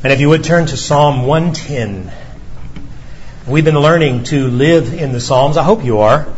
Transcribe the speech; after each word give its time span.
And 0.00 0.12
if 0.12 0.20
you 0.20 0.28
would 0.28 0.44
turn 0.44 0.66
to 0.66 0.76
Psalm 0.76 1.26
110. 1.26 2.12
We've 3.48 3.64
been 3.64 3.80
learning 3.80 4.24
to 4.24 4.46
live 4.46 4.94
in 4.94 5.10
the 5.10 5.18
Psalms. 5.18 5.56
I 5.56 5.64
hope 5.64 5.84
you 5.84 5.98
are. 5.98 6.28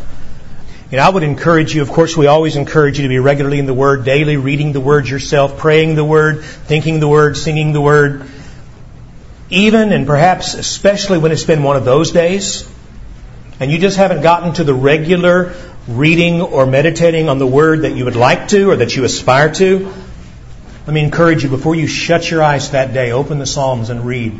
And 0.91 0.99
I 0.99 1.07
would 1.07 1.21
encourage 1.21 1.75
you, 1.75 1.83
of 1.83 1.91
course, 1.91 2.17
we 2.17 2.25
always 2.25 2.55
encourage 2.55 2.97
you 2.97 3.03
to 3.03 3.09
be 3.09 3.19
regularly 3.19 3.59
in 3.59 3.67
the 3.67 3.73
Word, 3.75 4.03
daily 4.03 4.35
reading 4.35 4.73
the 4.73 4.81
Word 4.81 5.07
yourself, 5.07 5.59
praying 5.59 5.93
the 5.93 6.03
Word, 6.03 6.43
thinking 6.43 6.99
the 6.99 7.07
Word, 7.07 7.37
singing 7.37 7.71
the 7.71 7.79
Word. 7.79 8.27
Even 9.51 9.91
and 9.91 10.07
perhaps 10.07 10.55
especially 10.55 11.19
when 11.19 11.31
it's 11.31 11.43
been 11.43 11.61
one 11.61 11.75
of 11.75 11.85
those 11.85 12.09
days, 12.11 12.67
and 13.59 13.71
you 13.71 13.77
just 13.77 13.95
haven't 13.95 14.23
gotten 14.23 14.53
to 14.53 14.63
the 14.63 14.73
regular 14.73 15.53
reading 15.87 16.41
or 16.41 16.65
meditating 16.65 17.29
on 17.29 17.37
the 17.37 17.47
Word 17.47 17.83
that 17.83 17.95
you 17.95 18.05
would 18.05 18.15
like 18.15 18.47
to 18.47 18.71
or 18.71 18.77
that 18.77 18.95
you 18.95 19.03
aspire 19.03 19.53
to, 19.53 19.93
let 20.91 20.95
me 20.95 21.03
encourage 21.05 21.41
you, 21.41 21.49
before 21.49 21.73
you 21.73 21.87
shut 21.87 22.29
your 22.29 22.43
eyes 22.43 22.71
that 22.71 22.93
day, 22.93 23.13
open 23.13 23.39
the 23.39 23.45
Psalms 23.45 23.89
and 23.89 24.05
read. 24.05 24.33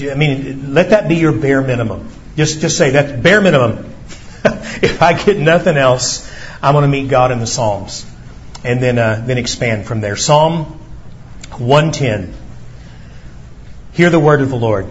I 0.00 0.14
mean, 0.14 0.74
let 0.74 0.90
that 0.90 1.08
be 1.08 1.14
your 1.14 1.30
bare 1.30 1.62
minimum. 1.62 2.08
Just, 2.36 2.60
just 2.60 2.76
say 2.76 2.90
that's 2.90 3.12
bare 3.22 3.40
minimum. 3.40 3.94
if 4.44 5.00
I 5.00 5.12
get 5.12 5.38
nothing 5.38 5.76
else, 5.76 6.28
I'm 6.60 6.74
going 6.74 6.82
to 6.82 6.88
meet 6.88 7.08
God 7.08 7.30
in 7.30 7.38
the 7.38 7.46
Psalms. 7.46 8.04
And 8.64 8.82
then, 8.82 8.98
uh, 8.98 9.22
then 9.24 9.38
expand 9.38 9.86
from 9.86 10.00
there. 10.00 10.16
Psalm 10.16 10.64
110. 11.58 12.34
Hear 13.92 14.10
the 14.10 14.18
word 14.18 14.40
of 14.40 14.48
the 14.48 14.56
Lord. 14.56 14.88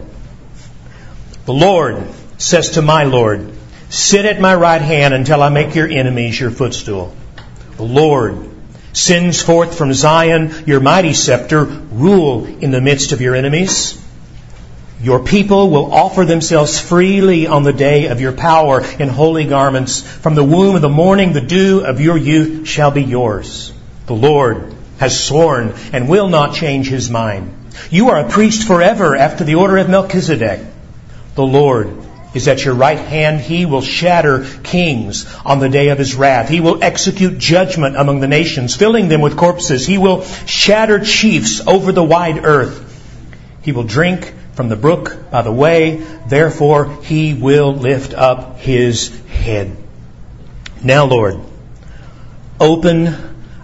The 1.48 1.53
Lord 1.53 2.01
says 2.38 2.70
to 2.71 2.81
my 2.81 3.03
Lord, 3.03 3.51
Sit 3.90 4.23
at 4.23 4.40
my 4.40 4.55
right 4.55 4.81
hand 4.81 5.13
until 5.13 5.43
I 5.43 5.49
make 5.49 5.76
your 5.76 5.90
enemies 5.90 6.40
your 6.40 6.49
footstool. 6.49 7.13
The 7.76 7.84
Lord 7.84 8.50
sends 8.93 9.41
forth 9.41 9.77
from 9.77 9.93
Zion 9.93 10.63
your 10.65 10.79
mighty 10.79 11.13
scepter, 11.13 11.63
rule 11.63 12.45
in 12.45 12.71
the 12.71 12.81
midst 12.81 13.11
of 13.11 13.21
your 13.21 13.35
enemies. 13.35 13.97
Your 15.01 15.23
people 15.23 15.71
will 15.71 15.91
offer 15.91 16.25
themselves 16.25 16.79
freely 16.79 17.48
on 17.48 17.63
the 17.63 17.73
day 17.73 18.07
of 18.07 18.21
your 18.21 18.33
power 18.33 18.83
in 18.99 19.09
holy 19.09 19.45
garments. 19.45 20.01
From 20.01 20.35
the 20.35 20.43
womb 20.43 20.75
of 20.75 20.83
the 20.83 20.89
morning, 20.89 21.33
the 21.33 21.41
dew 21.41 21.83
of 21.83 21.99
your 21.99 22.17
youth 22.17 22.67
shall 22.67 22.91
be 22.91 23.03
yours. 23.03 23.73
The 24.05 24.13
Lord 24.13 24.75
has 24.99 25.20
sworn 25.20 25.73
and 25.91 26.07
will 26.07 26.27
not 26.27 26.53
change 26.53 26.87
his 26.87 27.09
mind. 27.09 27.51
You 27.89 28.09
are 28.09 28.20
a 28.20 28.29
priest 28.29 28.67
forever 28.67 29.15
after 29.15 29.43
the 29.43 29.55
order 29.55 29.77
of 29.77 29.89
Melchizedek. 29.89 30.59
The 31.33 31.43
Lord 31.43 31.98
is 32.34 32.48
at 32.48 32.63
your 32.63 32.74
right 32.74 32.98
hand. 32.98 33.40
He 33.40 33.65
will 33.65 33.82
shatter 33.82 34.46
kings 34.63 35.34
on 35.46 35.60
the 35.60 35.70
day 35.70 35.90
of 35.90 35.98
his 35.98 36.15
wrath. 36.15 36.49
He 36.49 36.62
will 36.62 36.84
execute 36.84 37.38
judgment 37.38 37.96
among 37.98 38.20
the 38.20 38.27
nations, 38.27 38.76
filling 38.76 39.10
them 39.10 39.21
with 39.21 39.38
corpses. 39.38 39.85
He 39.85 39.98
will 39.98 40.23
shatter 40.46 40.99
chiefs 40.99 41.65
over 41.68 41.91
the 41.91 42.04
wide 42.04 42.43
earth. 42.43 42.88
He 43.63 43.71
will 43.71 43.84
drink 43.84 44.34
from 44.54 44.70
the 44.70 44.76
brook 44.76 45.29
by 45.32 45.41
the 45.41 45.51
way. 45.51 46.04
Therefore, 46.27 47.01
he 47.04 47.34
will 47.34 47.73
lift 47.73 48.13
up 48.13 48.60
his 48.60 49.10
head. 49.27 49.76
Now, 50.84 51.05
Lord, 51.05 51.40
open 52.60 53.16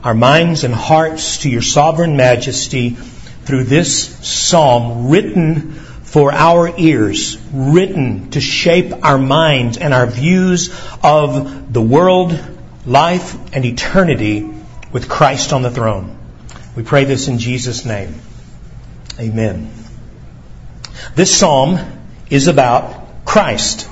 our 0.04 0.14
minds 0.14 0.64
and 0.64 0.74
hearts 0.74 1.40
to 1.40 1.50
your 1.50 1.62
sovereign 1.62 2.16
majesty 2.16 2.92
through 2.92 3.64
this 3.64 4.08
psalm 4.28 5.10
written 5.10 5.74
for 6.18 6.34
our 6.34 6.76
ears, 6.80 7.38
written 7.54 8.32
to 8.32 8.42
shape 8.42 9.06
our 9.06 9.20
minds 9.20 9.78
and 9.78 9.94
our 9.94 10.08
views 10.08 10.76
of 11.04 11.72
the 11.72 11.80
world, 11.80 12.36
life, 12.88 13.38
and 13.54 13.64
eternity 13.64 14.52
with 14.92 15.08
Christ 15.08 15.54
on 15.54 15.62
the 15.62 15.70
throne. 15.70 16.18
We 16.76 16.82
pray 16.82 17.04
this 17.04 17.28
in 17.28 17.38
Jesus' 17.38 17.86
name. 17.86 18.16
Amen. 19.20 19.72
This 21.14 21.38
psalm 21.38 21.78
is 22.32 22.48
about 22.48 23.24
Christ. 23.24 23.88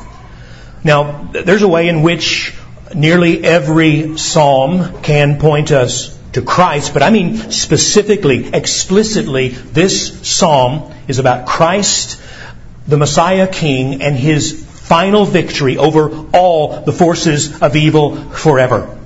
Now, 0.84 1.30
there's 1.32 1.62
a 1.62 1.68
way 1.68 1.90
in 1.90 2.02
which 2.02 2.56
nearly 2.96 3.44
every 3.44 4.18
psalm 4.18 5.04
can 5.04 5.38
point 5.38 5.72
us 5.72 6.18
to 6.32 6.42
Christ, 6.42 6.92
but 6.92 7.04
I 7.04 7.12
mean 7.12 7.52
specifically, 7.52 8.50
explicitly, 8.52 9.50
this 9.50 10.28
psalm 10.28 10.92
is 11.08 11.20
about 11.20 11.48
Christ, 11.48 12.22
the 12.88 12.98
Messiah 12.98 13.48
King, 13.48 14.02
and 14.02 14.16
his 14.16 14.66
final 14.88 15.26
victory 15.26 15.78
over 15.78 16.26
all 16.34 16.82
the 16.82 16.92
forces 16.92 17.62
of 17.62 17.76
evil 17.76 18.16
forever. 18.16 18.98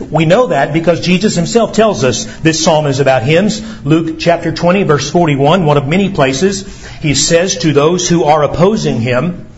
We 0.00 0.26
know 0.26 0.48
that 0.48 0.72
because 0.72 1.00
Jesus 1.00 1.34
himself 1.34 1.72
tells 1.72 2.04
us 2.04 2.24
this 2.40 2.62
psalm 2.62 2.86
is 2.86 3.00
about 3.00 3.22
him. 3.22 3.48
Luke 3.84 4.18
chapter 4.20 4.52
20 4.52 4.84
verse 4.84 5.10
41, 5.10 5.64
one 5.64 5.76
of 5.76 5.88
many 5.88 6.12
places, 6.12 6.86
he 6.98 7.14
says 7.14 7.58
to 7.58 7.72
those 7.72 8.08
who 8.08 8.24
are 8.24 8.44
opposing 8.44 9.00
him, 9.00 9.48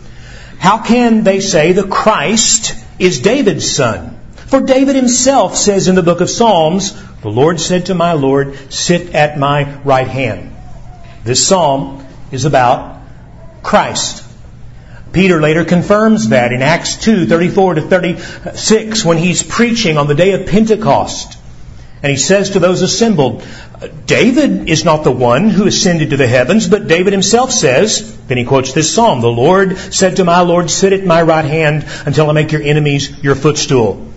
how 0.57 0.83
can 0.83 1.23
they 1.23 1.39
say 1.39 1.73
the 1.73 1.87
Christ 1.87 2.75
is 2.97 3.19
David's 3.19 3.69
son? 3.69 4.19
For 4.35 4.61
David 4.61 4.95
himself 4.95 5.55
says 5.55 5.87
in 5.87 5.95
the 5.95 6.03
book 6.03 6.21
of 6.21 6.29
Psalms, 6.29 6.93
the 7.21 7.29
Lord 7.29 7.59
said 7.59 7.87
to 7.87 7.93
my 7.93 8.13
Lord, 8.13 8.57
sit 8.71 9.13
at 9.15 9.37
my 9.37 9.75
right 9.83 10.07
hand. 10.07 10.50
This 11.23 11.45
psalm 11.45 12.05
is 12.31 12.45
about 12.45 13.01
Christ. 13.63 14.23
Peter 15.11 15.41
later 15.41 15.65
confirms 15.65 16.29
that 16.29 16.53
in 16.53 16.61
Acts 16.61 16.95
2, 16.97 17.25
34 17.25 17.75
to 17.75 17.81
36, 17.81 19.05
when 19.05 19.17
he's 19.17 19.43
preaching 19.43 19.97
on 19.97 20.07
the 20.07 20.15
day 20.15 20.31
of 20.31 20.47
Pentecost. 20.47 21.37
And 22.03 22.09
he 22.09 22.17
says 22.17 22.51
to 22.51 22.59
those 22.59 22.81
assembled, 22.81 23.45
David 24.05 24.69
is 24.69 24.85
not 24.85 25.03
the 25.03 25.11
one 25.11 25.49
who 25.49 25.67
ascended 25.67 26.11
to 26.11 26.17
the 26.17 26.27
heavens, 26.27 26.67
but 26.67 26.87
David 26.87 27.13
himself 27.13 27.51
says, 27.51 28.17
then 28.31 28.37
he 28.37 28.45
quotes 28.45 28.71
this 28.71 28.93
psalm, 28.93 29.19
The 29.19 29.27
Lord 29.27 29.77
said 29.77 30.15
to 30.15 30.23
my 30.23 30.39
Lord, 30.39 30.71
Sit 30.71 30.93
at 30.93 31.03
my 31.05 31.21
right 31.21 31.43
hand 31.43 31.85
until 32.05 32.29
I 32.29 32.33
make 32.33 32.53
your 32.53 32.61
enemies 32.61 33.21
your 33.21 33.35
footstool. 33.35 34.07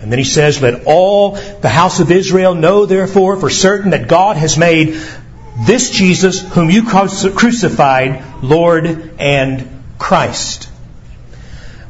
And 0.00 0.10
then 0.10 0.18
he 0.18 0.24
says, 0.24 0.62
Let 0.62 0.84
all 0.86 1.32
the 1.32 1.68
house 1.68 2.00
of 2.00 2.10
Israel 2.10 2.54
know 2.54 2.86
therefore 2.86 3.36
for 3.36 3.50
certain 3.50 3.90
that 3.90 4.08
God 4.08 4.38
has 4.38 4.56
made 4.56 4.98
this 5.58 5.90
Jesus, 5.90 6.40
whom 6.40 6.70
you 6.70 6.84
crucified, 6.84 8.42
Lord 8.42 9.14
and 9.18 9.82
Christ. 9.98 10.70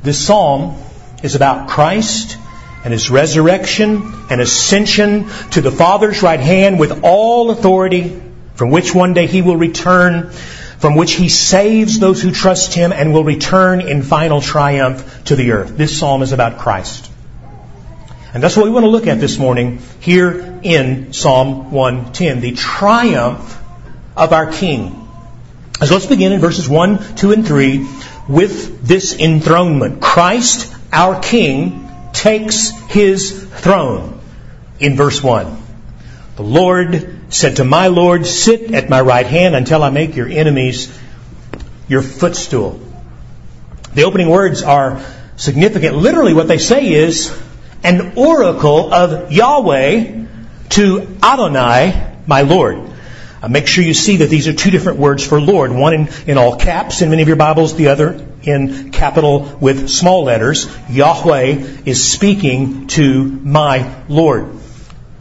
This 0.03 0.19
psalm 0.19 0.77
is 1.23 1.35
about 1.35 1.69
Christ 1.69 2.39
and 2.85 2.93
his 2.93 3.11
resurrection 3.11 4.15
and 4.31 4.41
ascension 4.41 5.29
to 5.51 5.61
the 5.61 5.71
Father's 5.71 6.23
right 6.23 6.41
hand 6.41 6.79
with 6.79 7.05
all 7.05 7.51
authority, 7.51 8.23
from 8.55 8.71
which 8.71 8.95
one 8.95 9.13
day 9.13 9.27
he 9.27 9.43
will 9.43 9.57
return, 9.57 10.31
from 10.79 10.95
which 10.95 11.13
he 11.13 11.29
saves 11.29 11.99
those 11.99 12.23
who 12.23 12.31
trust 12.31 12.73
him 12.73 12.93
and 12.93 13.13
will 13.13 13.25
return 13.25 13.81
in 13.81 14.03
final 14.03 14.41
triumph 14.41 15.25
to 15.25 15.37
the 15.37 15.53
earth. 15.53 15.77
This 15.77 15.99
psalm 15.99 16.23
is 16.23 16.33
about 16.33 16.59
Christ. 16.59 17.11
And 18.33 18.43
that's 18.43 18.57
what 18.57 18.67
we 18.67 18.71
want 18.71 18.85
to 18.85 18.91
look 18.91 19.07
at 19.07 19.21
this 19.21 19.39
morning 19.39 19.81
here 20.01 20.61
in 20.63 21.13
Psalm 21.13 21.73
110, 21.73 22.41
the 22.41 22.53
triumph 22.53 23.58
of 24.19 24.33
our 24.33 24.51
King. 24.51 25.09
So 25.85 25.95
let's 25.95 26.07
begin 26.07 26.33
in 26.33 26.41
verses 26.41 26.69
1, 26.69 27.15
2, 27.17 27.33
and 27.33 27.47
3 27.47 27.87
with 28.29 28.87
this 28.87 29.17
enthronement. 29.17 30.03
Christ, 30.03 30.75
our 30.93 31.21
King, 31.21 31.89
takes 32.13 32.71
his 32.89 33.45
throne. 33.45 34.21
In 34.81 34.97
verse 34.97 35.23
1, 35.23 35.61
the 36.37 36.43
Lord 36.43 37.21
said 37.31 37.57
to 37.57 37.65
my 37.65 37.89
Lord, 37.89 38.27
Sit 38.27 38.73
at 38.73 38.89
my 38.89 39.01
right 39.01 39.27
hand 39.27 39.57
until 39.57 39.83
I 39.83 39.91
make 39.91 40.15
your 40.15 40.29
enemies 40.29 40.97
your 41.89 42.03
footstool. 42.03 42.81
The 43.95 44.05
opening 44.05 44.29
words 44.29 44.63
are 44.63 45.05
significant. 45.37 45.97
Literally, 45.97 46.35
what 46.35 46.49
they 46.49 46.59
say 46.59 46.93
is 46.93 47.37
an 47.83 48.13
oracle 48.17 48.93
of 48.93 49.33
Yahweh 49.33 50.27
to 50.71 51.17
Adonai, 51.23 52.17
my 52.27 52.43
Lord. 52.43 52.88
Uh, 53.41 53.49
make 53.49 53.67
sure 53.67 53.85
you 53.85 53.95
see 53.95 54.17
that 54.17 54.31
these 54.31 54.49
are 54.49 54.53
two 54.53 54.71
different 54.71 54.99
words 54.99 55.27
for 55.27 55.41
Lord. 55.41 55.71
One 55.73 55.95
in, 55.95 56.09
in 56.27 56.39
all 56.39 56.57
caps 56.57 57.03
in 57.03 57.11
many 57.11 57.23
of 57.23 57.29
your 57.29 57.37
Bibles, 57.37 57.77
the 57.77 57.89
other 57.89 58.27
in 58.43 58.91
capital 58.91 59.57
with 59.61 59.89
small 59.89 60.25
letters. 60.25 60.67
Yahweh 60.91 61.83
is 61.85 62.13
speaking 62.13 62.89
to 62.89 63.25
my 63.25 63.95
Lord. 64.09 64.51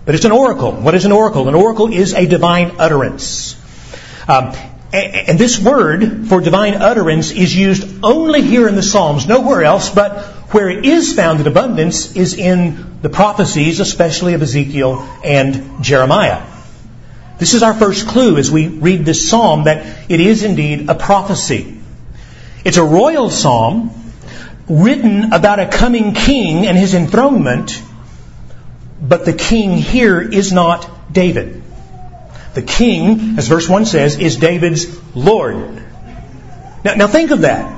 But 0.05 0.15
it's 0.15 0.25
an 0.25 0.31
oracle. 0.31 0.71
What 0.71 0.95
is 0.95 1.05
an 1.05 1.11
oracle? 1.11 1.47
An 1.47 1.55
oracle 1.55 1.91
is 1.91 2.13
a 2.13 2.25
divine 2.25 2.75
utterance. 2.79 3.55
Um, 4.27 4.53
and 4.93 5.37
this 5.37 5.59
word 5.59 6.27
for 6.27 6.39
divine 6.39 6.75
utterance 6.75 7.31
is 7.31 7.55
used 7.55 8.03
only 8.03 8.41
here 8.41 8.67
in 8.67 8.75
the 8.75 8.81
Psalms, 8.81 9.27
nowhere 9.27 9.63
else, 9.63 9.89
but 9.89 10.23
where 10.53 10.69
it 10.69 10.85
is 10.85 11.13
found 11.13 11.41
in 11.41 11.47
abundance 11.47 12.15
is 12.15 12.33
in 12.33 12.99
the 13.01 13.09
prophecies, 13.09 13.81
especially 13.81 14.33
of 14.33 14.41
Ezekiel 14.41 15.01
and 15.23 15.83
Jeremiah. 15.83 16.41
This 17.37 17.53
is 17.53 17.61
our 17.63 17.73
first 17.73 18.07
clue 18.07 18.37
as 18.37 18.49
we 18.49 18.67
read 18.67 19.05
this 19.05 19.29
psalm 19.29 19.65
that 19.65 20.09
it 20.09 20.19
is 20.19 20.43
indeed 20.43 20.89
a 20.89 20.95
prophecy. 20.95 21.77
It's 22.65 22.77
a 22.77 22.83
royal 22.83 23.29
psalm 23.29 23.91
written 24.67 25.33
about 25.33 25.59
a 25.59 25.67
coming 25.67 26.13
king 26.13 26.65
and 26.65 26.77
his 26.77 26.93
enthronement, 26.93 27.81
but 29.01 29.25
the 29.25 29.33
king 29.33 29.77
here 29.77 30.19
is 30.19 30.51
not 30.51 31.13
David. 31.13 31.63
The 32.55 32.63
king, 32.63 33.37
as 33.37 33.47
verse 33.47 33.69
1 33.69 33.85
says, 33.85 34.17
is 34.17 34.37
David's 34.37 34.87
Lord. 35.15 35.83
Now, 36.83 36.95
now 36.95 37.07
think 37.07 37.31
of 37.31 37.41
that. 37.41 37.71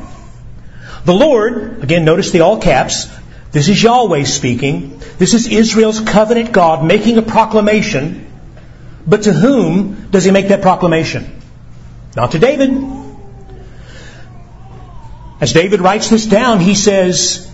The 1.03 1.13
Lord, 1.13 1.83
again, 1.83 2.05
notice 2.05 2.31
the 2.31 2.41
all 2.41 2.62
caps. 2.62 3.07
This 3.51 3.67
is 3.67 3.81
Yahweh 3.81 4.23
speaking. 4.23 5.00
This 5.17 5.33
is 5.33 5.47
Israel's 5.47 6.00
covenant 6.00 6.51
God 6.53 6.85
making 6.85 7.17
a 7.17 7.21
proclamation. 7.21 8.28
But 9.06 9.24
to 9.24 9.34
whom 9.34 10.10
does 10.12 10.24
he 10.24 10.31
make 10.31 10.50
that 10.50 10.62
proclamation? 10.62 11.42
Not 12.16 12.31
to 12.31 12.40
David. 12.40 12.72
As 15.42 15.54
David 15.54 15.81
writes 15.81 16.10
this 16.10 16.25
down, 16.25 16.60
he 16.60 16.75
says, 16.75 17.50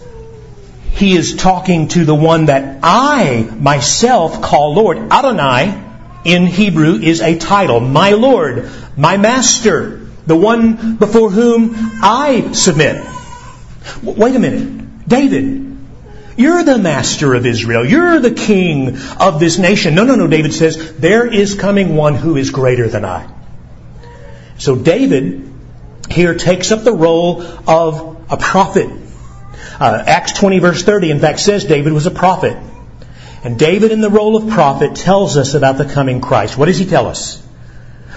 he 0.92 1.16
is 1.16 1.36
talking 1.36 1.90
to 1.90 2.06
the 2.06 2.16
one 2.16 2.46
that 2.46 2.80
I 2.82 3.48
myself 3.60 4.42
call 4.42 4.74
Lord. 4.74 4.98
Adonai 4.98 5.84
in 6.24 6.46
Hebrew 6.46 6.96
is 6.96 7.22
a 7.22 7.38
title. 7.38 7.82
My 7.82 8.12
Lord, 8.12 8.70
my 8.98 9.18
Master, 9.18 10.08
the 10.26 10.36
one 10.36 10.96
before 10.96 11.30
whom 11.30 11.76
I 12.02 12.54
submit. 12.54 13.06
Wait 14.02 14.36
a 14.36 14.40
minute. 14.40 15.08
David, 15.08 15.65
you're 16.38 16.64
the 16.64 16.78
master 16.78 17.34
of 17.34 17.46
Israel. 17.46 17.86
You're 17.86 18.20
the 18.20 18.34
king 18.34 18.98
of 19.20 19.40
this 19.40 19.58
nation. 19.58 19.96
No, 19.96 20.04
no, 20.04 20.16
no. 20.16 20.28
David 20.28 20.54
says, 20.54 20.98
there 20.98 21.26
is 21.26 21.56
coming 21.56 21.96
one 21.96 22.16
who 22.16 22.36
is 22.36 22.52
greater 22.52 22.90
than 22.90 23.06
I. 23.06 23.30
So 24.58 24.76
David 24.76 25.54
here 26.10 26.36
takes 26.36 26.72
up 26.72 26.84
the 26.84 26.94
role 26.94 27.42
of 27.42 28.32
a 28.32 28.38
prophet. 28.38 28.90
Uh, 29.80 30.04
Acts 30.06 30.34
20 30.34 30.60
verse 30.60 30.84
30 30.84 31.12
in 31.12 31.20
fact 31.20 31.40
says 31.40 31.66
David 31.66 31.94
was 31.94 32.06
a 32.06 32.12
prophet. 32.12 32.58
And 33.44 33.60
David 33.60 33.92
in 33.92 34.02
the 34.02 34.10
role 34.10 34.36
of 34.36 34.50
prophet 34.50 34.96
tells 34.96 35.38
us 35.38 35.54
about 35.54 35.78
the 35.78 35.86
coming 35.86 36.20
Christ. 36.20 36.58
What 36.58 36.66
does 36.66 36.78
he 36.78 36.86
tell 36.86 37.08
us? 37.08 37.46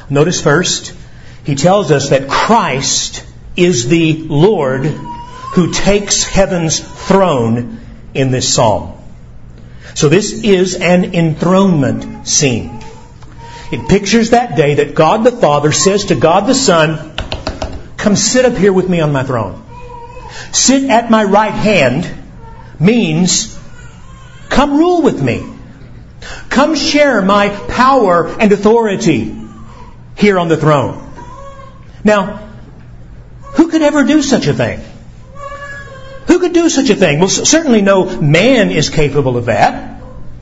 Notice 0.09 0.41
first, 0.41 0.95
he 1.45 1.55
tells 1.55 1.91
us 1.91 2.11
that 2.11 2.29
Christ 2.29 3.25
is 3.57 3.89
the 3.89 4.15
Lord 4.15 4.87
who 4.87 5.73
takes 5.73 6.25
heaven's 6.25 6.81
throne 6.81 7.81
in 8.19 8.31
this 8.31 8.53
psalm. 8.53 8.95
So 9.95 10.09
this 10.09 10.45
is 10.45 10.75
an 10.75 11.15
enthronement 11.15 12.27
scene. 12.27 12.81
It 13.71 13.89
pictures 13.89 14.31
that 14.31 14.57
day 14.57 14.75
that 14.75 14.95
God 14.95 15.25
the 15.25 15.33
Father 15.33 15.73
says 15.73 16.07
to 16.07 16.15
God 16.15 16.47
the 16.47 16.55
Son, 16.55 17.15
Come 17.97 18.17
sit 18.17 18.45
up 18.45 18.57
here 18.57 18.73
with 18.73 18.89
me 18.89 19.01
on 19.01 19.13
my 19.13 19.25
throne. 19.25 19.65
Sit 20.53 20.89
at 20.89 21.11
my 21.11 21.25
right 21.25 21.53
hand 21.53 22.09
means 22.81 23.59
come 24.49 24.79
rule 24.79 25.03
with 25.03 25.23
me. 25.23 25.47
Come 26.49 26.75
share 26.75 27.21
my 27.23 27.49
power 27.49 28.27
and 28.41 28.51
authority 28.53 29.37
here 30.17 30.39
on 30.39 30.49
the 30.49 30.57
throne. 30.57 31.13
Now, 32.05 32.37
who 33.55 33.69
could 33.69 33.83
ever 33.83 34.05
do 34.05 34.23
such 34.23 34.47
a 34.47 34.55
thing? 34.55 34.81
Who 36.29 36.39
could 36.39 36.53
do 36.53 36.69
such 36.69 36.91
a 36.91 36.95
thing? 36.95 37.19
Well, 37.19 37.29
certainly 37.29 37.83
no 37.83 38.21
man 38.21 38.71
is 38.71 38.91
capable 38.91 39.37
of 39.37 39.47
that. 39.47 39.99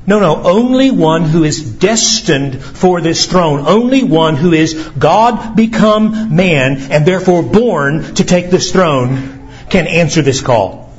No, 0.06 0.20
no, 0.20 0.42
only 0.44 0.92
one 0.92 1.22
who 1.22 1.42
is 1.42 1.60
destined 1.60 2.62
for 2.62 3.00
this 3.00 3.26
throne. 3.26 3.66
Only 3.66 4.04
one 4.04 4.36
who 4.36 4.52
is 4.52 4.74
God 4.74 5.56
become 5.56 6.36
man 6.36 6.92
and 6.92 7.04
therefore 7.04 7.42
born 7.42 8.14
to 8.14 8.24
take 8.24 8.50
this 8.50 8.70
throne 8.70 9.48
can 9.68 9.88
answer 9.88 10.22
this 10.22 10.40
call. 10.40 10.92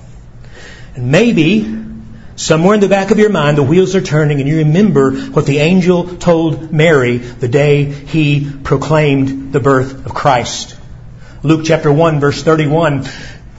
And 0.96 1.10
maybe 1.10 1.86
somewhere 2.36 2.76
in 2.76 2.82
the 2.82 2.90
back 2.90 3.12
of 3.12 3.18
your 3.18 3.30
mind 3.30 3.58
the 3.58 3.64
wheels 3.64 3.96
are 3.96 4.02
turning 4.02 4.40
and 4.42 4.50
you 4.50 4.58
remember 4.58 5.16
what 5.16 5.46
the 5.46 5.60
angel 5.60 6.18
told 6.18 6.72
Mary 6.72 7.18
the 7.18 7.48
day 7.48 7.86
he 7.86 8.50
proclaimed 8.64 9.54
the 9.54 9.60
birth 9.62 10.06
of 10.06 10.14
Christ. 10.14 10.76
Luke 11.44 11.62
chapter 11.66 11.92
1 11.92 12.20
verse 12.20 12.44
31 12.44 13.06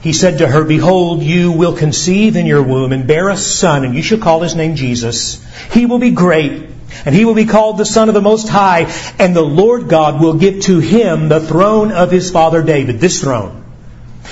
he 0.01 0.13
said 0.13 0.37
to 0.37 0.47
her, 0.47 0.63
Behold, 0.63 1.23
you 1.23 1.51
will 1.51 1.75
conceive 1.75 2.35
in 2.35 2.45
your 2.45 2.63
womb 2.63 2.93
and 2.93 3.05
bear 3.05 3.29
a 3.29 3.37
son, 3.37 3.83
and 3.83 3.93
you 3.93 4.01
shall 4.01 4.17
call 4.17 4.41
his 4.41 4.55
name 4.55 4.75
Jesus. 4.75 5.45
He 5.71 5.85
will 5.85 5.99
be 5.99 6.11
great, 6.11 6.69
and 7.05 7.13
he 7.13 7.25
will 7.25 7.33
be 7.33 7.45
called 7.45 7.77
the 7.77 7.85
Son 7.85 8.07
of 8.07 8.15
the 8.15 8.21
Most 8.21 8.47
High, 8.47 8.91
and 9.19 9.35
the 9.35 9.41
Lord 9.41 9.89
God 9.89 10.21
will 10.21 10.35
give 10.35 10.61
to 10.63 10.79
him 10.79 11.27
the 11.27 11.41
throne 11.41 11.91
of 11.91 12.11
his 12.11 12.31
father 12.31 12.63
David, 12.63 12.99
this 12.99 13.21
throne. 13.21 13.65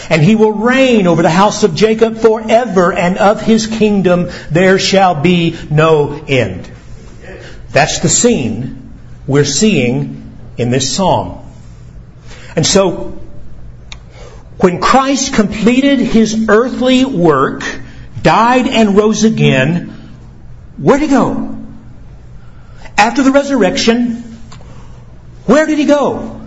And 0.10 0.22
he 0.22 0.36
will 0.36 0.54
reign 0.54 1.06
over 1.06 1.22
the 1.22 1.30
house 1.30 1.64
of 1.64 1.76
Jacob 1.76 2.18
forever, 2.18 2.94
and 2.94 3.18
of 3.18 3.42
his 3.42 3.68
kingdom 3.68 4.30
there 4.50 4.80
shall 4.80 5.22
be 5.22 5.58
no 5.70 6.24
end. 6.28 6.72
That's 7.72 8.00
the 8.00 8.10
scene 8.10 8.94
we're 9.26 9.44
seeing 9.44 10.38
in 10.58 10.72
this 10.72 10.96
psalm. 10.96 11.44
And 12.56 12.66
so, 12.66 13.20
when 14.60 14.82
Christ 14.82 15.34
completed 15.34 16.00
his 16.00 16.50
earthly 16.50 17.06
work, 17.06 17.64
died 18.22 18.68
and 18.68 18.98
rose 18.98 19.24
again, 19.24 19.90
where 20.78 20.98
did 20.98 21.10
he 21.10 21.16
go? 21.16 21.56
After 22.98 23.24
the 23.24 23.32
resurrection, 23.32 24.24
where 25.46 25.66
did 25.66 25.78
he 25.78 25.86
go? 25.86 26.42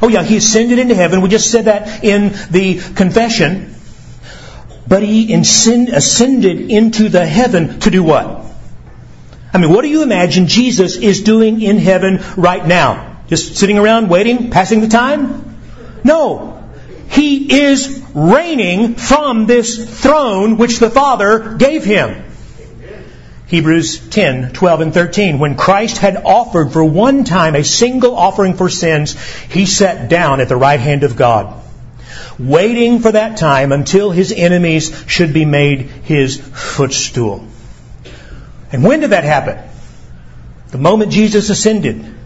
Oh 0.00 0.08
yeah, 0.08 0.22
he 0.22 0.36
ascended 0.36 0.78
into 0.78 0.94
heaven. 0.94 1.22
We 1.22 1.28
just 1.28 1.50
said 1.50 1.64
that 1.64 2.04
in 2.04 2.34
the 2.50 2.78
confession. 2.94 3.74
But 4.86 5.02
he 5.02 5.34
ascended 5.34 6.70
into 6.70 7.08
the 7.08 7.26
heaven 7.26 7.80
to 7.80 7.90
do 7.90 8.02
what? 8.02 8.44
I 9.52 9.58
mean, 9.58 9.72
what 9.72 9.82
do 9.82 9.88
you 9.88 10.02
imagine 10.02 10.46
Jesus 10.46 10.96
is 10.96 11.22
doing 11.22 11.60
in 11.62 11.78
heaven 11.78 12.20
right 12.36 12.64
now? 12.64 13.16
Just 13.28 13.56
sitting 13.56 13.78
around 13.78 14.08
waiting, 14.08 14.50
passing 14.50 14.80
the 14.80 14.88
time? 14.88 15.56
No. 16.04 16.57
He 17.08 17.60
is 17.62 18.02
reigning 18.14 18.94
from 18.94 19.46
this 19.46 20.00
throne 20.02 20.56
which 20.56 20.78
the 20.78 20.90
Father 20.90 21.54
gave 21.54 21.84
him. 21.84 22.24
Hebrews 23.46 24.10
10, 24.10 24.52
12, 24.52 24.80
and 24.82 24.94
13. 24.94 25.38
When 25.38 25.56
Christ 25.56 25.96
had 25.96 26.18
offered 26.18 26.70
for 26.70 26.84
one 26.84 27.24
time 27.24 27.54
a 27.54 27.64
single 27.64 28.14
offering 28.14 28.54
for 28.54 28.68
sins, 28.68 29.18
he 29.44 29.64
sat 29.64 30.10
down 30.10 30.40
at 30.40 30.50
the 30.50 30.56
right 30.56 30.78
hand 30.78 31.02
of 31.02 31.16
God, 31.16 31.62
waiting 32.38 33.00
for 33.00 33.12
that 33.12 33.38
time 33.38 33.72
until 33.72 34.10
his 34.10 34.32
enemies 34.32 35.04
should 35.06 35.32
be 35.32 35.46
made 35.46 35.80
his 35.80 36.36
footstool. 36.38 37.46
And 38.70 38.84
when 38.84 39.00
did 39.00 39.10
that 39.10 39.24
happen? 39.24 39.58
The 40.70 40.78
moment 40.78 41.10
Jesus 41.10 41.48
ascended. 41.48 42.17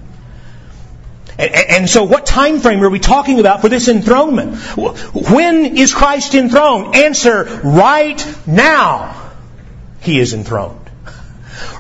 And, 1.39 1.89
so 1.89 2.05
what 2.05 2.27
time 2.27 2.61
frame 2.61 2.83
are 2.83 2.91
we 2.91 2.99
talking 2.99 3.41
about 3.41 3.63
for 3.63 3.69
this 3.69 3.89
enthronement? 3.89 4.57
When 4.77 5.77
is 5.77 5.95
Christ 5.95 6.35
enthroned? 6.35 6.95
Answer, 6.95 7.45
right 7.65 8.39
now. 8.47 9.33
He 10.01 10.19
is 10.19 10.35
enthroned. 10.35 10.79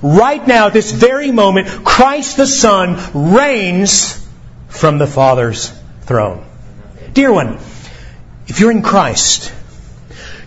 Right 0.02 0.46
now, 0.46 0.68
at 0.68 0.72
this 0.72 0.90
very 0.90 1.30
moment, 1.30 1.84
Christ 1.84 2.36
the 2.36 2.46
Son 2.46 3.34
reigns 3.34 4.26
from 4.68 4.98
the 4.98 5.06
Father's 5.06 5.72
throne. 6.02 6.44
Dear 7.12 7.32
one, 7.32 7.58
if 8.46 8.58
you're 8.58 8.70
in 8.70 8.82
Christ, 8.82 9.52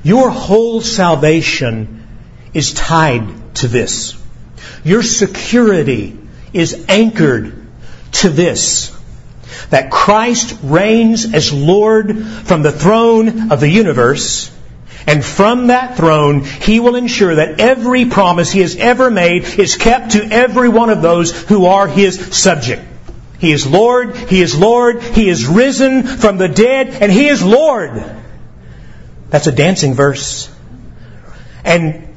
your 0.03 0.29
whole 0.29 0.81
salvation 0.81 2.07
is 2.53 2.73
tied 2.73 3.55
to 3.55 3.67
this. 3.67 4.17
Your 4.83 5.03
security 5.03 6.17
is 6.53 6.85
anchored 6.87 7.67
to 8.13 8.29
this 8.29 8.94
that 9.69 9.91
Christ 9.91 10.57
reigns 10.63 11.33
as 11.33 11.51
Lord 11.53 12.25
from 12.25 12.61
the 12.61 12.71
throne 12.71 13.51
of 13.51 13.59
the 13.59 13.69
universe, 13.69 14.51
and 15.07 15.23
from 15.23 15.67
that 15.67 15.97
throne, 15.97 16.43
He 16.43 16.79
will 16.79 16.95
ensure 16.95 17.35
that 17.35 17.59
every 17.59 18.05
promise 18.05 18.51
He 18.51 18.61
has 18.61 18.75
ever 18.75 19.11
made 19.11 19.43
is 19.43 19.75
kept 19.75 20.11
to 20.11 20.23
every 20.23 20.69
one 20.69 20.89
of 20.89 21.01
those 21.01 21.31
who 21.31 21.65
are 21.65 21.87
His 21.87 22.35
subject. 22.35 22.83
He 23.37 23.51
is 23.51 23.67
Lord, 23.67 24.15
He 24.15 24.41
is 24.41 24.57
Lord, 24.57 25.01
He 25.03 25.29
is 25.29 25.45
risen 25.45 26.03
from 26.03 26.37
the 26.37 26.47
dead, 26.47 26.89
and 26.89 27.11
He 27.11 27.27
is 27.27 27.43
Lord. 27.43 28.03
That's 29.29 29.47
a 29.47 29.51
dancing 29.51 29.93
verse. 29.93 30.49
And 31.63 32.07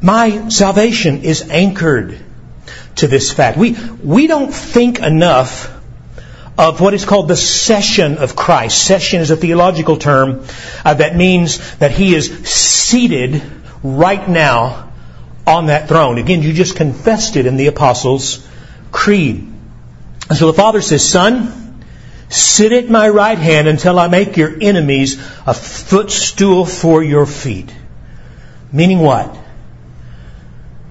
my 0.00 0.48
salvation 0.48 1.22
is 1.22 1.48
anchored 1.48 2.18
to 2.96 3.06
this 3.06 3.32
fact. 3.32 3.58
We, 3.58 3.72
we 3.72 4.26
don't 4.26 4.52
think 4.52 4.98
enough 4.98 5.73
of 6.56 6.80
what 6.80 6.94
is 6.94 7.04
called 7.04 7.28
the 7.28 7.36
session 7.36 8.18
of 8.18 8.36
Christ. 8.36 8.82
Session 8.82 9.20
is 9.20 9.30
a 9.30 9.36
theological 9.36 9.96
term 9.96 10.44
uh, 10.84 10.94
that 10.94 11.16
means 11.16 11.76
that 11.76 11.90
he 11.90 12.14
is 12.14 12.48
seated 12.48 13.42
right 13.82 14.28
now 14.28 14.92
on 15.46 15.66
that 15.66 15.88
throne. 15.88 16.18
Again, 16.18 16.42
you 16.42 16.52
just 16.52 16.76
confessed 16.76 17.36
it 17.36 17.46
in 17.46 17.56
the 17.56 17.66
Apostles' 17.66 18.46
Creed. 18.92 19.52
And 20.28 20.38
so 20.38 20.46
the 20.46 20.54
Father 20.54 20.80
says, 20.80 21.06
Son, 21.06 21.84
sit 22.28 22.72
at 22.72 22.88
my 22.88 23.08
right 23.08 23.38
hand 23.38 23.68
until 23.68 23.98
I 23.98 24.08
make 24.08 24.36
your 24.36 24.54
enemies 24.60 25.20
a 25.46 25.54
footstool 25.54 26.64
for 26.64 27.02
your 27.02 27.26
feet. 27.26 27.74
Meaning 28.72 29.00
what? 29.00 29.36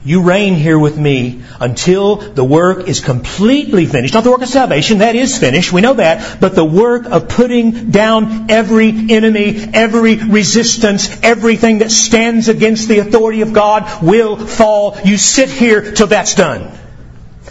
You 0.05 0.21
reign 0.21 0.55
here 0.55 0.77
with 0.77 0.97
me 0.97 1.43
until 1.59 2.17
the 2.17 2.43
work 2.43 2.87
is 2.87 2.99
completely 2.99 3.85
finished. 3.85 4.13
Not 4.13 4.23
the 4.23 4.31
work 4.31 4.41
of 4.41 4.49
salvation, 4.49 4.97
that 4.99 5.15
is 5.15 5.37
finished, 5.37 5.71
we 5.71 5.81
know 5.81 5.93
that, 5.93 6.41
but 6.41 6.55
the 6.55 6.65
work 6.65 7.05
of 7.05 7.29
putting 7.29 7.91
down 7.91 8.51
every 8.51 8.89
enemy, 8.89 9.69
every 9.73 10.17
resistance, 10.17 11.21
everything 11.23 11.79
that 11.79 11.91
stands 11.91 12.49
against 12.49 12.87
the 12.87 12.99
authority 12.99 13.41
of 13.41 13.53
God 13.53 14.03
will 14.03 14.35
fall. 14.35 14.97
You 15.05 15.17
sit 15.17 15.49
here 15.49 15.93
till 15.93 16.07
that's 16.07 16.35
done. 16.35 16.77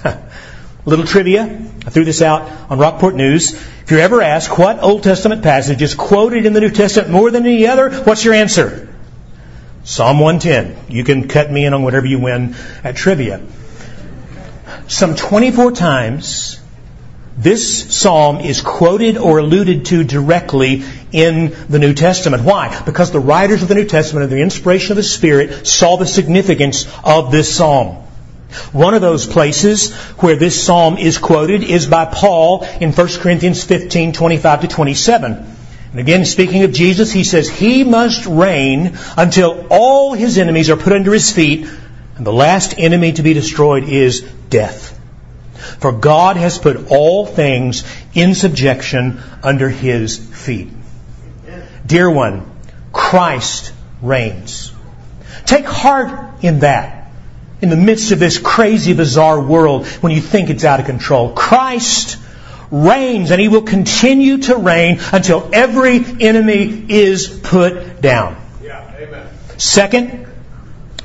Little 0.85 1.07
trivia. 1.07 1.45
I 1.45 1.91
threw 1.91 2.05
this 2.05 2.23
out 2.23 2.71
on 2.71 2.79
Rockport 2.79 3.15
News. 3.15 3.55
If 3.55 3.91
you're 3.91 4.01
ever 4.01 4.21
asked 4.21 4.59
what 4.59 4.83
Old 4.83 5.03
Testament 5.03 5.43
passage 5.43 5.81
is 5.81 5.95
quoted 5.95 6.45
in 6.45 6.53
the 6.53 6.61
New 6.61 6.71
Testament 6.71 7.11
more 7.11 7.31
than 7.31 7.45
any 7.45 7.67
other, 7.67 7.91
what's 8.03 8.25
your 8.25 8.35
answer? 8.35 8.92
Psalm 9.85 10.21
110. 10.21 10.95
You 10.95 11.05
can 11.05 11.29
cut 11.29 11.51
me 11.51 11.65
in 11.65 11.75
on 11.75 11.83
whatever 11.83 12.07
you 12.07 12.21
win 12.21 12.55
at 12.85 12.97
trivia. 12.97 13.41
Some 14.87 15.17
24 15.17 15.73
times, 15.73 16.61
this 17.37 17.97
psalm 17.97 18.39
is 18.39 18.61
quoted 18.61 19.17
or 19.17 19.39
alluded 19.39 19.87
to 19.87 20.05
directly 20.05 20.85
in 21.11 21.55
the 21.69 21.79
New 21.79 21.95
Testament. 21.95 22.45
Why? 22.45 22.83
Because 22.85 23.11
the 23.11 23.21
writers 23.21 23.63
of 23.63 23.69
the 23.69 23.75
New 23.75 23.87
Testament, 23.87 24.25
under 24.25 24.37
the 24.37 24.43
inspiration 24.43 24.93
of 24.93 24.97
the 24.97 25.03
Spirit, 25.03 25.67
saw 25.67 25.97
the 25.97 26.07
significance 26.07 26.87
of 27.03 27.33
this 27.33 27.55
psalm. 27.55 27.97
One 28.73 28.95
of 28.95 29.01
those 29.01 29.27
places 29.27 29.93
where 30.21 30.37
this 30.37 30.63
psalm 30.63 30.99
is 30.99 31.19
quoted 31.19 31.63
is 31.65 31.87
by 31.87 32.05
Paul 32.05 32.65
in 32.81 32.93
1 32.93 33.09
Corinthians 33.19 33.65
15, 33.65 34.13
25 34.13 34.61
to 34.61 34.69
27. 34.69 35.57
And 35.93 36.01
again, 36.01 36.25
speaking 36.25 36.63
of 36.63 36.73
Jesus, 36.73 37.13
he 37.13 37.23
says, 37.23 37.51
He 37.51 37.85
must 37.85 38.25
reign 38.25 38.97
until 39.17 39.67
all 39.69 40.15
his 40.15 40.39
enemies 40.39 40.71
are 40.71 40.77
put 40.77 40.95
under 40.95 41.13
his 41.13 41.31
feet, 41.31 41.69
and 42.17 42.27
the 42.27 42.33
last 42.33 42.75
enemy 42.79 43.13
to 43.13 43.23
be 43.23 43.35
destroyed 43.35 43.85
is 43.85 44.23
death. 44.49 44.99
For 45.81 45.93
God 45.93 46.37
has 46.39 46.59
put 46.59 46.91
all 46.91 47.27
things 47.27 47.85
in 48.15 48.35
subjection 48.35 49.21
under 49.43 49.69
his 49.69 50.17
feet. 50.17 50.71
Dear 51.85 52.11
one, 52.11 52.51
Christ 52.93 53.73
reigns. 54.01 54.73
Take 55.45 55.67
heart 55.67 56.43
in 56.43 56.61
that. 56.61 57.11
In 57.61 57.69
the 57.69 57.77
midst 57.77 58.13
of 58.13 58.19
this 58.19 58.39
crazy, 58.39 58.95
bizarre 58.95 59.41
world, 59.41 59.87
when 59.87 60.13
you 60.13 60.23
think 60.23 60.49
it's 60.49 60.65
out 60.65 60.81
of 60.81 60.87
control, 60.87 61.33
Christ 61.33 62.17
reigns 62.73 63.31
and 63.31 63.41
he 63.41 63.49
will 63.49 63.63
continue 63.63 64.39
to 64.39 64.57
reign 64.57 64.99
until 65.13 65.49
every 65.53 66.05
enemy 66.21 66.87
is 66.89 67.29
put 67.29 68.01
down. 68.01 68.37
Yeah, 68.63 68.91
amen. 68.97 69.29
Second, 69.59 70.27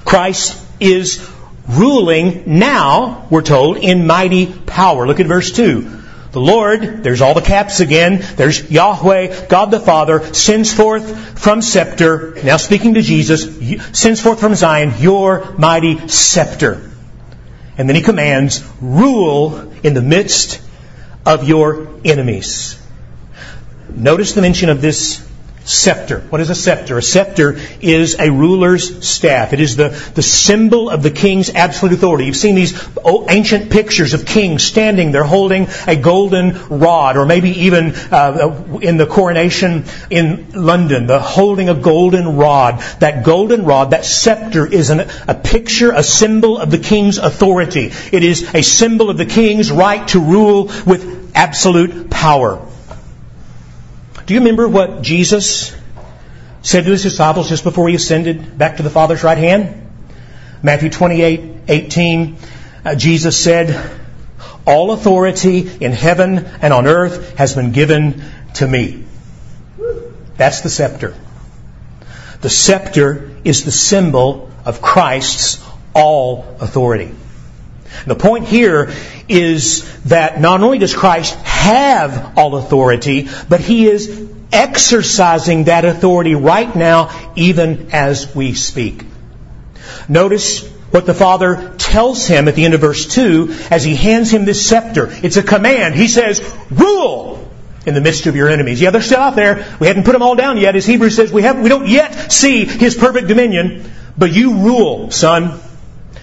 Christ 0.05 0.65
is 0.79 1.29
ruling 1.67 2.57
now, 2.59 3.27
we're 3.29 3.41
told, 3.41 3.77
in 3.77 4.07
mighty 4.07 4.45
power. 4.45 5.05
Look 5.05 5.19
at 5.19 5.27
verse 5.27 5.51
2. 5.51 5.95
The 6.31 6.39
Lord, 6.39 7.03
there's 7.03 7.21
all 7.21 7.33
the 7.33 7.41
caps 7.41 7.79
again, 7.79 8.24
there's 8.36 8.69
Yahweh, 8.69 9.47
God 9.47 9.71
the 9.71 9.79
Father, 9.79 10.33
sends 10.33 10.74
forth 10.74 11.39
from 11.39 11.62
scepter, 11.62 12.38
now 12.43 12.57
speaking 12.57 12.93
to 12.93 13.01
Jesus, 13.01 13.43
sends 13.97 14.21
forth 14.21 14.39
from 14.39 14.55
Zion 14.55 14.93
your 15.00 15.53
mighty 15.57 16.07
scepter. 16.07 16.89
And 17.77 17.89
then 17.89 17.95
he 17.95 18.01
commands, 18.01 18.67
rule 18.81 19.71
in 19.83 19.93
the 19.93 20.01
midst 20.01 20.62
of 21.27 21.48
your 21.48 21.88
enemies. 22.05 22.81
Notice 23.93 24.34
the 24.34 24.41
mention 24.41 24.69
of 24.69 24.81
this 24.81 25.27
scepter. 25.67 26.22
What 26.29 26.39
is 26.39 26.50
a 26.50 26.55
scepter? 26.55 26.98
A 26.98 27.01
scepter 27.01 27.60
is 27.81 28.15
a 28.19 28.31
ruler's 28.31 29.05
staff. 29.05 29.51
It 29.51 29.60
is 29.60 29.75
the, 29.75 29.89
the 30.15 30.22
symbol 30.22 30.89
of 30.89 31.03
the 31.03 31.12
king's 31.12 31.50
absolute 31.50 31.93
authority. 31.93 32.25
You've 32.25 32.38
seen 32.38 32.55
these 32.55 32.88
ancient 33.29 33.69
pictures 33.69 34.13
of 34.13 34.25
kings 34.25 34.63
standing 34.63 35.12
there 35.12 35.24
holding 35.24 35.67
a 35.86 35.98
golden 35.98 36.57
rod, 36.69 37.17
or 37.17 37.25
maybe 37.25 37.50
even 37.50 37.93
uh, 38.12 38.79
in 38.81 38.96
the 38.98 39.05
coronation 39.05 39.86
in 40.10 40.51
London, 40.53 41.05
the 41.05 41.19
holding 41.19 41.67
a 41.67 41.75
golden 41.75 42.38
rod. 42.38 42.79
That 43.00 43.25
golden 43.25 43.65
rod, 43.65 43.91
that 43.91 44.05
scepter, 44.05 44.65
is 44.65 44.89
an, 44.89 45.01
a 45.27 45.36
picture, 45.36 45.91
a 45.91 46.03
symbol 46.03 46.57
of 46.57 46.72
the 46.72 46.79
king's 46.79 47.17
authority. 47.17 47.91
It 48.12 48.24
is 48.24 48.55
a 48.55 48.62
symbol 48.62 49.10
of 49.10 49.17
the 49.17 49.25
king's 49.25 49.69
right 49.69 50.07
to 50.10 50.22
rule 50.22 50.72
with 50.86 51.16
absolute 51.38 52.10
power. 52.10 52.67
Do 54.25 54.34
you 54.34 54.39
remember 54.39 54.67
what 54.67 55.03
Jesus 55.03 55.74
said 56.63 56.86
to 56.86 56.91
his 56.91 57.03
disciples 57.03 57.48
just 57.48 57.63
before 57.63 57.88
he 57.88 57.96
ascended 57.96 58.58
back 58.58 58.77
to 58.77 58.84
the 58.84 58.89
Father's 58.89 59.24
right 59.24 59.38
hand? 59.38 59.88
Matthew 60.63 60.89
28, 60.89 61.41
18, 61.67 62.38
uh, 62.84 62.96
Jesus 62.96 63.39
said, 63.41 64.00
All 64.65 64.91
authority 64.91 65.70
in 65.79 65.91
heaven 65.91 66.39
and 66.39 66.74
on 66.74 66.88
earth 66.88 67.38
has 67.38 67.53
been 67.53 67.72
given 67.72 68.24
to 68.56 68.67
me. 68.67 69.06
That's 70.38 70.62
the 70.62 70.70
scepter. 70.70 71.15
The 72.41 72.50
scepter 72.50 73.32
is 73.44 73.63
the 73.63 73.72
symbol 73.72 74.51
of 74.65 74.82
Christ's 74.82 75.63
all 75.94 76.58
authority. 76.60 77.13
The 78.06 78.15
point 78.15 78.48
here 78.48 78.91
is 79.27 80.01
that 80.03 80.39
not 80.39 80.62
only 80.62 80.77
does 80.77 80.96
Christ 80.96 81.36
have 81.36 82.38
all 82.38 82.56
authority, 82.56 83.29
but 83.50 83.60
he 83.60 83.88
is 83.88 84.29
exercising 84.51 85.65
that 85.65 85.86
authority 85.86 86.36
right 86.36 86.74
now, 86.75 87.32
even 87.36 87.89
as 87.91 88.34
we 88.36 88.53
speak. 88.53 89.03
Notice 90.08 90.67
what 90.91 91.06
the 91.06 91.13
Father 91.13 91.74
tells 91.77 92.25
him 92.27 92.48
at 92.48 92.56
the 92.56 92.65
end 92.65 92.74
of 92.74 92.82
verse 92.82 93.08
2 93.08 93.56
as 93.70 93.84
he 93.84 93.96
hands 93.96 94.32
him 94.32 94.46
this 94.46 94.65
scepter. 94.65 95.10
It's 95.24 95.38
a 95.38 95.44
command. 95.44 95.96
He 95.96 96.08
says, 96.08 96.41
rule 96.72 97.51
in 97.86 97.94
the 97.94 98.01
midst 98.01 98.25
of 98.25 98.36
your 98.36 98.50
enemies. 98.50 98.82
Yeah, 98.82 98.91
they're 98.91 99.01
still 99.01 99.20
out 99.20 99.36
there. 99.36 99.65
We 99.79 99.88
haven't 99.88 100.03
put 100.03 100.13
them 100.13 100.22
all 100.22 100.36
down 100.36 100.58
yet. 100.58 100.75
As 100.75 100.86
Hebrews 100.86 101.15
says, 101.15 101.32
we, 101.32 101.41
have, 101.44 101.60
we 101.60 101.70
don't 101.70 101.88
yet 101.88 102.32
see 102.32 102.65
his 102.65 102.96
perfect 102.96 103.27
dominion, 103.27 103.89
but 104.17 104.32
you 104.32 104.56
rule, 104.56 105.12
son. 105.12 105.60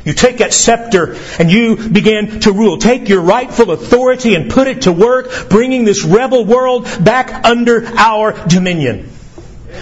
You 0.04 0.12
take 0.12 0.38
that 0.38 0.52
scepter 0.52 1.16
and 1.38 1.50
you 1.50 1.76
begin 1.76 2.40
to 2.40 2.52
rule. 2.52 2.76
Take 2.76 3.08
your 3.08 3.22
rightful 3.22 3.70
authority 3.70 4.34
and 4.34 4.50
put 4.50 4.68
it 4.68 4.82
to 4.82 4.92
work, 4.92 5.48
bringing 5.48 5.84
this 5.84 6.04
rebel 6.04 6.44
world 6.44 6.86
back 7.02 7.44
under 7.46 7.86
our 7.86 8.32
dominion. 8.46 9.10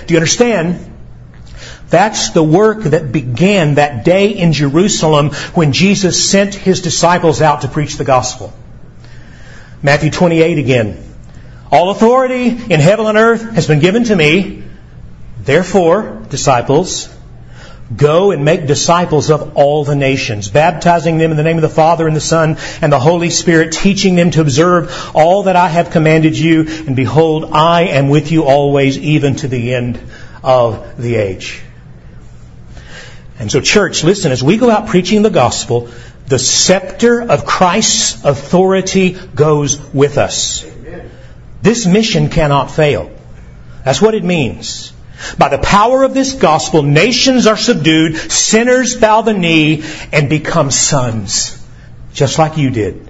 Do 0.06 0.14
you 0.14 0.18
understand? 0.18 0.90
That's 1.88 2.30
the 2.30 2.42
work 2.42 2.84
that 2.84 3.12
began 3.12 3.74
that 3.74 4.04
day 4.04 4.30
in 4.30 4.52
Jerusalem 4.52 5.30
when 5.54 5.72
Jesus 5.72 6.30
sent 6.30 6.54
his 6.54 6.80
disciples 6.80 7.42
out 7.42 7.62
to 7.62 7.68
preach 7.68 7.96
the 7.96 8.04
gospel. 8.04 8.52
Matthew 9.82 10.10
28 10.10 10.58
again. 10.58 11.04
All 11.70 11.90
authority 11.90 12.46
in 12.46 12.80
heaven 12.80 13.06
and 13.06 13.18
earth 13.18 13.42
has 13.54 13.66
been 13.66 13.80
given 13.80 14.04
to 14.04 14.16
me. 14.16 14.62
Therefore, 15.42 16.22
disciples, 16.28 17.14
Go 17.96 18.30
and 18.30 18.44
make 18.44 18.66
disciples 18.66 19.30
of 19.30 19.56
all 19.56 19.84
the 19.84 19.96
nations, 19.96 20.48
baptizing 20.48 21.18
them 21.18 21.30
in 21.30 21.36
the 21.36 21.42
name 21.42 21.56
of 21.56 21.62
the 21.62 21.68
Father 21.68 22.06
and 22.06 22.14
the 22.14 22.20
Son 22.20 22.56
and 22.80 22.92
the 22.92 22.98
Holy 22.98 23.30
Spirit, 23.30 23.72
teaching 23.72 24.14
them 24.14 24.30
to 24.30 24.40
observe 24.40 25.10
all 25.14 25.44
that 25.44 25.56
I 25.56 25.68
have 25.68 25.90
commanded 25.90 26.38
you. 26.38 26.66
And 26.86 26.94
behold, 26.94 27.50
I 27.52 27.84
am 27.84 28.08
with 28.08 28.30
you 28.30 28.44
always, 28.44 28.98
even 28.98 29.36
to 29.36 29.48
the 29.48 29.74
end 29.74 30.00
of 30.44 30.96
the 30.96 31.16
age. 31.16 31.60
And 33.38 33.50
so, 33.50 33.60
church, 33.60 34.04
listen, 34.04 34.30
as 34.30 34.42
we 34.42 34.56
go 34.56 34.70
out 34.70 34.86
preaching 34.86 35.22
the 35.22 35.30
gospel, 35.30 35.88
the 36.26 36.38
scepter 36.38 37.20
of 37.20 37.44
Christ's 37.44 38.24
authority 38.24 39.18
goes 39.34 39.80
with 39.92 40.18
us. 40.18 40.64
This 41.60 41.86
mission 41.86 42.28
cannot 42.28 42.70
fail. 42.70 43.10
That's 43.84 44.00
what 44.00 44.14
it 44.14 44.22
means. 44.22 44.91
By 45.38 45.48
the 45.48 45.58
power 45.58 46.02
of 46.02 46.14
this 46.14 46.34
gospel, 46.34 46.82
nations 46.82 47.46
are 47.46 47.56
subdued, 47.56 48.16
sinners 48.16 48.96
bow 48.96 49.22
the 49.22 49.32
knee, 49.32 49.84
and 50.12 50.28
become 50.28 50.70
sons, 50.70 51.62
just 52.12 52.38
like 52.38 52.56
you 52.56 52.70
did. 52.70 53.08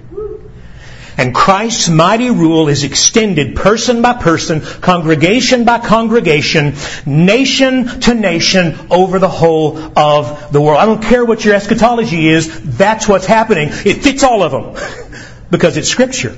And 1.17 1.33
Christ's 1.33 1.89
mighty 1.89 2.31
rule 2.31 2.69
is 2.69 2.83
extended 2.83 3.55
person 3.55 4.01
by 4.01 4.13
person, 4.13 4.61
congregation 4.61 5.63
by 5.63 5.79
congregation, 5.79 6.75
nation 7.05 7.85
to 8.01 8.13
nation 8.15 8.87
over 8.89 9.19
the 9.19 9.29
whole 9.29 9.77
of 9.97 10.51
the 10.51 10.59
world. 10.59 10.79
I 10.79 10.85
don't 10.85 11.03
care 11.03 11.23
what 11.23 11.45
your 11.45 11.53
eschatology 11.53 12.27
is, 12.27 12.77
that's 12.77 13.07
what's 13.07 13.27
happening. 13.27 13.69
It 13.69 14.03
fits 14.03 14.23
all 14.23 14.41
of 14.41 14.51
them 14.51 15.21
because 15.51 15.77
it's 15.77 15.89
Scripture. 15.89 16.35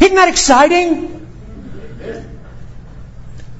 Isn't 0.00 0.16
that 0.16 0.28
exciting? 0.28 1.23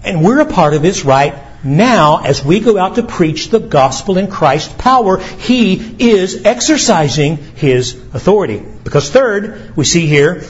And 0.04 0.23
we're 0.23 0.40
a 0.40 0.46
part 0.46 0.75
of 0.75 0.82
His 0.82 1.04
right 1.04 1.34
now 1.64 2.20
as 2.23 2.44
we 2.44 2.61
go 2.61 2.76
out 2.76 2.96
to 2.96 3.02
preach 3.02 3.49
the 3.49 3.58
gospel 3.58 4.18
in 4.18 4.28
Christ's 4.28 4.73
power. 4.75 5.18
He 5.18 5.75
is 5.99 6.44
exercising 6.44 7.38
His 7.38 7.94
authority. 8.12 8.62
Because 8.84 9.11
third, 9.11 9.75
we 9.75 9.84
see 9.84 10.06
here, 10.06 10.44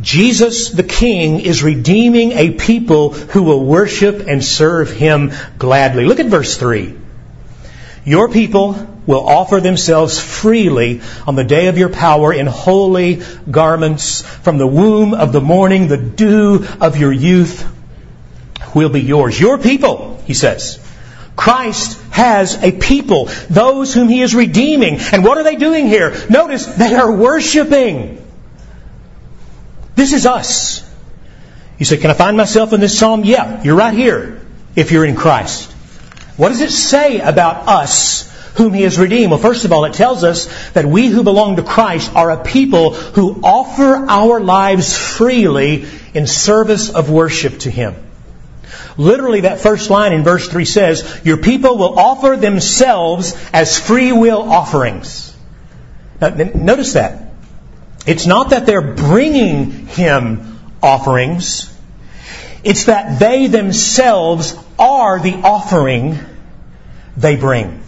Jesus 0.00 0.70
the 0.70 0.82
King 0.82 1.40
is 1.40 1.62
redeeming 1.62 2.32
a 2.32 2.52
people 2.52 3.10
who 3.10 3.42
will 3.42 3.64
worship 3.64 4.26
and 4.26 4.42
serve 4.42 4.90
Him 4.90 5.32
gladly. 5.58 6.06
Look 6.06 6.20
at 6.20 6.26
verse 6.26 6.56
3. 6.56 6.98
Your 8.06 8.30
people 8.30 8.90
will 9.06 9.26
offer 9.26 9.60
themselves 9.60 10.18
freely 10.18 11.02
on 11.26 11.36
the 11.36 11.44
day 11.44 11.68
of 11.68 11.76
your 11.76 11.90
power 11.90 12.32
in 12.32 12.46
holy 12.46 13.22
garments 13.50 14.22
from 14.22 14.56
the 14.56 14.66
womb 14.66 15.12
of 15.12 15.32
the 15.32 15.40
morning, 15.40 15.88
the 15.88 15.98
dew 15.98 16.66
of 16.80 16.96
your 16.96 17.12
youth 17.12 17.70
will 18.74 18.88
be 18.88 19.00
yours. 19.00 19.38
Your 19.38 19.58
people, 19.58 20.20
he 20.26 20.34
says. 20.34 20.80
Christ 21.36 22.00
has 22.10 22.62
a 22.62 22.70
people, 22.72 23.26
those 23.50 23.92
whom 23.92 24.08
he 24.08 24.20
is 24.20 24.34
redeeming. 24.34 24.98
And 25.12 25.24
what 25.24 25.38
are 25.38 25.44
they 25.44 25.56
doing 25.56 25.86
here? 25.86 26.14
Notice 26.30 26.66
they 26.66 26.94
are 26.94 27.10
worshiping. 27.10 28.24
This 29.94 30.12
is 30.12 30.26
us. 30.26 30.88
You 31.78 31.84
say, 31.86 31.96
Can 31.96 32.10
I 32.10 32.14
find 32.14 32.36
myself 32.36 32.72
in 32.72 32.80
this 32.80 32.98
psalm? 32.98 33.24
Yeah, 33.24 33.62
you're 33.62 33.76
right 33.76 33.94
here 33.94 34.40
if 34.76 34.92
you're 34.92 35.04
in 35.04 35.16
Christ. 35.16 35.70
What 36.36 36.50
does 36.50 36.60
it 36.60 36.70
say 36.70 37.20
about 37.20 37.68
us 37.68 38.30
whom 38.54 38.72
he 38.72 38.82
has 38.82 38.98
redeemed? 38.98 39.30
Well, 39.30 39.40
first 39.40 39.64
of 39.64 39.72
all, 39.72 39.84
it 39.84 39.94
tells 39.94 40.24
us 40.24 40.46
that 40.70 40.84
we 40.84 41.08
who 41.08 41.22
belong 41.24 41.56
to 41.56 41.62
Christ 41.62 42.14
are 42.14 42.30
a 42.30 42.42
people 42.42 42.94
who 42.94 43.40
offer 43.42 44.06
our 44.08 44.40
lives 44.40 44.96
freely 44.96 45.86
in 46.12 46.26
service 46.26 46.90
of 46.90 47.10
worship 47.10 47.58
to 47.60 47.70
him. 47.70 47.94
Literally, 48.96 49.40
that 49.40 49.60
first 49.60 49.90
line 49.90 50.12
in 50.12 50.22
verse 50.22 50.48
3 50.48 50.64
says, 50.64 51.20
Your 51.24 51.38
people 51.38 51.76
will 51.78 51.98
offer 51.98 52.36
themselves 52.36 53.34
as 53.52 53.78
free 53.78 54.12
will 54.12 54.42
offerings. 54.42 55.36
Now, 56.20 56.28
notice 56.28 56.92
that. 56.92 57.32
It's 58.06 58.26
not 58.26 58.50
that 58.50 58.66
they're 58.66 58.94
bringing 58.94 59.86
him 59.86 60.58
offerings. 60.82 61.74
It's 62.62 62.84
that 62.84 63.18
they 63.18 63.46
themselves 63.46 64.56
are 64.78 65.20
the 65.20 65.34
offering 65.34 66.18
they 67.16 67.36
bring. 67.36 67.82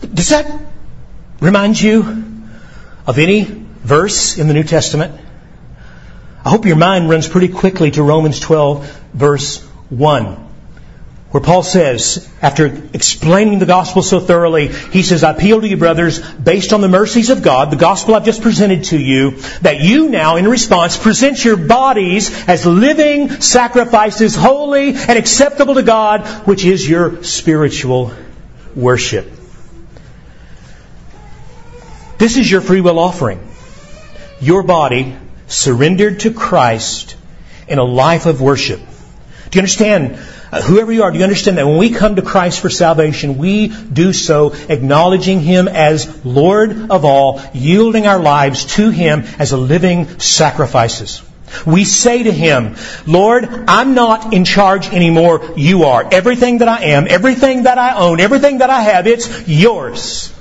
Does 0.00 0.28
that 0.28 0.60
remind 1.40 1.80
you 1.80 2.34
of 3.06 3.18
any 3.18 3.42
verse 3.42 4.38
in 4.38 4.48
the 4.48 4.54
New 4.54 4.64
Testament? 4.64 5.20
I 6.48 6.50
hope 6.50 6.64
your 6.64 6.76
mind 6.76 7.10
runs 7.10 7.28
pretty 7.28 7.48
quickly 7.48 7.90
to 7.90 8.02
Romans 8.02 8.40
12, 8.40 9.02
verse 9.12 9.62
1 9.90 10.46
where 11.30 11.42
Paul 11.42 11.62
says, 11.62 12.26
after 12.40 12.64
explaining 12.94 13.58
the 13.58 13.66
gospel 13.66 14.00
so 14.00 14.18
thoroughly, 14.18 14.68
he 14.68 15.02
says, 15.02 15.22
I 15.22 15.32
appeal 15.32 15.60
to 15.60 15.68
you, 15.68 15.76
brothers, 15.76 16.26
based 16.36 16.72
on 16.72 16.80
the 16.80 16.88
mercies 16.88 17.28
of 17.28 17.42
God, 17.42 17.70
the 17.70 17.76
gospel 17.76 18.14
I've 18.14 18.24
just 18.24 18.40
presented 18.40 18.84
to 18.84 18.98
you, 18.98 19.32
that 19.60 19.82
you 19.82 20.08
now, 20.08 20.36
in 20.36 20.48
response, 20.48 20.96
present 20.96 21.44
your 21.44 21.58
bodies 21.58 22.30
as 22.48 22.64
living 22.64 23.42
sacrifices, 23.42 24.34
holy 24.34 24.94
and 24.94 25.18
acceptable 25.18 25.74
to 25.74 25.82
God, 25.82 26.26
which 26.46 26.64
is 26.64 26.88
your 26.88 27.22
spiritual 27.24 28.14
worship. 28.74 29.30
This 32.16 32.38
is 32.38 32.50
your 32.50 32.62
free 32.62 32.80
will 32.80 32.98
offering. 32.98 33.46
Your 34.40 34.62
body 34.62 35.14
surrendered 35.48 36.20
to 36.20 36.32
Christ 36.32 37.16
in 37.66 37.78
a 37.78 37.84
life 37.84 38.26
of 38.26 38.40
worship. 38.40 38.80
Do 39.50 39.56
you 39.56 39.60
understand? 39.60 40.18
Uh, 40.50 40.62
whoever 40.62 40.90
you 40.90 41.02
are, 41.02 41.10
do 41.10 41.18
you 41.18 41.24
understand 41.24 41.58
that 41.58 41.66
when 41.66 41.76
we 41.76 41.90
come 41.90 42.16
to 42.16 42.22
Christ 42.22 42.60
for 42.60 42.70
salvation, 42.70 43.36
we 43.36 43.68
do 43.68 44.14
so 44.14 44.54
acknowledging 44.68 45.40
Him 45.40 45.68
as 45.68 46.24
Lord 46.24 46.90
of 46.90 47.04
all, 47.04 47.42
yielding 47.52 48.06
our 48.06 48.18
lives 48.18 48.64
to 48.76 48.88
Him 48.88 49.24
as 49.38 49.52
a 49.52 49.58
living 49.58 50.18
sacrifices. 50.18 51.22
We 51.66 51.84
say 51.84 52.22
to 52.22 52.32
Him, 52.32 52.76
Lord, 53.06 53.48
I'm 53.68 53.94
not 53.94 54.32
in 54.32 54.44
charge 54.44 54.88
anymore. 54.88 55.54
You 55.56 55.84
are. 55.84 56.06
Everything 56.10 56.58
that 56.58 56.68
I 56.68 56.84
am, 56.84 57.06
everything 57.08 57.64
that 57.64 57.78
I 57.78 57.96
own, 57.96 58.20
everything 58.20 58.58
that 58.58 58.70
I 58.70 58.80
have, 58.80 59.06
it's 59.06 59.48
yours. 59.48 60.32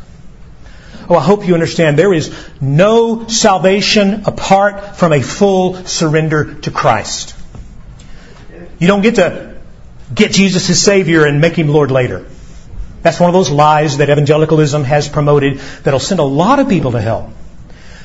Oh, 1.09 1.15
I 1.15 1.21
hope 1.21 1.47
you 1.47 1.53
understand 1.53 1.97
there 1.97 2.13
is 2.13 2.35
no 2.59 3.27
salvation 3.27 4.25
apart 4.25 4.97
from 4.97 5.13
a 5.13 5.21
full 5.21 5.85
surrender 5.85 6.55
to 6.55 6.71
Christ. 6.71 7.35
You 8.79 8.87
don't 8.87 9.01
get 9.01 9.15
to 9.15 9.55
get 10.13 10.31
Jesus 10.31 10.69
as 10.69 10.81
Savior 10.81 11.25
and 11.25 11.39
make 11.39 11.53
Him 11.53 11.69
Lord 11.69 11.91
later. 11.91 12.25
That's 13.03 13.19
one 13.19 13.29
of 13.29 13.33
those 13.33 13.49
lies 13.49 13.97
that 13.97 14.09
evangelicalism 14.09 14.83
has 14.83 15.07
promoted 15.07 15.59
that'll 15.83 15.99
send 15.99 16.19
a 16.19 16.23
lot 16.23 16.59
of 16.59 16.67
people 16.67 16.91
to 16.91 16.99
hell. 16.99 17.31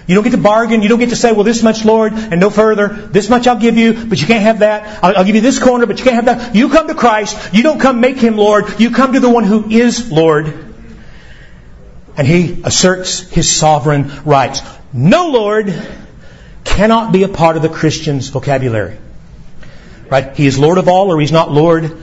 You 0.07 0.15
don't 0.15 0.25
get 0.25 0.31
to 0.31 0.39
bargain. 0.39 0.83
You 0.83 0.89
don't 0.89 0.99
get 0.99 1.11
to 1.11 1.17
say, 1.17 1.33
well, 1.33 1.45
this 1.45 1.63
much, 1.63 1.85
Lord, 1.85 2.13
and 2.13 2.41
no 2.41 2.51
further. 2.51 2.89
This 2.89 3.29
much 3.31 3.47
I'll 3.47 3.59
give 3.59 3.77
you, 3.77 4.05
but 4.07 4.21
you 4.21 4.27
can't 4.27 4.43
have 4.43 4.61
that. 4.61 5.03
I'll, 5.03 5.19
I'll, 5.19 5.25
give 5.25 5.35
you 5.35 5.41
this 5.41 5.59
corner, 5.59 5.87
but 5.87 5.99
you 5.99 6.05
can't 6.05 6.17
have 6.17 6.25
that. 6.27 6.55
You 6.55 6.69
come 6.69 6.89
to 6.89 6.95
Christ. 6.95 7.55
You 7.55 7.63
don't 7.63 7.81
come 7.81 8.01
make 8.01 8.17
Him 8.17 8.37
Lord. 8.37 8.81
You 8.81 8.91
come 8.91 9.13
to 9.13 9.21
the 9.21 9.31
one 9.31 9.45
who 9.45 9.71
is 9.71 10.11
Lord. 10.11 10.72
And 12.17 12.27
He 12.27 12.63
asserts 12.65 13.21
His 13.21 13.51
sovereign 13.51 14.23
rights. 14.25 14.61
No 14.93 15.29
Lord 15.31 15.73
cannot 16.65 17.13
be 17.13 17.23
a 17.23 17.29
part 17.29 17.57
of 17.57 17.63
the 17.63 17.69
Christian's 17.69 18.29
vocabulary. 18.29 18.99
Right? 20.11 20.37
He 20.37 20.47
is 20.47 20.59
Lord 20.59 20.79
of 20.79 20.89
all 20.89 21.11
or 21.11 21.21
He's 21.21 21.33
not 21.33 21.51
Lord 21.51 21.97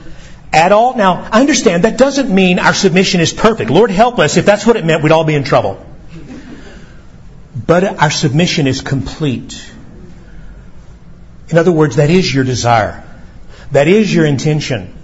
at 0.52 0.72
all. 0.72 0.96
Now, 0.96 1.28
I 1.30 1.40
understand 1.40 1.84
that 1.84 1.96
doesn't 1.96 2.32
mean 2.32 2.58
our 2.58 2.74
submission 2.74 3.20
is 3.20 3.32
perfect. 3.32 3.70
Lord 3.70 3.90
help 3.90 4.18
us. 4.18 4.36
If 4.36 4.46
that's 4.46 4.66
what 4.66 4.76
it 4.76 4.84
meant, 4.84 5.02
we'd 5.02 5.12
all 5.12 5.24
be 5.24 5.34
in 5.34 5.44
trouble. 5.44 5.84
But 7.66 7.84
our 7.84 8.10
submission 8.10 8.66
is 8.66 8.80
complete. 8.80 9.70
In 11.48 11.58
other 11.58 11.72
words, 11.72 11.96
that 11.96 12.10
is 12.10 12.32
your 12.32 12.44
desire. 12.44 13.04
That 13.72 13.88
is 13.88 14.12
your 14.12 14.24
intention. 14.24 14.94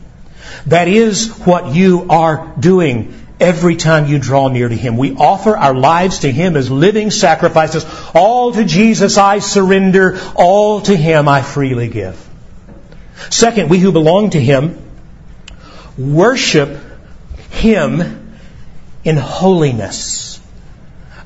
That 0.66 0.88
is 0.88 1.30
what 1.38 1.74
you 1.74 2.06
are 2.10 2.54
doing 2.58 3.25
every 3.38 3.76
time 3.76 4.06
you 4.06 4.18
draw 4.18 4.48
near 4.48 4.68
to 4.68 4.74
Him. 4.74 4.96
We 4.96 5.14
offer 5.14 5.56
our 5.56 5.74
lives 5.74 6.20
to 6.20 6.32
Him 6.32 6.56
as 6.56 6.70
living 6.70 7.10
sacrifices. 7.10 7.84
All 8.14 8.52
to 8.52 8.64
Jesus 8.64 9.18
I 9.18 9.40
surrender. 9.40 10.18
All 10.34 10.80
to 10.82 10.96
Him 10.96 11.28
I 11.28 11.42
freely 11.42 11.88
give. 11.88 12.22
Second, 13.30 13.70
we 13.70 13.78
who 13.78 13.92
belong 13.92 14.30
to 14.30 14.40
Him 14.40 14.82
worship 15.98 16.78
Him 17.50 18.38
in 19.04 19.16
holiness. 19.16 20.40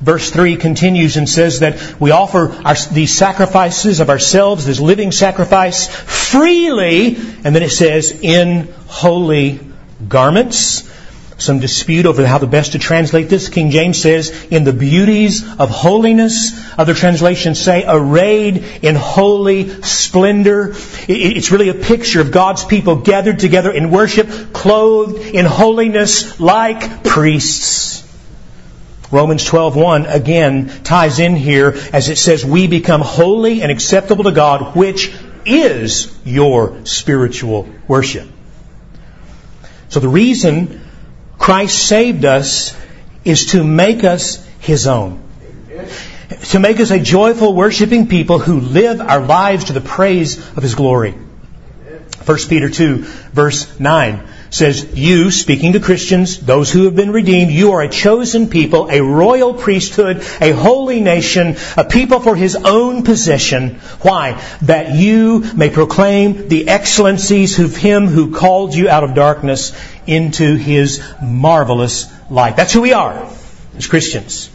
Verse 0.01 0.31
3 0.31 0.57
continues 0.57 1.15
and 1.17 1.29
says 1.29 1.59
that 1.59 1.99
we 1.99 2.09
offer 2.09 2.59
our, 2.65 2.75
these 2.91 3.15
sacrifices 3.15 3.99
of 3.99 4.09
ourselves, 4.09 4.65
this 4.65 4.79
living 4.79 5.11
sacrifice, 5.11 5.87
freely, 5.87 7.15
and 7.15 7.55
then 7.55 7.61
it 7.61 7.69
says, 7.69 8.11
in 8.11 8.73
holy 8.87 9.59
garments 10.07 10.90
some 11.41 11.59
dispute 11.59 12.05
over 12.05 12.25
how 12.25 12.37
the 12.37 12.47
best 12.47 12.73
to 12.73 12.79
translate 12.79 13.29
this. 13.29 13.49
King 13.49 13.71
James 13.71 14.01
says, 14.01 14.29
in 14.49 14.63
the 14.63 14.73
beauties 14.73 15.43
of 15.57 15.69
holiness. 15.69 16.51
Other 16.77 16.93
translations 16.93 17.59
say, 17.59 17.83
arrayed 17.87 18.57
in 18.81 18.95
holy 18.95 19.81
splendor. 19.81 20.75
It's 21.07 21.51
really 21.51 21.69
a 21.69 21.73
picture 21.73 22.21
of 22.21 22.31
God's 22.31 22.63
people 22.63 22.97
gathered 22.97 23.39
together 23.39 23.71
in 23.71 23.91
worship, 23.91 24.53
clothed 24.53 25.17
in 25.17 25.45
holiness 25.45 26.39
like 26.39 27.03
priests. 27.03 28.07
Romans 29.11 29.43
12:1 29.43 30.13
again 30.13 30.71
ties 30.83 31.19
in 31.19 31.35
here 31.35 31.75
as 31.91 32.07
it 32.07 32.17
says 32.17 32.45
we 32.45 32.67
become 32.67 33.01
holy 33.01 33.61
and 33.61 33.69
acceptable 33.69 34.23
to 34.23 34.31
God 34.31 34.73
which 34.73 35.11
is 35.45 36.17
your 36.23 36.85
spiritual 36.85 37.67
worship. 37.89 38.27
So 39.89 39.99
the 39.99 40.07
reason 40.07 40.79
Christ 41.41 41.87
saved 41.87 42.23
us 42.23 42.77
is 43.25 43.47
to 43.47 43.63
make 43.63 44.03
us 44.03 44.47
His 44.59 44.85
own. 44.85 45.23
To 46.51 46.59
make 46.59 46.79
us 46.79 46.91
a 46.91 46.99
joyful, 46.99 47.55
worshiping 47.55 48.07
people 48.07 48.37
who 48.37 48.59
live 48.59 49.01
our 49.01 49.25
lives 49.25 49.65
to 49.65 49.73
the 49.73 49.81
praise 49.81 50.37
of 50.55 50.61
His 50.61 50.75
glory. 50.75 51.15
1 52.25 52.37
Peter 52.47 52.69
2, 52.69 52.97
verse 53.33 53.79
9 53.79 54.27
says, 54.51 54.93
You, 54.93 55.31
speaking 55.31 55.73
to 55.73 55.79
Christians, 55.79 56.39
those 56.39 56.71
who 56.71 56.83
have 56.83 56.95
been 56.95 57.11
redeemed, 57.11 57.51
you 57.51 57.71
are 57.71 57.81
a 57.81 57.89
chosen 57.89 58.47
people, 58.47 58.89
a 58.91 59.01
royal 59.01 59.55
priesthood, 59.55 60.17
a 60.39 60.51
holy 60.51 61.01
nation, 61.01 61.55
a 61.75 61.85
people 61.85 62.19
for 62.19 62.35
his 62.35 62.55
own 62.55 63.03
possession. 63.03 63.79
Why? 64.01 64.39
That 64.63 64.93
you 64.93 65.43
may 65.55 65.71
proclaim 65.71 66.49
the 66.49 66.67
excellencies 66.67 67.57
of 67.57 67.75
him 67.75 68.07
who 68.07 68.35
called 68.35 68.75
you 68.75 68.89
out 68.89 69.03
of 69.03 69.15
darkness 69.15 69.71
into 70.11 70.55
his 70.55 71.01
marvelous 71.21 72.11
light. 72.29 72.57
That's 72.57 72.73
who 72.73 72.81
we 72.81 72.93
are 72.93 73.27
as 73.77 73.87
Christians. 73.87 74.49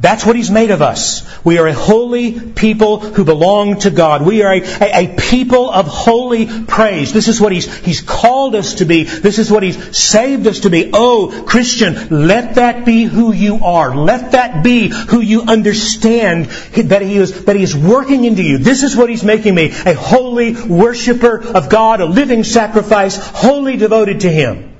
That's 0.00 0.24
what 0.24 0.34
He's 0.34 0.50
made 0.50 0.70
of 0.70 0.80
us. 0.80 1.28
We 1.44 1.58
are 1.58 1.66
a 1.66 1.74
holy 1.74 2.38
people 2.40 3.00
who 3.00 3.24
belong 3.24 3.80
to 3.80 3.90
God. 3.90 4.22
We 4.24 4.42
are 4.42 4.54
a, 4.54 4.60
a, 4.60 5.04
a, 5.04 5.16
people 5.16 5.70
of 5.70 5.86
holy 5.86 6.64
praise. 6.64 7.12
This 7.12 7.28
is 7.28 7.38
what 7.38 7.52
he's, 7.52 7.74
he's 7.78 8.00
called 8.00 8.54
us 8.54 8.74
to 8.74 8.86
be. 8.86 9.04
This 9.04 9.38
is 9.38 9.50
what 9.50 9.62
He's 9.62 9.96
saved 9.96 10.46
us 10.46 10.60
to 10.60 10.70
be. 10.70 10.90
Oh, 10.92 11.44
Christian, 11.46 12.26
let 12.26 12.54
that 12.54 12.86
be 12.86 13.04
who 13.04 13.32
you 13.32 13.62
are. 13.62 13.94
Let 13.94 14.32
that 14.32 14.64
be 14.64 14.88
who 14.88 15.20
you 15.20 15.42
understand 15.42 16.46
that 16.46 17.02
He 17.02 17.16
is, 17.16 17.44
that 17.44 17.56
He 17.56 17.62
is 17.62 17.76
working 17.76 18.24
into 18.24 18.42
you. 18.42 18.58
This 18.58 18.82
is 18.82 18.96
what 18.96 19.10
He's 19.10 19.24
making 19.24 19.54
me. 19.54 19.66
A 19.66 19.94
holy 19.94 20.54
worshiper 20.54 21.42
of 21.42 21.68
God, 21.68 22.00
a 22.00 22.06
living 22.06 22.44
sacrifice, 22.44 23.16
wholly 23.18 23.76
devoted 23.76 24.20
to 24.20 24.30
Him. 24.30 24.74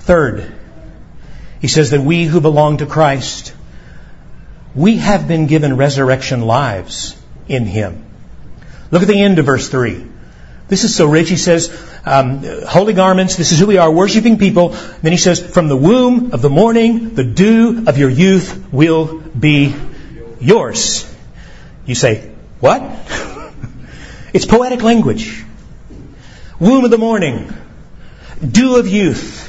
Third, 0.00 0.55
he 1.60 1.68
says 1.68 1.90
that 1.90 2.00
we 2.00 2.24
who 2.24 2.40
belong 2.40 2.78
to 2.78 2.86
Christ, 2.86 3.54
we 4.74 4.96
have 4.98 5.26
been 5.26 5.46
given 5.46 5.76
resurrection 5.76 6.42
lives 6.42 7.16
in 7.48 7.64
Him. 7.64 8.04
Look 8.90 9.02
at 9.02 9.08
the 9.08 9.20
end 9.20 9.38
of 9.38 9.46
verse 9.46 9.68
3. 9.68 10.04
This 10.68 10.84
is 10.84 10.94
so 10.94 11.06
rich. 11.06 11.28
He 11.28 11.36
says, 11.36 11.70
um, 12.04 12.42
holy 12.66 12.92
garments, 12.92 13.36
this 13.36 13.52
is 13.52 13.58
who 13.58 13.66
we 13.66 13.78
are, 13.78 13.90
worshiping 13.90 14.36
people. 14.38 14.70
Then 14.70 15.12
he 15.12 15.18
says, 15.18 15.40
from 15.40 15.68
the 15.68 15.76
womb 15.76 16.32
of 16.32 16.42
the 16.42 16.50
morning, 16.50 17.14
the 17.14 17.24
dew 17.24 17.84
of 17.86 17.98
your 17.98 18.10
youth 18.10 18.72
will 18.72 19.20
be 19.20 19.74
yours. 20.40 21.12
You 21.84 21.94
say, 21.94 22.32
what? 22.58 22.82
it's 24.32 24.44
poetic 24.44 24.82
language. 24.82 25.44
Womb 26.58 26.84
of 26.84 26.90
the 26.90 26.98
morning, 26.98 27.52
dew 28.40 28.76
of 28.76 28.88
youth. 28.88 29.45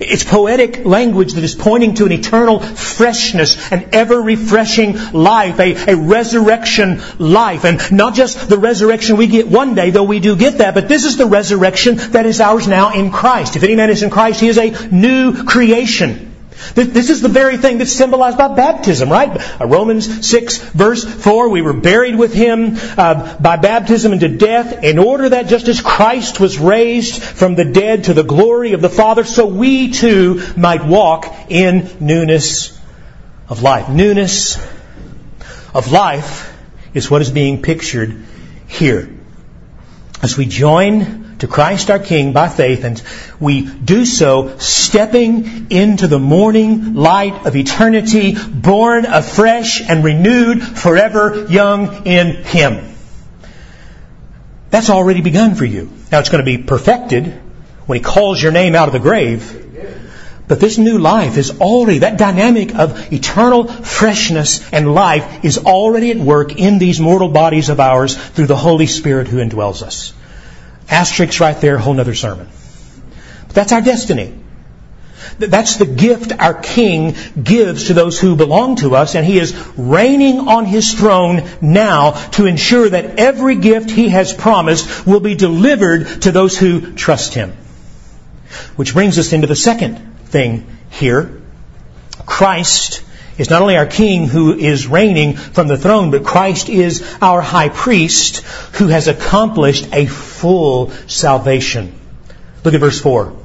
It's 0.00 0.24
poetic 0.24 0.84
language 0.84 1.34
that 1.34 1.44
is 1.44 1.54
pointing 1.54 1.94
to 1.94 2.06
an 2.06 2.12
eternal 2.12 2.60
freshness, 2.60 3.72
an 3.72 3.88
ever 3.92 4.20
refreshing 4.20 4.96
life, 5.12 5.58
a, 5.58 5.92
a 5.92 5.96
resurrection 5.96 7.00
life. 7.18 7.64
And 7.64 7.80
not 7.92 8.14
just 8.14 8.48
the 8.48 8.58
resurrection 8.58 9.16
we 9.16 9.26
get 9.26 9.48
one 9.48 9.74
day, 9.74 9.90
though 9.90 10.04
we 10.04 10.20
do 10.20 10.36
get 10.36 10.58
that, 10.58 10.74
but 10.74 10.88
this 10.88 11.04
is 11.04 11.16
the 11.16 11.26
resurrection 11.26 11.96
that 12.12 12.26
is 12.26 12.40
ours 12.40 12.68
now 12.68 12.92
in 12.92 13.10
Christ. 13.10 13.56
If 13.56 13.64
any 13.64 13.76
man 13.76 13.90
is 13.90 14.02
in 14.02 14.10
Christ, 14.10 14.40
he 14.40 14.48
is 14.48 14.58
a 14.58 14.88
new 14.88 15.44
creation. 15.44 16.27
This 16.74 17.10
is 17.10 17.22
the 17.22 17.28
very 17.28 17.56
thing 17.56 17.78
that's 17.78 17.92
symbolized 17.92 18.38
by 18.38 18.48
baptism, 18.48 19.10
right? 19.10 19.60
Uh, 19.60 19.66
Romans 19.66 20.28
6 20.28 20.58
verse 20.58 21.04
4, 21.04 21.48
we 21.48 21.62
were 21.62 21.72
buried 21.72 22.16
with 22.16 22.32
Him 22.32 22.76
uh, 22.96 23.38
by 23.38 23.56
baptism 23.56 24.12
into 24.12 24.28
death 24.28 24.82
in 24.84 24.98
order 24.98 25.28
that 25.28 25.48
just 25.48 25.68
as 25.68 25.80
Christ 25.80 26.40
was 26.40 26.58
raised 26.58 27.22
from 27.22 27.54
the 27.54 27.64
dead 27.64 28.04
to 28.04 28.14
the 28.14 28.22
glory 28.22 28.72
of 28.72 28.80
the 28.80 28.88
Father, 28.88 29.24
so 29.24 29.46
we 29.46 29.90
too 29.92 30.42
might 30.56 30.84
walk 30.84 31.32
in 31.48 31.88
newness 32.00 32.78
of 33.48 33.62
life. 33.62 33.88
Newness 33.88 34.56
of 35.74 35.92
life 35.92 36.52
is 36.94 37.10
what 37.10 37.22
is 37.22 37.30
being 37.30 37.62
pictured 37.62 38.24
here. 38.66 39.08
As 40.22 40.36
we 40.36 40.46
join 40.46 41.27
to 41.38 41.46
Christ 41.46 41.90
our 41.90 41.98
King 41.98 42.32
by 42.32 42.48
faith, 42.48 42.84
and 42.84 43.02
we 43.38 43.62
do 43.66 44.04
so 44.04 44.58
stepping 44.58 45.70
into 45.70 46.06
the 46.06 46.18
morning 46.18 46.94
light 46.94 47.46
of 47.46 47.56
eternity, 47.56 48.34
born 48.34 49.06
afresh 49.06 49.80
and 49.80 50.02
renewed, 50.02 50.62
forever 50.62 51.46
young 51.48 52.06
in 52.06 52.42
Him. 52.42 52.94
That's 54.70 54.90
already 54.90 55.22
begun 55.22 55.54
for 55.54 55.64
you. 55.64 55.90
Now 56.12 56.18
it's 56.18 56.28
going 56.28 56.44
to 56.44 56.56
be 56.56 56.62
perfected 56.62 57.26
when 57.86 57.98
He 57.98 58.04
calls 58.04 58.42
your 58.42 58.52
name 58.52 58.74
out 58.74 58.88
of 58.88 58.92
the 58.92 58.98
grave. 58.98 59.64
But 60.48 60.60
this 60.60 60.78
new 60.78 60.98
life 60.98 61.36
is 61.36 61.60
already, 61.60 61.98
that 61.98 62.16
dynamic 62.16 62.74
of 62.74 63.12
eternal 63.12 63.64
freshness 63.68 64.66
and 64.72 64.94
life 64.94 65.44
is 65.44 65.58
already 65.58 66.10
at 66.10 66.16
work 66.16 66.56
in 66.56 66.78
these 66.78 66.98
mortal 66.98 67.28
bodies 67.28 67.68
of 67.68 67.80
ours 67.80 68.16
through 68.16 68.46
the 68.46 68.56
Holy 68.56 68.86
Spirit 68.86 69.28
who 69.28 69.38
indwells 69.38 69.82
us. 69.82 70.14
Asterisks 70.90 71.40
right 71.40 71.60
there, 71.60 71.78
whole 71.78 71.94
nother 71.94 72.14
sermon. 72.14 72.48
But 73.46 73.54
that's 73.54 73.72
our 73.72 73.80
destiny. 73.80 74.34
That's 75.38 75.76
the 75.76 75.86
gift 75.86 76.32
our 76.38 76.54
King 76.54 77.14
gives 77.40 77.88
to 77.88 77.94
those 77.94 78.18
who 78.18 78.36
belong 78.36 78.76
to 78.76 78.94
us, 78.96 79.14
and 79.14 79.26
He 79.26 79.38
is 79.38 79.54
reigning 79.76 80.48
on 80.48 80.64
His 80.64 80.94
throne 80.94 81.48
now 81.60 82.12
to 82.30 82.46
ensure 82.46 82.88
that 82.88 83.18
every 83.18 83.56
gift 83.56 83.90
He 83.90 84.08
has 84.08 84.32
promised 84.32 85.06
will 85.06 85.20
be 85.20 85.34
delivered 85.34 86.22
to 86.22 86.32
those 86.32 86.56
who 86.56 86.92
trust 86.94 87.34
Him. 87.34 87.52
Which 88.76 88.94
brings 88.94 89.18
us 89.18 89.32
into 89.32 89.46
the 89.46 89.56
second 89.56 90.18
thing 90.26 90.66
here. 90.90 91.40
Christ 92.26 93.02
is 93.38 93.48
not 93.48 93.62
only 93.62 93.76
our 93.76 93.86
King 93.86 94.26
who 94.26 94.54
is 94.54 94.86
reigning 94.86 95.36
from 95.36 95.68
the 95.68 95.78
throne, 95.78 96.10
but 96.10 96.24
Christ 96.24 96.68
is 96.68 97.02
our 97.22 97.40
high 97.40 97.68
priest 97.68 98.38
who 98.76 98.88
has 98.88 99.08
accomplished 99.08 99.88
a 99.92 100.06
full 100.06 100.90
salvation. 101.06 101.94
Look 102.64 102.74
at 102.74 102.80
verse 102.80 103.00
4. 103.00 103.36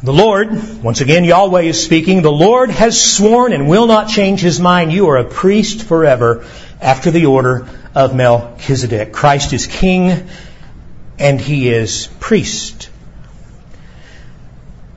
The 0.00 0.12
Lord, 0.12 0.82
once 0.84 1.00
again 1.00 1.24
Yahweh 1.24 1.62
is 1.62 1.82
speaking, 1.82 2.22
the 2.22 2.30
Lord 2.30 2.70
has 2.70 3.00
sworn 3.00 3.52
and 3.52 3.68
will 3.68 3.88
not 3.88 4.08
change 4.08 4.40
his 4.40 4.60
mind. 4.60 4.92
You 4.92 5.08
are 5.08 5.16
a 5.16 5.24
priest 5.24 5.82
forever 5.82 6.46
after 6.80 7.10
the 7.10 7.26
order 7.26 7.66
of 7.96 8.14
Melchizedek. 8.14 9.12
Christ 9.12 9.52
is 9.52 9.66
king 9.66 10.28
and 11.18 11.40
he 11.40 11.68
is 11.68 12.08
priest. 12.20 12.87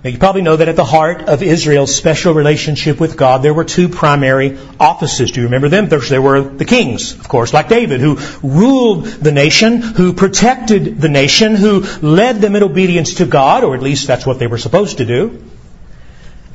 Now, 0.03 0.09
you 0.09 0.17
probably 0.17 0.41
know 0.41 0.55
that 0.55 0.67
at 0.67 0.75
the 0.75 0.83
heart 0.83 1.29
of 1.29 1.43
Israel's 1.43 1.93
special 1.93 2.33
relationship 2.33 2.99
with 2.99 3.15
God, 3.15 3.43
there 3.43 3.53
were 3.53 3.65
two 3.65 3.87
primary 3.87 4.57
offices. 4.79 5.31
Do 5.31 5.41
you 5.41 5.45
remember 5.45 5.69
them? 5.69 5.89
There 5.89 6.21
were 6.21 6.41
the 6.41 6.65
kings, 6.65 7.13
of 7.13 7.27
course, 7.27 7.53
like 7.53 7.69
David, 7.69 8.01
who 8.01 8.17
ruled 8.41 9.05
the 9.05 9.31
nation, 9.31 9.79
who 9.79 10.13
protected 10.13 10.99
the 10.99 11.09
nation, 11.09 11.55
who 11.55 11.81
led 12.01 12.41
them 12.41 12.55
in 12.55 12.63
obedience 12.63 13.15
to 13.15 13.27
God, 13.27 13.63
or 13.63 13.75
at 13.75 13.83
least 13.83 14.07
that's 14.07 14.25
what 14.25 14.39
they 14.39 14.47
were 14.47 14.57
supposed 14.57 14.97
to 14.97 15.05
do. 15.05 15.43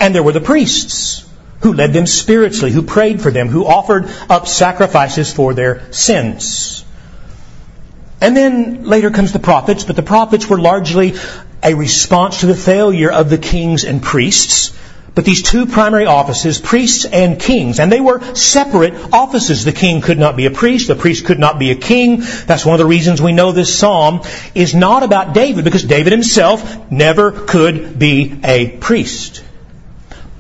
And 0.01 0.13
there 0.13 0.25
were 0.25 0.33
the 0.33 0.41
priests, 0.41 1.25
who 1.61 1.73
led 1.73 1.93
them 1.93 2.07
spiritually, 2.07 2.73
who 2.73 2.83
prayed 2.83 3.23
for 3.23 3.31
them, 3.31 3.49
who 3.49 3.65
offered 3.65 4.11
up 4.29 4.49
sacrifices 4.49 5.33
for 5.33 5.55
their 5.55 5.93
sins. 5.93 6.85
And 8.21 8.37
then 8.37 8.85
later 8.85 9.11
comes 9.11 9.33
the 9.33 9.39
prophets, 9.39 9.85
but 9.85 9.95
the 9.95 10.03
prophets 10.03 10.49
were 10.49 10.59
largely 10.59 11.15
a 11.63 11.75
response 11.75 12.41
to 12.41 12.47
the 12.47 12.55
failure 12.55 13.11
of 13.11 13.31
the 13.31 13.39
kings 13.39 13.85
and 13.85 14.03
priests. 14.03 14.73
But 15.17 15.25
these 15.25 15.43
two 15.43 15.65
primary 15.65 16.05
offices, 16.05 16.61
priests 16.61 17.07
and 17.07 17.41
kings, 17.41 17.81
and 17.81 17.91
they 17.91 18.03
were 18.03 18.23
separate 18.35 18.93
offices. 19.15 19.65
The 19.65 19.73
king 19.73 20.03
could 20.03 20.19
not 20.19 20.37
be 20.37 20.45
a 20.45 20.51
priest, 20.51 20.89
the 20.89 20.95
priest 20.95 21.25
could 21.25 21.39
not 21.39 21.59
be 21.59 21.71
a 21.71 21.75
king. 21.75 22.23
That's 22.45 22.67
one 22.67 22.75
of 22.75 22.79
the 22.79 22.87
reasons 22.87 23.23
we 23.23 23.33
know 23.33 23.51
this 23.51 23.75
psalm 23.75 24.21
is 24.55 24.75
not 24.75 25.03
about 25.03 25.33
David, 25.33 25.65
because 25.65 25.85
David 25.85 26.13
himself 26.13 26.91
never 26.91 27.33
could 27.33 27.99
be 27.99 28.39
a 28.45 28.77
priest. 28.77 29.43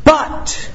But 0.05 0.71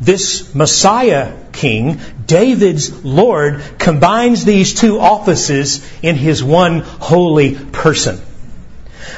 this 0.00 0.52
Messiah 0.52 1.34
king, 1.52 2.00
David's 2.26 3.04
Lord, 3.04 3.62
combines 3.78 4.44
these 4.44 4.74
two 4.74 4.98
offices 4.98 5.88
in 6.02 6.16
his 6.16 6.42
one 6.42 6.80
holy 6.80 7.54
person. 7.54 8.20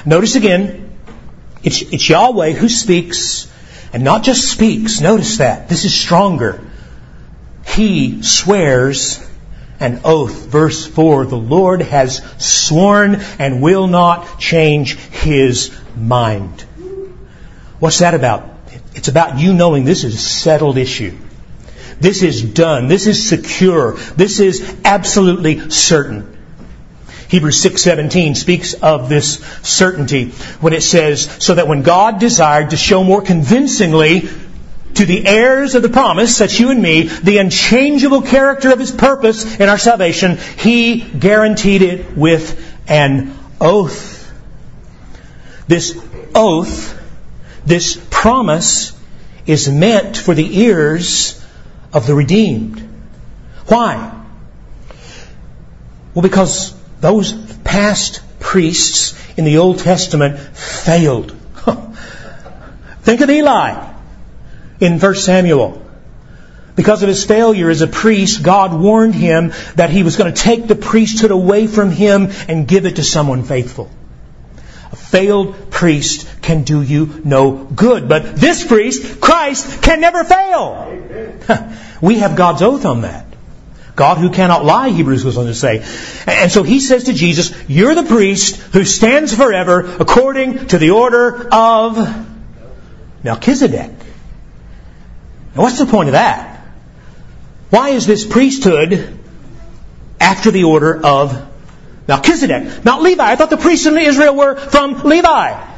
Notice 0.06 0.36
again, 0.36 0.92
it's, 1.64 1.82
it's 1.82 2.08
Yahweh 2.08 2.52
who 2.52 2.68
speaks, 2.68 3.52
and 3.92 4.04
not 4.04 4.22
just 4.22 4.48
speaks. 4.48 5.00
Notice 5.00 5.38
that. 5.38 5.68
This 5.68 5.84
is 5.84 5.92
stronger. 5.92 6.60
He 7.66 8.22
swears 8.22 9.20
an 9.80 10.02
oath. 10.04 10.46
Verse 10.46 10.86
4 10.86 11.26
The 11.26 11.36
Lord 11.36 11.82
has 11.82 12.22
sworn 12.38 13.16
and 13.40 13.60
will 13.60 13.88
not 13.88 14.38
change 14.38 14.94
his 14.96 15.76
mind. 15.96 16.60
What's 17.80 17.98
that 17.98 18.14
about? 18.14 18.48
It's 18.94 19.08
about 19.08 19.40
you 19.40 19.52
knowing 19.52 19.84
this 19.84 20.04
is 20.04 20.14
a 20.14 20.18
settled 20.18 20.78
issue. 20.78 21.18
This 21.98 22.22
is 22.22 22.42
done. 22.42 22.86
This 22.86 23.08
is 23.08 23.28
secure. 23.28 23.96
This 24.16 24.38
is 24.38 24.76
absolutely 24.84 25.70
certain. 25.70 26.35
Hebrews 27.28 27.60
6:17 27.62 28.36
speaks 28.36 28.74
of 28.74 29.08
this 29.08 29.40
certainty 29.62 30.30
when 30.60 30.72
it 30.72 30.82
says 30.82 31.28
so 31.38 31.54
that 31.54 31.68
when 31.68 31.82
God 31.82 32.20
desired 32.20 32.70
to 32.70 32.76
show 32.76 33.02
more 33.02 33.22
convincingly 33.22 34.28
to 34.94 35.04
the 35.04 35.26
heirs 35.26 35.74
of 35.74 35.82
the 35.82 35.88
promise, 35.88 36.38
that's 36.38 36.58
you 36.58 36.70
and 36.70 36.80
me, 36.80 37.02
the 37.02 37.38
unchangeable 37.38 38.22
character 38.22 38.70
of 38.72 38.78
his 38.78 38.92
purpose 38.92 39.58
in 39.58 39.68
our 39.68 39.78
salvation, 39.78 40.38
he 40.56 41.00
guaranteed 41.00 41.82
it 41.82 42.16
with 42.16 42.58
an 42.88 43.36
oath. 43.60 44.32
This 45.68 45.98
oath, 46.34 46.98
this 47.66 48.00
promise 48.10 48.92
is 49.46 49.68
meant 49.68 50.16
for 50.16 50.34
the 50.34 50.60
ears 50.60 51.44
of 51.92 52.06
the 52.06 52.14
redeemed. 52.14 52.88
Why? 53.66 54.12
Well, 56.14 56.22
because 56.22 56.75
those 57.00 57.32
past 57.58 58.22
priests 58.40 59.14
in 59.36 59.44
the 59.44 59.58
Old 59.58 59.80
Testament 59.80 60.38
failed. 60.38 61.32
Think 63.02 63.20
of 63.20 63.30
Eli 63.30 63.92
in 64.80 64.98
1 64.98 65.14
Samuel. 65.14 65.82
Because 66.74 67.02
of 67.02 67.08
his 67.08 67.24
failure 67.24 67.70
as 67.70 67.80
a 67.80 67.86
priest, 67.86 68.42
God 68.42 68.78
warned 68.78 69.14
him 69.14 69.52
that 69.76 69.88
he 69.88 70.02
was 70.02 70.16
going 70.16 70.32
to 70.32 70.40
take 70.40 70.66
the 70.66 70.74
priesthood 70.74 71.30
away 71.30 71.66
from 71.66 71.90
him 71.90 72.28
and 72.48 72.68
give 72.68 72.84
it 72.84 72.96
to 72.96 73.04
someone 73.04 73.44
faithful. 73.44 73.90
A 74.92 74.96
failed 74.96 75.70
priest 75.70 76.28
can 76.42 76.62
do 76.64 76.82
you 76.82 77.20
no 77.24 77.52
good. 77.64 78.08
But 78.08 78.36
this 78.36 78.64
priest, 78.64 79.20
Christ, 79.20 79.82
can 79.82 80.00
never 80.00 80.22
fail. 80.22 81.72
we 82.00 82.18
have 82.18 82.36
God's 82.36 82.62
oath 82.62 82.84
on 82.84 83.02
that. 83.02 83.25
God 83.96 84.18
who 84.18 84.30
cannot 84.30 84.64
lie, 84.64 84.90
Hebrews 84.90 85.24
goes 85.24 85.38
on 85.38 85.46
to 85.46 85.54
say. 85.54 85.82
And 86.26 86.52
so 86.52 86.62
he 86.62 86.80
says 86.80 87.04
to 87.04 87.14
Jesus, 87.14 87.52
You're 87.66 87.94
the 87.94 88.02
priest 88.02 88.56
who 88.56 88.84
stands 88.84 89.34
forever 89.34 89.96
according 89.98 90.66
to 90.68 90.78
the 90.78 90.90
order 90.90 91.48
of 91.50 92.26
Melchizedek. 93.24 93.90
Now 95.54 95.62
what's 95.62 95.78
the 95.78 95.86
point 95.86 96.10
of 96.10 96.12
that? 96.12 96.60
Why 97.70 97.90
is 97.90 98.06
this 98.06 98.26
priesthood 98.26 99.18
after 100.20 100.50
the 100.50 100.64
order 100.64 101.04
of 101.04 101.50
Melchizedek? 102.06 102.84
Not 102.84 103.00
Levi. 103.00 103.24
I 103.24 103.34
thought 103.36 103.48
the 103.48 103.56
priests 103.56 103.86
in 103.86 103.96
Israel 103.96 104.36
were 104.36 104.56
from 104.56 105.04
Levi. 105.04 105.72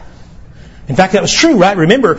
In 0.89 0.97
fact, 0.97 1.13
that 1.13 1.23
was 1.23 1.33
true, 1.33 1.57
right? 1.57 1.77
Remember, 1.77 2.17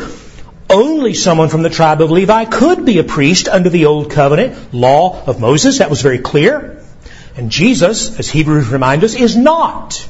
only 0.69 1.13
someone 1.13 1.49
from 1.49 1.63
the 1.63 1.69
tribe 1.69 2.01
of 2.01 2.12
Levi 2.12 2.45
could 2.45 2.86
be 2.86 2.99
a 2.99 3.03
priest 3.03 3.47
under 3.47 3.69
the 3.69 3.86
Old 3.86 4.12
Covenant 4.12 4.73
law 4.73 5.23
of 5.25 5.39
Moses. 5.39 5.79
That 5.79 5.89
was 5.89 6.01
very 6.01 6.19
clear. 6.19 6.82
And 7.36 7.49
Jesus, 7.49 8.19
as 8.19 8.29
Hebrews 8.29 8.67
remind 8.69 9.03
us, 9.03 9.15
is 9.15 9.36
not 9.36 10.08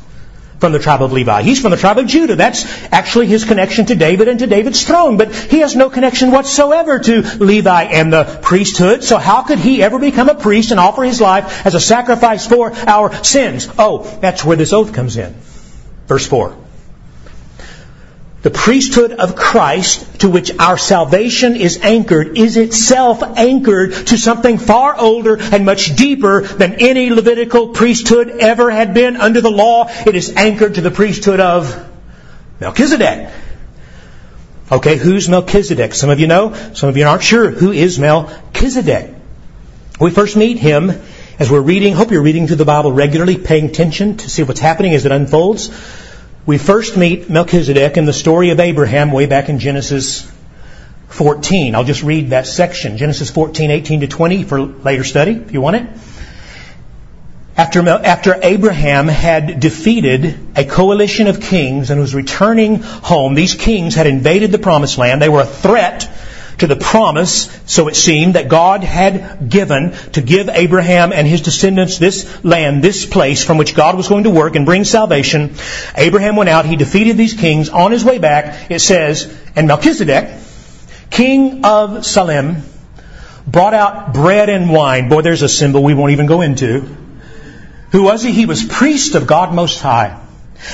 from 0.60 0.74
the 0.74 0.80
tribe 0.80 1.02
of 1.02 1.14
Levi. 1.14 1.44
He's 1.44 1.62
from 1.62 1.72
the 1.72 1.78
tribe 1.78 1.98
of 1.98 2.08
Judah. 2.08 2.36
That's 2.36 2.66
actually 2.92 3.28
his 3.28 3.46
connection 3.46 3.86
to 3.86 3.96
David 3.96 4.28
and 4.28 4.40
to 4.40 4.48
David's 4.48 4.84
throne. 4.84 5.18
But 5.18 5.34
he 5.34 5.60
has 5.60 5.76
no 5.76 5.90
connection 5.90 6.32
whatsoever 6.32 7.00
to 7.00 7.22
Levi 7.22 7.84
and 7.84 8.12
the 8.12 8.40
priesthood. 8.42 9.04
So 9.04 9.18
how 9.18 9.44
could 9.44 9.60
he 9.60 9.82
ever 9.82 10.00
become 10.00 10.28
a 10.28 10.36
priest 10.36 10.72
and 10.72 10.80
offer 10.80 11.04
his 11.04 11.22
life 11.22 11.66
as 11.66 11.76
a 11.76 11.80
sacrifice 11.80 12.46
for 12.46 12.74
our 12.74 13.24
sins? 13.24 13.70
Oh, 13.78 14.04
that's 14.20 14.44
where 14.44 14.58
this 14.58 14.74
oath 14.74 14.94
comes 14.94 15.16
in. 15.16 15.34
Verse 16.08 16.28
4 16.28 16.58
the 18.42 18.50
priesthood 18.50 19.12
of 19.12 19.36
Christ 19.36 20.22
to 20.22 20.30
which 20.30 20.58
our 20.60 20.78
salvation 20.78 21.58
is 21.58 21.78
anchored 21.82 22.38
is 22.38 22.56
itself 22.56 23.22
anchored 23.22 23.92
to 24.08 24.18
something 24.18 24.58
far 24.58 24.96
older 24.98 25.38
and 25.40 25.66
much 25.66 25.96
deeper 25.96 26.42
than 26.44 26.76
any 26.76 27.10
Levitical 27.10 27.70
priesthood 27.70 28.30
ever 28.30 28.72
had 28.72 28.94
been 28.94 29.18
under 29.18 29.42
the 29.42 29.52
law. 29.52 29.90
It 29.90 30.16
is 30.16 30.34
anchored 30.38 30.76
to 30.76 30.82
the 30.82 30.92
priesthood 30.92 31.42
of 31.42 31.86
Melchizedek. 32.62 33.30
Okay, 34.72 34.98
who's 34.98 35.28
Melchizedek? 35.28 35.94
Some 35.94 36.10
of 36.10 36.20
you 36.20 36.28
know, 36.28 36.54
some 36.74 36.88
of 36.88 36.96
you 36.96 37.06
aren't 37.06 37.24
sure. 37.24 37.50
Who 37.50 37.72
is 37.72 38.00
Melchizedek? 38.00 39.16
We 40.00 40.12
first 40.12 40.38
meet 40.38 40.60
him 40.60 40.92
as 41.40 41.50
we're 41.52 41.62
reading, 41.62 41.94
hope 41.94 42.12
you're 42.12 42.22
reading 42.22 42.48
through 42.48 42.58
the 42.58 42.66
Bible 42.66 42.92
regularly, 42.92 43.38
paying 43.38 43.66
attention 43.66 44.18
to 44.18 44.30
see 44.30 44.44
what's 44.44 44.60
happening 44.60 44.94
as 44.94 45.06
it 45.06 45.12
unfolds. 45.12 45.70
We 46.50 46.58
first 46.58 46.98
meet 46.98 47.30
Melchizedek 47.30 47.96
in 47.96 48.06
the 48.06 48.12
story 48.12 48.50
of 48.50 48.60
Abraham 48.60 49.12
way 49.12 49.28
back 49.28 49.50
in 49.50 49.60
Genesis 49.60 50.28
14. 51.10 51.76
I'll 51.76 51.84
just 51.84 52.02
read 52.02 52.32
that 52.32 52.48
section. 52.48 52.98
Genesis 52.98 53.30
14, 53.30 53.70
18 53.70 54.00
to 54.00 54.08
20 54.08 54.44
for 54.46 54.60
later 54.60 55.04
study, 55.04 55.34
if 55.34 55.52
you 55.52 55.62
want 55.62 55.76
it. 55.76 55.88
After, 57.56 57.88
after 57.88 58.40
Abraham 58.42 59.08
had 59.08 59.60
defeated 59.60 60.40
a 60.56 60.66
coalition 60.66 61.28
of 61.28 61.40
kings 61.40 61.92
and 61.92 62.02
was 62.02 62.16
returning 62.16 62.78
home, 62.78 63.36
these 63.36 63.54
kings 63.54 63.94
had 63.94 64.08
invaded 64.08 64.52
the 64.52 64.58
promised 64.58 64.98
land. 64.98 65.22
They 65.22 65.30
were 65.30 65.42
a 65.42 65.46
threat 65.46 66.10
to 66.60 66.68
the 66.68 66.76
promise, 66.76 67.50
so 67.66 67.88
it 67.88 67.96
seemed, 67.96 68.36
that 68.36 68.50
God 68.50 68.84
had 68.84 69.50
given 69.50 69.92
to 70.14 70.22
give 70.22 70.50
Abraham 70.50 71.12
and 71.12 71.28
his 71.28 71.42
descendants 71.42 71.98
this 71.98 72.44
land, 72.44 72.84
this 72.84 73.06
place 73.06 73.44
from 73.44 73.58
which 73.58 73.76
God 73.76 73.96
was 73.96 74.08
going 74.08 74.24
to 74.24 74.30
work 74.30 74.56
and 74.56 74.66
bring 74.66 74.84
salvation. 74.84 75.56
Abraham 75.96 76.36
went 76.36 76.50
out, 76.50 76.66
he 76.66 76.76
defeated 76.76 77.18
these 77.18 77.34
kings. 77.34 77.70
On 77.70 77.92
his 77.92 78.06
way 78.06 78.18
back, 78.18 78.72
it 78.72 78.80
says, 78.80 79.36
and 79.56 79.68
Melchizedek, 79.68 80.38
king 81.10 81.66
of 81.66 82.06
Salem, 82.06 82.64
brought 83.48 83.74
out 83.74 84.14
bread 84.14 84.50
and 84.50 84.70
wine. 84.70 85.10
Boy, 85.10 85.22
there's 85.22 85.42
a 85.42 85.50
symbol 85.50 85.84
we 85.84 85.94
won't 85.94 86.12
even 86.12 86.28
go 86.28 86.42
into. 86.42 86.96
Who 87.92 88.04
was 88.04 88.22
he? 88.22 88.32
He 88.32 88.46
was 88.46 88.64
priest 88.64 89.16
of 89.16 89.26
God 89.26 89.54
Most 89.54 89.80
High. 89.80 90.20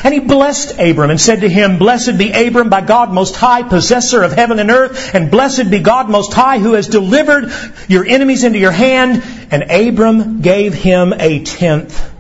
And 0.04 0.14
he 0.14 0.20
blessed 0.20 0.80
Abram 0.80 1.12
and 1.12 1.22
said 1.22 1.42
to 1.42 1.50
him, 1.50 1.78
Blessed 1.78 2.18
be 2.18 2.32
Abram 2.32 2.70
by 2.70 2.82
God 2.82 3.14
Most 3.14 3.36
High, 3.36 3.64
possessor 3.64 4.24
of 4.24 4.32
heaven 4.32 4.60
and 4.60 4.72
earth, 4.72 5.14
and 5.14 5.30
blessed 5.30 5.70
be 5.70 5.80
God 5.80 6.10
Most 6.10 6.34
High, 6.34 6.60
who 6.60 6.74
has 6.74 6.88
delivered 6.88 7.52
your 7.88 8.06
enemies 8.06 8.44
into 8.44 8.58
your 8.58 8.72
hand. 8.72 9.24
And 9.52 9.72
Abram 9.72 10.42
gave 10.42 10.74
him 10.74 11.14
a 11.14 11.44
tenth 11.44 12.12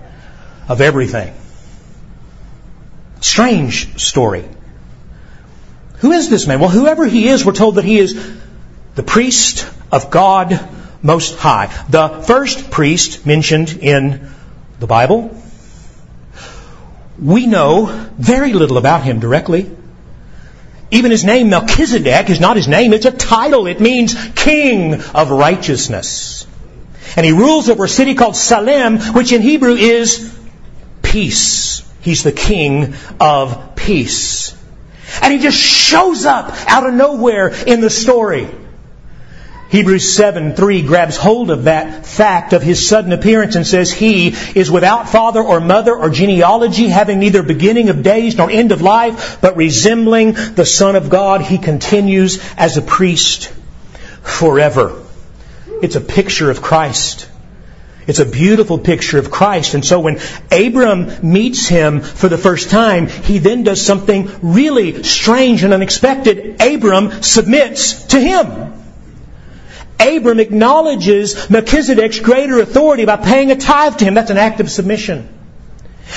of 0.67 0.79
everything. 0.81 1.33
Strange 3.19 3.99
story. 3.99 4.47
Who 5.97 6.11
is 6.11 6.29
this 6.29 6.45
man? 6.45 6.59
Well, 6.59 6.69
whoever 6.69 7.05
he 7.05 7.27
is, 7.27 7.43
we're 7.43 7.53
told 7.53 7.75
that 7.75 7.85
he 7.85 7.97
is 7.97 8.37
the 8.93 9.03
priest 9.03 9.67
of 9.91 10.11
God 10.11 10.59
Most 11.01 11.35
High. 11.37 11.67
The 11.89 12.23
first 12.27 12.69
priest 12.69 13.25
mentioned 13.25 13.71
in 13.81 14.29
the 14.79 14.87
Bible 14.87 15.41
we 17.19 17.47
know 17.47 17.85
very 18.17 18.53
little 18.53 18.77
about 18.77 19.03
him 19.03 19.19
directly. 19.19 19.69
Even 20.91 21.11
his 21.11 21.23
name, 21.23 21.49
Melchizedek, 21.49 22.29
is 22.29 22.39
not 22.39 22.55
his 22.55 22.67
name, 22.67 22.93
it's 22.93 23.05
a 23.05 23.11
title. 23.11 23.67
It 23.67 23.79
means 23.79 24.15
king 24.35 25.01
of 25.13 25.31
righteousness. 25.31 26.45
And 27.15 27.25
he 27.25 27.31
rules 27.31 27.69
over 27.69 27.85
a 27.85 27.89
city 27.89 28.13
called 28.13 28.35
Salem, 28.35 28.99
which 29.13 29.31
in 29.31 29.41
Hebrew 29.41 29.75
is 29.75 30.37
peace. 31.01 31.83
He's 32.01 32.23
the 32.23 32.31
king 32.31 32.93
of 33.19 33.75
peace. 33.75 34.55
And 35.21 35.33
he 35.33 35.39
just 35.39 35.57
shows 35.57 36.25
up 36.25 36.53
out 36.67 36.87
of 36.87 36.93
nowhere 36.93 37.47
in 37.47 37.81
the 37.81 37.89
story. 37.89 38.47
Hebrews 39.69 40.15
7 40.15 40.55
3 40.55 40.83
grabs 40.83 41.17
hold 41.17 41.49
of 41.49 41.63
that 41.63 42.05
fact 42.05 42.53
of 42.53 42.61
his 42.61 42.87
sudden 42.87 43.11
appearance 43.11 43.55
and 43.55 43.65
says, 43.65 43.91
He 43.91 44.29
is 44.29 44.69
without 44.69 45.09
father 45.09 45.41
or 45.41 45.59
mother 45.59 45.95
or 45.95 46.09
genealogy, 46.09 46.87
having 46.87 47.19
neither 47.19 47.41
beginning 47.41 47.89
of 47.89 48.03
days 48.03 48.35
nor 48.37 48.49
end 48.49 48.71
of 48.71 48.81
life, 48.81 49.39
but 49.41 49.57
resembling 49.57 50.33
the 50.33 50.65
Son 50.65 50.95
of 50.95 51.09
God. 51.09 51.41
He 51.41 51.57
continues 51.57 52.43
as 52.57 52.77
a 52.77 52.81
priest 52.81 53.51
forever. 54.21 55.01
It's 55.81 55.95
a 55.95 56.01
picture 56.01 56.51
of 56.51 56.61
Christ. 56.61 57.29
It's 58.07 58.19
a 58.19 58.25
beautiful 58.25 58.77
picture 58.77 59.17
of 59.17 59.31
Christ. 59.31 59.73
And 59.73 59.83
so 59.83 59.99
when 59.99 60.19
Abram 60.51 61.31
meets 61.31 61.67
him 61.67 62.01
for 62.01 62.29
the 62.29 62.37
first 62.37 62.69
time, 62.69 63.07
he 63.07 63.39
then 63.39 63.63
does 63.63 63.83
something 63.83 64.29
really 64.43 65.01
strange 65.01 65.63
and 65.63 65.73
unexpected. 65.73 66.61
Abram 66.61 67.23
submits 67.23 68.03
to 68.07 68.19
him. 68.19 68.74
Abram 69.99 70.39
acknowledges 70.39 71.49
Melchizedek's 71.49 72.19
greater 72.19 72.59
authority 72.59 73.05
by 73.05 73.17
paying 73.17 73.51
a 73.51 73.55
tithe 73.55 73.97
to 73.97 74.05
him. 74.05 74.13
That's 74.13 74.31
an 74.31 74.37
act 74.37 74.59
of 74.59 74.69
submission. 74.69 75.29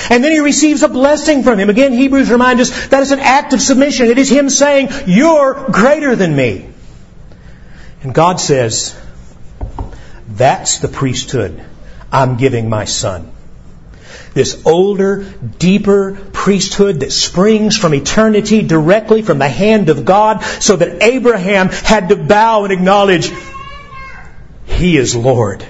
And 0.09 0.23
then 0.23 0.31
he 0.31 0.39
receives 0.39 0.83
a 0.83 0.87
blessing 0.87 1.43
from 1.43 1.59
him. 1.59 1.69
Again, 1.69 1.93
Hebrews 1.93 2.29
remind 2.29 2.59
us 2.59 2.87
that 2.87 3.01
is 3.01 3.11
an 3.11 3.19
act 3.19 3.53
of 3.53 3.61
submission. 3.61 4.07
It 4.07 4.17
is 4.17 4.29
him 4.29 4.49
saying, 4.49 4.89
You're 5.07 5.69
greater 5.71 6.15
than 6.15 6.35
me. 6.35 6.69
And 8.03 8.13
God 8.13 8.39
says, 8.39 8.99
That's 10.27 10.79
the 10.79 10.87
priesthood 10.87 11.63
I'm 12.11 12.37
giving 12.37 12.69
my 12.69 12.85
son. 12.85 13.31
This 14.33 14.61
older, 14.65 15.23
deeper 15.57 16.17
priesthood 16.31 16.99
that 16.99 17.11
springs 17.11 17.75
from 17.75 17.95
eternity 17.95 18.61
directly 18.61 19.23
from 19.23 19.39
the 19.39 19.49
hand 19.49 19.89
of 19.89 20.05
God 20.05 20.43
so 20.43 20.75
that 20.75 21.01
Abraham 21.01 21.69
had 21.69 22.09
to 22.09 22.15
bow 22.15 22.63
and 22.63 22.71
acknowledge, 22.71 23.31
he 24.69 24.97
is 24.97 25.15
Lord. 25.15 25.65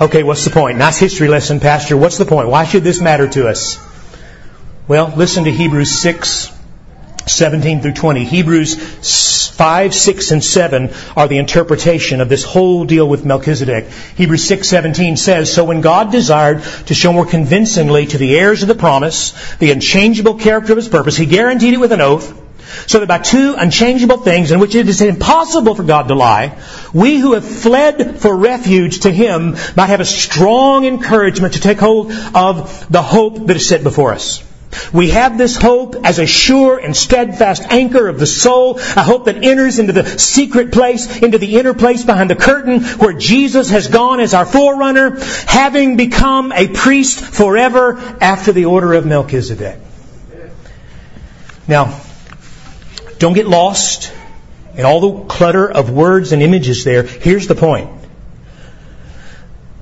Okay, 0.00 0.22
what's 0.22 0.44
the 0.44 0.50
point? 0.50 0.78
Nice 0.78 0.98
history 0.98 1.26
lesson, 1.26 1.58
Pastor. 1.58 1.96
What's 1.96 2.18
the 2.18 2.26
point? 2.26 2.48
Why 2.48 2.64
should 2.64 2.84
this 2.84 3.00
matter 3.00 3.26
to 3.28 3.48
us? 3.48 3.78
Well, 4.86 5.12
listen 5.16 5.44
to 5.44 5.50
Hebrews 5.50 6.00
6, 6.00 6.52
17 7.26 7.80
through 7.80 7.94
20. 7.94 8.24
Hebrews 8.24 9.48
5, 9.56 9.94
6, 9.94 10.30
and 10.30 10.44
7 10.44 10.90
are 11.16 11.26
the 11.26 11.38
interpretation 11.38 12.20
of 12.20 12.28
this 12.28 12.44
whole 12.44 12.84
deal 12.84 13.08
with 13.08 13.24
Melchizedek. 13.24 13.88
Hebrews 14.16 14.44
6, 14.44 14.68
17 14.68 15.16
says, 15.16 15.52
So 15.52 15.64
when 15.64 15.80
God 15.80 16.12
desired 16.12 16.62
to 16.86 16.94
show 16.94 17.12
more 17.12 17.26
convincingly 17.26 18.06
to 18.06 18.18
the 18.18 18.38
heirs 18.38 18.62
of 18.62 18.68
the 18.68 18.74
promise 18.74 19.32
the 19.56 19.72
unchangeable 19.72 20.34
character 20.34 20.72
of 20.72 20.76
his 20.76 20.88
purpose, 20.88 21.16
he 21.16 21.26
guaranteed 21.26 21.74
it 21.74 21.80
with 21.80 21.92
an 21.92 22.02
oath 22.02 22.45
so 22.86 23.00
that 23.00 23.08
by 23.08 23.18
two 23.18 23.54
unchangeable 23.56 24.18
things 24.18 24.50
in 24.50 24.60
which 24.60 24.74
it 24.74 24.88
is 24.88 25.00
impossible 25.00 25.74
for 25.74 25.82
God 25.82 26.08
to 26.08 26.14
lie, 26.14 26.58
we 26.92 27.18
who 27.18 27.34
have 27.34 27.44
fled 27.44 28.18
for 28.18 28.36
refuge 28.36 29.00
to 29.00 29.10
Him 29.10 29.56
might 29.76 29.86
have 29.86 30.00
a 30.00 30.04
strong 30.04 30.84
encouragement 30.84 31.54
to 31.54 31.60
take 31.60 31.78
hold 31.78 32.12
of 32.34 32.86
the 32.90 33.02
hope 33.02 33.46
that 33.46 33.56
is 33.56 33.68
set 33.68 33.82
before 33.82 34.12
us. 34.12 34.42
We 34.92 35.10
have 35.10 35.38
this 35.38 35.56
hope 35.56 35.96
as 36.04 36.18
a 36.18 36.26
sure 36.26 36.78
and 36.78 36.96
steadfast 36.96 37.62
anchor 37.70 38.08
of 38.08 38.18
the 38.18 38.26
soul, 38.26 38.78
a 38.78 39.02
hope 39.02 39.24
that 39.26 39.42
enters 39.42 39.78
into 39.78 39.92
the 39.92 40.18
secret 40.18 40.72
place, 40.72 41.18
into 41.18 41.38
the 41.38 41.58
inner 41.58 41.74
place 41.74 42.04
behind 42.04 42.30
the 42.30 42.36
curtain 42.36 42.82
where 42.82 43.12
Jesus 43.12 43.70
has 43.70 43.88
gone 43.88 44.20
as 44.20 44.34
our 44.34 44.46
forerunner, 44.46 45.18
having 45.46 45.96
become 45.96 46.52
a 46.52 46.68
priest 46.68 47.20
forever 47.20 47.98
after 48.20 48.52
the 48.52 48.66
order 48.66 48.92
of 48.94 49.06
Melchizedek. 49.06 49.78
Now, 51.68 52.00
don't 53.18 53.34
get 53.34 53.46
lost 53.46 54.12
in 54.76 54.84
all 54.84 55.00
the 55.00 55.24
clutter 55.24 55.70
of 55.70 55.90
words 55.90 56.32
and 56.32 56.42
images 56.42 56.84
there. 56.84 57.02
Here's 57.02 57.46
the 57.46 57.54
point. 57.54 57.90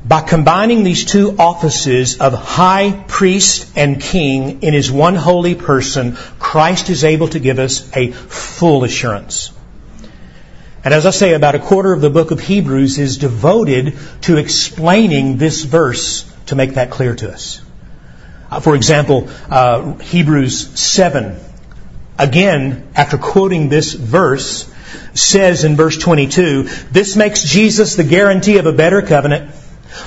by 0.07 0.21
combining 0.21 0.85
these 0.85 1.07
two 1.07 1.35
offices 1.39 2.21
of 2.21 2.35
high 2.35 3.05
priest 3.09 3.73
and 3.75 4.01
king 4.01 4.63
in 4.63 4.75
his 4.75 4.93
one 4.93 5.15
holy 5.15 5.55
person, 5.55 6.17
Christ 6.39 6.91
is 6.91 7.05
able 7.05 7.29
to 7.29 7.39
give 7.41 7.59
us 7.59 7.91
a 7.97 8.13
full 8.13 8.85
assurance. 8.85 9.51
And 10.85 10.93
as 10.93 11.07
I 11.07 11.11
say, 11.11 11.33
about 11.33 11.55
a 11.55 11.59
quarter 11.59 11.95
of 11.95 12.03
the 12.03 12.11
book 12.11 12.31
of 12.31 12.41
Hebrews 12.41 12.99
is 12.99 13.17
devoted 13.17 13.97
to 14.23 14.37
explaining 14.37 15.39
this 15.39 15.63
verse 15.65 16.31
to 16.47 16.55
make 16.55 16.75
that 16.75 16.91
clear 16.91 17.15
to 17.15 17.33
us. 17.33 17.63
Uh, 18.51 18.61
for 18.61 18.77
example, 18.77 19.31
uh, 19.49 19.95
Hebrews 19.95 20.79
7, 20.79 21.41
again, 22.19 22.89
after 22.95 23.19
quoting 23.19 23.69
this 23.69 23.93
verse, 23.93 24.71
says 25.15 25.65
in 25.65 25.77
verse 25.77 25.99
22, 25.99 26.65
this 26.93 27.17
makes 27.17 27.45
Jesus 27.45 27.97
the 27.97 28.05
guarantee 28.05 28.59
of 28.59 28.67
a 28.67 28.73
better 28.73 29.03
covenant 29.03 29.51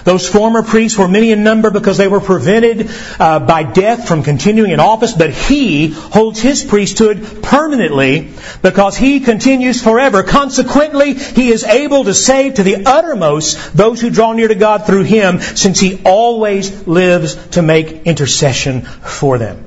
those 0.04 0.28
former 0.28 0.64
priests 0.64 0.98
were 0.98 1.08
many 1.08 1.32
in 1.32 1.44
number 1.44 1.70
because 1.70 1.98
they 1.98 2.08
were 2.08 2.20
prevented 2.20 2.90
uh, 3.20 3.40
by 3.40 3.64
death 3.64 4.08
from 4.08 4.24
continuing 4.24 4.72
in 4.72 4.80
office, 4.80 5.14
but 5.14 5.32
he 5.32 5.88
holds 5.88 6.42
his 6.42 6.64
priesthood 6.64 7.42
permanently 7.42 8.32
because 8.62 8.98
he 8.98 9.20
continues 9.20 9.82
forever. 9.82 10.24
Consequently, 10.24 11.14
he 11.14 11.50
is 11.50 11.64
able 11.64 12.04
to 12.04 12.14
save 12.14 12.56
to 12.56 12.64
the 12.64 12.86
uttermost 12.86 13.76
those 13.76 14.02
who 14.02 14.10
draw 14.10 14.34
near 14.34 14.48
to 14.48 14.56
God 14.56 14.86
through 14.86 15.04
him, 15.04 15.40
since 15.40 15.80
he 15.80 16.02
always 16.04 16.88
lives 16.88 17.36
to 17.50 17.62
make 17.62 18.06
intercession 18.06 18.82
for 18.82 19.38
them. 19.38 19.67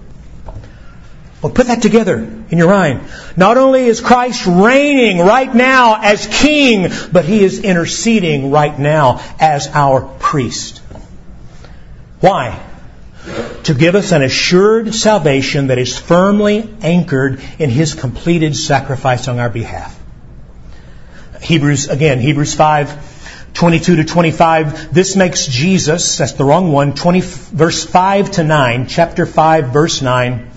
Well, 1.42 1.53
put 1.53 1.68
that 1.68 1.81
together 1.81 2.16
in 2.50 2.59
your 2.59 2.68
mind. 2.68 3.00
Not 3.35 3.57
only 3.57 3.87
is 3.87 4.00
Christ 4.00 4.46
reigning 4.46 5.20
right 5.20 5.53
now 5.53 5.98
as 6.03 6.26
king, 6.26 6.88
but 7.12 7.24
he 7.24 7.42
is 7.42 7.61
interceding 7.61 8.50
right 8.50 8.79
now 8.79 9.22
as 9.40 9.66
our 9.68 10.03
priest. 10.03 10.83
Why? 12.20 12.61
To 13.64 13.74
give 13.74 13.94
us 13.94 14.12
an 14.12 14.20
assured 14.20 14.94
salvation 14.94 15.68
that 15.68 15.79
is 15.79 15.98
firmly 15.98 16.68
anchored 16.83 17.42
in 17.59 17.70
his 17.70 17.94
completed 17.94 18.55
sacrifice 18.55 19.26
on 19.26 19.38
our 19.38 19.50
behalf. 19.50 19.98
Hebrews, 21.40 21.88
again, 21.88 22.20
Hebrews 22.20 22.55
5, 22.55 23.55
22 23.55 23.96
to 23.96 24.05
25. 24.05 24.92
This 24.92 25.16
makes 25.16 25.46
Jesus, 25.46 26.18
that's 26.18 26.33
the 26.33 26.44
wrong 26.44 26.70
one, 26.70 26.94
20, 26.94 27.20
verse 27.22 27.83
5 27.83 28.31
to 28.33 28.44
9, 28.44 28.87
chapter 28.88 29.24
5, 29.24 29.68
verse 29.68 30.03
9 30.03 30.49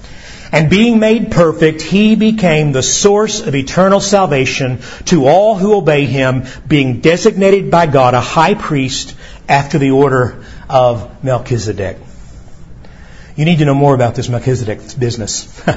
and 0.53 0.69
being 0.69 0.99
made 0.99 1.31
perfect, 1.31 1.81
he 1.81 2.15
became 2.15 2.71
the 2.71 2.83
source 2.83 3.41
of 3.41 3.55
eternal 3.55 3.99
salvation 3.99 4.81
to 5.05 5.25
all 5.25 5.55
who 5.55 5.75
obey 5.75 6.05
him, 6.05 6.45
being 6.67 7.01
designated 7.01 7.71
by 7.71 7.87
God 7.87 8.13
a 8.13 8.21
high 8.21 8.53
priest 8.53 9.15
after 9.49 9.79
the 9.79 9.91
order 9.91 10.45
of 10.69 11.23
Melchizedek. 11.23 11.97
You 13.35 13.45
need 13.45 13.57
to 13.57 13.65
know 13.65 13.73
more 13.73 13.95
about 13.95 14.13
this 14.13 14.29
Melchizedek 14.29 14.79
business. 14.99 15.49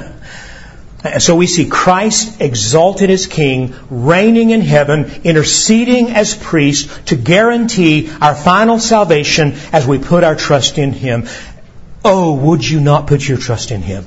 And 1.03 1.21
so 1.21 1.35
we 1.35 1.45
see 1.45 1.67
Christ 1.67 2.41
exalted 2.41 3.11
as 3.11 3.27
King, 3.27 3.75
reigning 3.89 4.49
in 4.49 4.61
heaven, 4.61 5.21
interceding 5.23 6.09
as 6.09 6.35
priest 6.35 6.89
to 7.07 7.15
guarantee 7.15 8.09
our 8.19 8.33
final 8.33 8.79
salvation 8.79 9.53
as 9.71 9.85
we 9.85 9.99
put 9.99 10.23
our 10.23 10.35
trust 10.35 10.79
in 10.79 10.91
Him. 10.91 11.27
Oh, 12.03 12.33
would 12.33 12.67
you 12.67 12.79
not 12.79 13.05
put 13.05 13.25
your 13.25 13.37
trust 13.37 13.69
in 13.69 13.83
Him? 13.83 14.05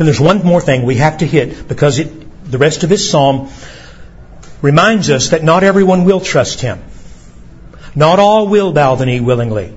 Then 0.00 0.06
there's 0.06 0.18
one 0.18 0.42
more 0.42 0.62
thing 0.62 0.86
we 0.86 0.94
have 0.94 1.18
to 1.18 1.26
hit 1.26 1.68
because 1.68 1.98
it, 1.98 2.50
the 2.50 2.56
rest 2.56 2.84
of 2.84 2.88
this 2.88 3.10
psalm 3.10 3.50
reminds 4.62 5.10
us 5.10 5.28
that 5.28 5.44
not 5.44 5.62
everyone 5.62 6.06
will 6.06 6.20
trust 6.20 6.62
him. 6.62 6.82
Not 7.94 8.18
all 8.18 8.48
will 8.48 8.72
bow 8.72 8.94
the 8.94 9.04
knee 9.04 9.20
willingly. 9.20 9.74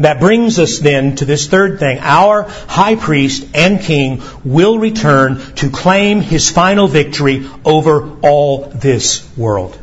That 0.00 0.18
brings 0.18 0.58
us 0.58 0.80
then 0.80 1.14
to 1.14 1.26
this 1.26 1.46
third 1.46 1.78
thing. 1.78 2.00
Our 2.00 2.42
high 2.42 2.96
priest 2.96 3.46
and 3.54 3.80
king 3.80 4.20
will 4.44 4.80
return 4.80 5.38
to 5.58 5.70
claim 5.70 6.22
his 6.22 6.50
final 6.50 6.88
victory 6.88 7.48
over 7.64 8.18
all 8.22 8.64
this 8.64 9.24
world. 9.36 9.78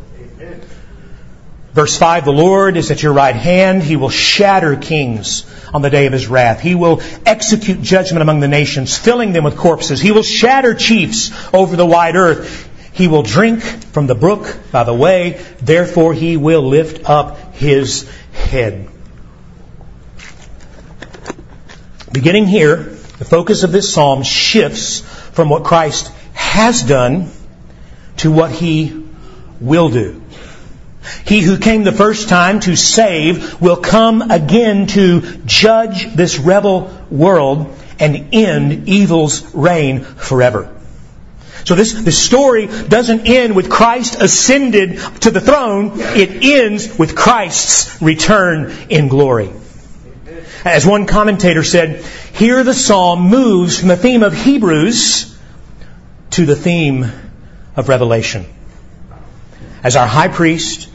Verse 1.71 1.97
5, 1.97 2.25
the 2.25 2.33
Lord 2.33 2.75
is 2.75 2.91
at 2.91 3.01
your 3.01 3.13
right 3.13 3.35
hand. 3.35 3.81
He 3.81 3.95
will 3.95 4.09
shatter 4.09 4.75
kings 4.75 5.45
on 5.73 5.81
the 5.81 5.89
day 5.89 6.05
of 6.05 6.13
his 6.13 6.27
wrath. 6.27 6.59
He 6.59 6.75
will 6.75 7.01
execute 7.25 7.81
judgment 7.81 8.21
among 8.21 8.39
the 8.39 8.47
nations, 8.47 8.97
filling 8.97 9.33
them 9.33 9.43
with 9.43 9.57
corpses. 9.57 9.99
He 9.99 10.11
will 10.11 10.23
shatter 10.23 10.73
chiefs 10.73 11.31
over 11.53 11.75
the 11.75 11.85
wide 11.85 12.15
earth. 12.15 12.69
He 12.93 13.07
will 13.07 13.23
drink 13.23 13.61
from 13.61 14.07
the 14.07 14.15
brook 14.15 14.57
by 14.71 14.83
the 14.83 14.93
way. 14.93 15.43
Therefore 15.61 16.13
he 16.13 16.37
will 16.37 16.63
lift 16.63 17.07
up 17.09 17.53
his 17.55 18.09
head. 18.31 18.89
Beginning 22.11 22.47
here, 22.47 22.77
the 22.77 23.25
focus 23.25 23.63
of 23.63 23.71
this 23.71 23.93
psalm 23.93 24.23
shifts 24.23 25.01
from 25.01 25.49
what 25.49 25.63
Christ 25.63 26.11
has 26.33 26.81
done 26.81 27.31
to 28.17 28.31
what 28.31 28.51
he 28.51 29.05
will 29.59 29.89
do. 29.89 30.23
He 31.25 31.41
who 31.41 31.57
came 31.57 31.83
the 31.83 31.91
first 31.91 32.29
time 32.29 32.59
to 32.61 32.75
save 32.75 33.61
will 33.61 33.77
come 33.77 34.31
again 34.31 34.87
to 34.87 35.21
judge 35.45 36.13
this 36.13 36.37
rebel 36.39 36.91
world 37.09 37.75
and 37.99 38.33
end 38.33 38.87
evil's 38.87 39.53
reign 39.53 40.01
forever. 40.01 40.73
So 41.65 41.75
this, 41.75 41.91
this 41.91 42.17
story 42.17 42.67
doesn't 42.67 43.27
end 43.27 43.53
with 43.53 43.69
Christ 43.69 44.21
ascended 44.21 44.99
to 45.21 45.31
the 45.31 45.41
throne. 45.41 45.91
It 45.95 46.43
ends 46.43 46.97
with 46.97 47.15
Christ's 47.15 48.01
return 48.01 48.73
in 48.89 49.09
glory. 49.09 49.51
As 50.63 50.85
one 50.85 51.07
commentator 51.07 51.63
said, 51.63 52.05
here 52.33 52.63
the 52.63 52.73
psalm 52.73 53.29
moves 53.29 53.79
from 53.79 53.89
the 53.89 53.97
theme 53.97 54.23
of 54.23 54.33
Hebrews 54.33 55.37
to 56.31 56.45
the 56.45 56.55
theme 56.55 57.11
of 57.75 57.89
Revelation. 57.89 58.45
As 59.83 59.95
our 59.95 60.07
high 60.07 60.27
priest 60.29 60.89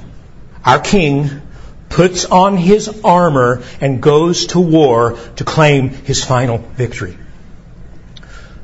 our 0.64 0.79
king 0.81 1.42
puts 1.88 2.25
on 2.25 2.57
his 2.57 2.88
armor 3.05 3.62
and 3.81 4.03
goes 4.03 4.46
to 4.46 4.61
war 4.61 5.18
to 5.37 5.44
claim 5.44 5.90
his 5.90 6.25
final 6.25 6.59
victory. 6.59 7.18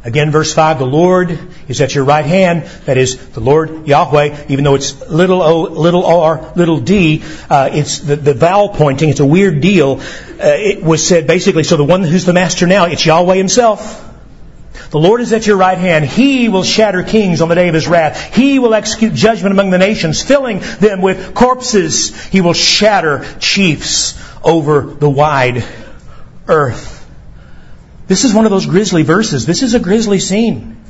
Again, 0.04 0.30
verse 0.30 0.54
5, 0.54 0.78
the 0.78 0.87
Lord 0.87 1.38
is 1.66 1.80
at 1.80 1.94
your 1.94 2.04
right 2.04 2.24
hand. 2.24 2.62
That 2.87 2.96
is, 2.96 3.16
the 3.30 3.40
Lord 3.40 3.87
Yahweh, 3.87 4.46
even 4.48 4.64
though 4.64 4.76
it's 4.76 4.98
little 5.08 5.42
o, 5.42 5.62
little 5.64 6.06
r, 6.06 6.52
little 6.56 6.80
d, 6.80 7.22
uh, 7.50 7.68
it's 7.72 7.98
the, 7.98 8.16
the 8.16 8.32
vowel 8.32 8.70
pointing, 8.70 9.11
it's 9.11 9.20
a 9.20 9.26
weird 9.26 9.61
deal. 9.61 10.00
Uh, 10.00 10.54
it 10.56 10.82
was 10.82 11.06
said 11.06 11.26
basically, 11.26 11.64
so 11.64 11.76
the 11.76 11.84
one 11.84 12.04
who's 12.04 12.24
the 12.24 12.32
master 12.32 12.66
now, 12.66 12.87
it's 12.87 13.04
Yahweh 13.04 13.34
himself. 13.34 14.04
The 14.91 14.99
Lord 14.99 15.21
is 15.21 15.33
at 15.33 15.47
your 15.47 15.57
right 15.57 15.79
hand. 15.79 16.05
He 16.05 16.49
will 16.49 16.62
shatter 16.62 17.03
kings 17.03 17.41
on 17.41 17.49
the 17.49 17.55
day 17.55 17.69
of 17.69 17.75
his 17.75 17.88
wrath. 17.88 18.35
He 18.35 18.59
will 18.59 18.75
execute 18.75 19.14
judgment 19.14 19.53
among 19.53 19.71
the 19.71 19.79
nations, 19.79 20.23
filling 20.23 20.61
them 20.81 21.03
with 21.03 21.35
corpses. 21.35 22.25
He 22.27 22.41
will 22.41 22.55
shatter 22.55 23.27
chiefs 23.38 24.19
over 24.43 24.83
the 24.83 25.11
wide 25.11 25.64
earth. 26.47 27.07
This 28.07 28.25
is 28.25 28.33
one 28.33 28.47
of 28.47 28.51
those 28.51 28.67
grisly 28.67 29.03
verses. 29.03 29.45
This 29.45 29.62
is 29.62 29.75
a 29.75 29.79
grisly 29.79 30.19
scene. 30.19 30.83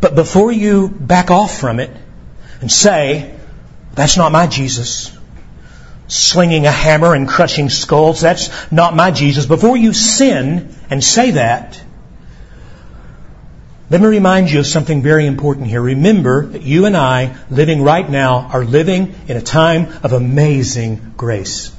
But 0.00 0.14
before 0.14 0.52
you 0.52 0.88
back 0.88 1.30
off 1.30 1.58
from 1.58 1.80
it 1.80 1.90
and 2.60 2.70
say, 2.70 3.34
that's 3.94 4.16
not 4.16 4.32
my 4.32 4.46
Jesus, 4.46 5.16
slinging 6.08 6.66
a 6.66 6.70
hammer 6.70 7.14
and 7.14 7.26
crushing 7.28 7.70
skulls, 7.70 8.20
that's 8.20 8.70
not 8.70 8.94
my 8.94 9.10
Jesus, 9.10 9.46
before 9.46 9.76
you 9.76 9.92
sin 9.92 10.74
and 10.90 11.02
say 11.02 11.32
that, 11.32 11.82
let 13.90 14.00
me 14.00 14.06
remind 14.06 14.50
you 14.50 14.60
of 14.60 14.66
something 14.66 15.02
very 15.02 15.26
important 15.26 15.66
here. 15.66 15.82
Remember 15.82 16.46
that 16.46 16.62
you 16.62 16.86
and 16.86 16.96
I, 16.96 17.36
living 17.50 17.82
right 17.82 18.08
now, 18.08 18.48
are 18.52 18.64
living 18.64 19.14
in 19.28 19.36
a 19.36 19.42
time 19.42 19.88
of 20.02 20.14
amazing 20.14 21.12
grace. 21.18 21.70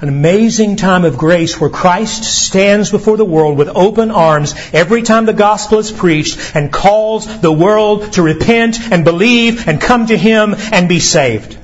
An 0.00 0.08
amazing 0.08 0.76
time 0.76 1.04
of 1.04 1.16
grace 1.16 1.60
where 1.60 1.70
Christ 1.70 2.24
stands 2.24 2.90
before 2.90 3.16
the 3.16 3.24
world 3.24 3.58
with 3.58 3.68
open 3.68 4.10
arms 4.10 4.54
every 4.72 5.02
time 5.02 5.24
the 5.24 5.32
gospel 5.32 5.78
is 5.78 5.92
preached 5.92 6.56
and 6.56 6.72
calls 6.72 7.40
the 7.40 7.52
world 7.52 8.12
to 8.14 8.22
repent 8.22 8.80
and 8.90 9.04
believe 9.04 9.68
and 9.68 9.80
come 9.80 10.06
to 10.06 10.16
Him 10.16 10.54
and 10.72 10.88
be 10.88 11.00
saved. 11.00 11.56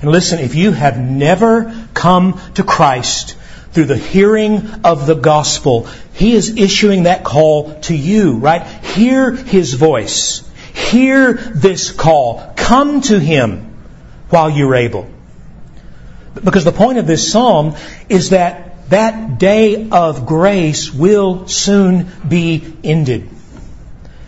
And 0.00 0.10
listen, 0.10 0.38
if 0.38 0.54
you 0.54 0.72
have 0.72 0.98
never 0.98 1.74
come 1.92 2.40
to 2.54 2.62
Christ, 2.62 3.36
through 3.74 3.86
the 3.86 3.96
hearing 3.96 4.70
of 4.84 5.06
the 5.06 5.14
gospel, 5.14 5.88
He 6.14 6.34
is 6.34 6.56
issuing 6.56 7.02
that 7.02 7.24
call 7.24 7.80
to 7.82 7.94
you, 7.94 8.38
right? 8.38 8.62
Hear 8.84 9.32
His 9.32 9.74
voice. 9.74 10.48
Hear 10.72 11.34
this 11.34 11.90
call. 11.90 12.52
Come 12.56 13.00
to 13.02 13.18
Him 13.18 13.74
while 14.30 14.48
you're 14.48 14.76
able. 14.76 15.08
Because 16.42 16.64
the 16.64 16.72
point 16.72 16.98
of 16.98 17.06
this 17.06 17.30
psalm 17.30 17.76
is 18.08 18.30
that 18.30 18.90
that 18.90 19.38
day 19.38 19.88
of 19.90 20.26
grace 20.26 20.92
will 20.92 21.48
soon 21.48 22.10
be 22.28 22.76
ended. 22.84 23.28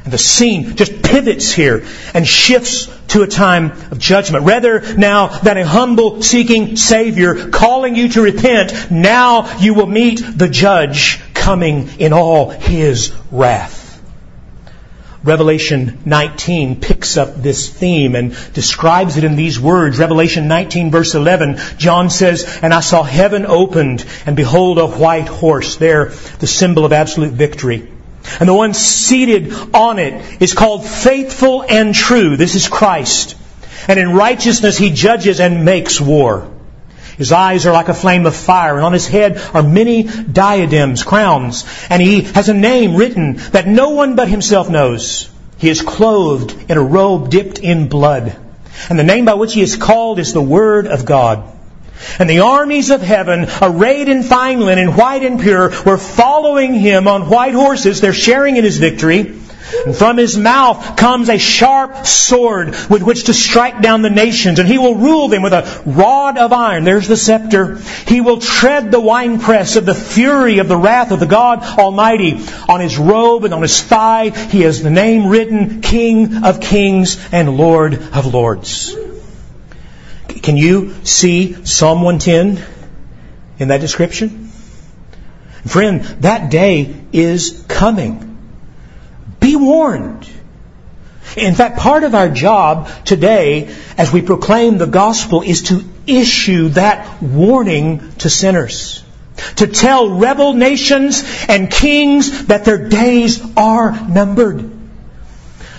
And 0.04 0.12
the 0.12 0.18
scene 0.18 0.76
just 0.76 1.02
pivots 1.02 1.52
here 1.52 1.84
and 2.14 2.26
shifts 2.26 2.88
to 3.08 3.22
a 3.22 3.26
time 3.26 3.72
of 3.90 3.98
judgment. 3.98 4.44
Rather 4.44 4.80
now 4.96 5.28
than 5.28 5.58
a 5.58 5.66
humble 5.66 6.22
seeking 6.22 6.76
Savior 6.76 7.50
calling 7.50 7.96
you 7.96 8.08
to 8.10 8.22
repent, 8.22 8.90
now 8.90 9.58
you 9.58 9.74
will 9.74 9.86
meet 9.86 10.20
the 10.20 10.48
judge 10.48 11.20
coming 11.34 11.88
in 12.00 12.12
all 12.12 12.50
his 12.50 13.12
wrath. 13.30 13.86
Revelation 15.26 15.98
19 16.04 16.80
picks 16.80 17.16
up 17.16 17.34
this 17.34 17.68
theme 17.68 18.14
and 18.14 18.36
describes 18.52 19.16
it 19.16 19.24
in 19.24 19.34
these 19.34 19.58
words. 19.58 19.98
Revelation 19.98 20.46
19 20.46 20.92
verse 20.92 21.16
11, 21.16 21.58
John 21.78 22.10
says, 22.10 22.60
And 22.62 22.72
I 22.72 22.78
saw 22.78 23.02
heaven 23.02 23.44
opened, 23.44 24.06
and 24.24 24.36
behold 24.36 24.78
a 24.78 24.86
white 24.86 25.26
horse. 25.26 25.76
There, 25.76 26.10
the 26.38 26.46
symbol 26.46 26.84
of 26.84 26.92
absolute 26.92 27.32
victory. 27.32 27.90
And 28.40 28.48
the 28.48 28.54
one 28.54 28.74
seated 28.74 29.52
on 29.74 29.98
it 29.98 30.42
is 30.42 30.54
called 30.54 30.86
faithful 30.86 31.62
and 31.62 31.94
true. 31.94 32.36
This 32.36 32.54
is 32.54 32.68
Christ. 32.68 33.36
And 33.88 33.98
in 33.98 34.12
righteousness 34.12 34.76
he 34.76 34.90
judges 34.90 35.40
and 35.40 35.64
makes 35.64 36.00
war. 36.00 36.50
His 37.16 37.32
eyes 37.32 37.66
are 37.66 37.72
like 37.72 37.88
a 37.88 37.94
flame 37.94 38.26
of 38.26 38.36
fire, 38.36 38.76
and 38.76 38.84
on 38.84 38.92
his 38.92 39.08
head 39.08 39.38
are 39.54 39.62
many 39.62 40.02
diadems, 40.02 41.02
crowns, 41.02 41.64
and 41.88 42.02
he 42.02 42.20
has 42.20 42.50
a 42.50 42.54
name 42.54 42.94
written 42.94 43.36
that 43.52 43.66
no 43.66 43.90
one 43.90 44.16
but 44.16 44.28
himself 44.28 44.68
knows. 44.68 45.30
He 45.56 45.70
is 45.70 45.80
clothed 45.80 46.70
in 46.70 46.76
a 46.76 46.82
robe 46.82 47.30
dipped 47.30 47.58
in 47.58 47.88
blood. 47.88 48.36
And 48.90 48.98
the 48.98 49.04
name 49.04 49.24
by 49.24 49.34
which 49.34 49.54
he 49.54 49.62
is 49.62 49.76
called 49.76 50.18
is 50.18 50.34
the 50.34 50.42
Word 50.42 50.86
of 50.86 51.06
God. 51.06 51.55
And 52.18 52.28
the 52.28 52.40
armies 52.40 52.90
of 52.90 53.02
heaven, 53.02 53.46
arrayed 53.60 54.08
in 54.08 54.22
fine 54.22 54.60
linen, 54.60 54.96
white 54.96 55.22
and 55.22 55.40
pure, 55.40 55.72
were 55.84 55.98
following 55.98 56.74
him 56.74 57.08
on 57.08 57.28
white 57.28 57.54
horses. 57.54 58.00
They're 58.00 58.12
sharing 58.12 58.56
in 58.56 58.64
his 58.64 58.78
victory. 58.78 59.34
And 59.84 59.96
from 59.96 60.16
his 60.16 60.36
mouth 60.36 60.96
comes 60.96 61.28
a 61.28 61.38
sharp 61.38 62.06
sword 62.06 62.68
with 62.88 63.02
which 63.02 63.24
to 63.24 63.34
strike 63.34 63.82
down 63.82 64.02
the 64.02 64.10
nations, 64.10 64.58
and 64.58 64.68
he 64.68 64.78
will 64.78 64.94
rule 64.94 65.28
them 65.28 65.42
with 65.42 65.52
a 65.52 65.82
rod 65.84 66.38
of 66.38 66.52
iron. 66.52 66.84
There's 66.84 67.08
the 67.08 67.16
scepter. 67.16 67.76
He 68.06 68.20
will 68.20 68.38
tread 68.38 68.90
the 68.90 69.00
winepress 69.00 69.76
of 69.76 69.84
the 69.84 69.94
fury 69.94 70.58
of 70.58 70.68
the 70.68 70.76
wrath 70.76 71.10
of 71.10 71.20
the 71.20 71.26
God 71.26 71.62
Almighty. 71.62 72.40
On 72.68 72.80
his 72.80 72.96
robe 72.96 73.44
and 73.44 73.54
on 73.54 73.62
his 73.62 73.82
thigh, 73.82 74.30
he 74.30 74.62
has 74.62 74.82
the 74.82 74.90
name 74.90 75.26
written, 75.26 75.80
King 75.80 76.44
of 76.44 76.60
Kings 76.60 77.18
and 77.32 77.56
Lord 77.56 77.94
of 77.94 78.32
Lords. 78.32 78.96
Can 80.46 80.56
you 80.56 80.94
see 81.02 81.64
Psalm 81.64 82.02
110 82.02 82.64
in 83.58 83.66
that 83.66 83.80
description? 83.80 84.46
Friend, 85.66 86.04
that 86.20 86.52
day 86.52 86.94
is 87.12 87.64
coming. 87.66 88.38
Be 89.40 89.56
warned. 89.56 90.30
In 91.36 91.56
fact, 91.56 91.78
part 91.78 92.04
of 92.04 92.14
our 92.14 92.28
job 92.28 92.88
today 93.04 93.74
as 93.98 94.12
we 94.12 94.22
proclaim 94.22 94.78
the 94.78 94.86
gospel 94.86 95.42
is 95.42 95.62
to 95.62 95.82
issue 96.06 96.68
that 96.68 97.20
warning 97.20 98.12
to 98.18 98.30
sinners. 98.30 99.02
To 99.56 99.66
tell 99.66 100.10
rebel 100.10 100.52
nations 100.52 101.24
and 101.48 101.72
kings 101.72 102.46
that 102.46 102.64
their 102.64 102.88
days 102.88 103.42
are 103.56 103.90
numbered. 104.08 104.75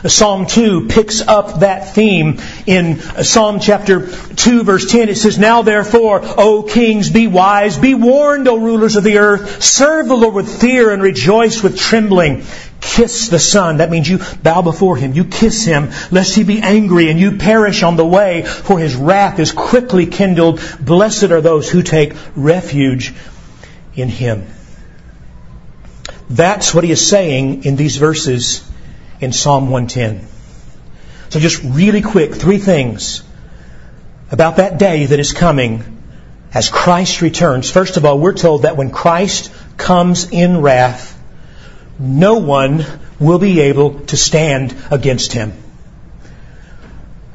Psalm 0.10 0.46
2 0.46 0.88
picks 0.88 1.22
up 1.22 1.62
that 1.62 1.94
theme 1.94 2.40
in 2.66 3.00
uh, 3.00 3.24
Psalm 3.24 3.60
chapter 3.60 4.08
2 4.08 4.64
verse 4.64 4.90
10. 4.92 5.10
It 5.10 5.18
says, 5.18 5.38
Now 5.38 5.62
therefore, 5.62 6.22
O 6.24 6.64
kings, 6.64 7.10
be 7.10 7.28
wise, 7.28 7.78
be 7.78 7.94
warned, 7.94 8.48
O 8.48 8.58
rulers 8.58 8.96
of 8.96 9.04
the 9.04 9.18
earth, 9.18 9.64
serve 9.64 10.08
the 10.08 10.16
Lord 10.16 10.34
with 10.34 10.62
fear 10.62 10.92
and 10.92 11.02
rejoice 11.02 11.64
with 11.64 11.78
trembling. 11.78 12.44
Kiss 12.80 13.30
the 13.30 13.40
Son. 13.40 13.78
That 13.78 13.90
means 13.90 14.08
you 14.08 14.20
bow 14.44 14.62
before 14.62 14.98
Him. 14.98 15.14
You 15.14 15.26
kiss 15.26 15.66
Him, 15.66 15.92
lest 16.12 16.36
He 16.36 16.44
be 16.44 16.62
angry 16.62 17.10
and 17.10 17.20
you 17.20 17.38
perish 17.38 17.84
on 17.84 17.96
the 17.96 18.06
way, 18.06 18.44
for 18.44 18.78
His 18.80 18.96
wrath 18.96 19.40
is 19.40 19.52
quickly 19.52 20.06
kindled. 20.06 20.62
Blessed 20.80 21.32
are 21.32 21.42
those 21.42 21.70
who 21.70 21.82
take 21.82 22.14
refuge 22.36 23.14
in 23.96 24.10
Him. 24.10 24.46
That's 26.30 26.74
what 26.74 26.84
He 26.84 26.92
is 26.92 27.08
saying 27.08 27.66
in 27.66 27.76
these 27.76 27.98
verses 27.98 28.67
in 29.20 29.32
Psalm 29.32 29.70
110. 29.70 30.28
So 31.30 31.40
just 31.40 31.62
really 31.64 32.02
quick, 32.02 32.34
three 32.34 32.58
things 32.58 33.24
about 34.32 34.58
that 34.58 34.78
day 34.78 35.06
that 35.06 35.20
is 35.20 35.34
coming 35.34 36.02
as 36.54 36.70
Christ 36.70 37.22
returns. 37.22 37.70
First 37.70 37.98
of 37.98 38.06
all, 38.06 38.20
we're 38.20 38.34
told 38.34 38.64
that 38.64 38.78
when 38.78 38.92
Christ 38.92 39.52
comes 39.78 40.30
in 40.32 40.62
wrath, 40.62 41.18
no 42.00 42.36
one 42.36 42.86
will 43.20 43.40
be 43.40 43.62
able 43.62 44.02
to 44.06 44.18
stand 44.18 44.76
against 44.92 45.34
him. 45.34 45.54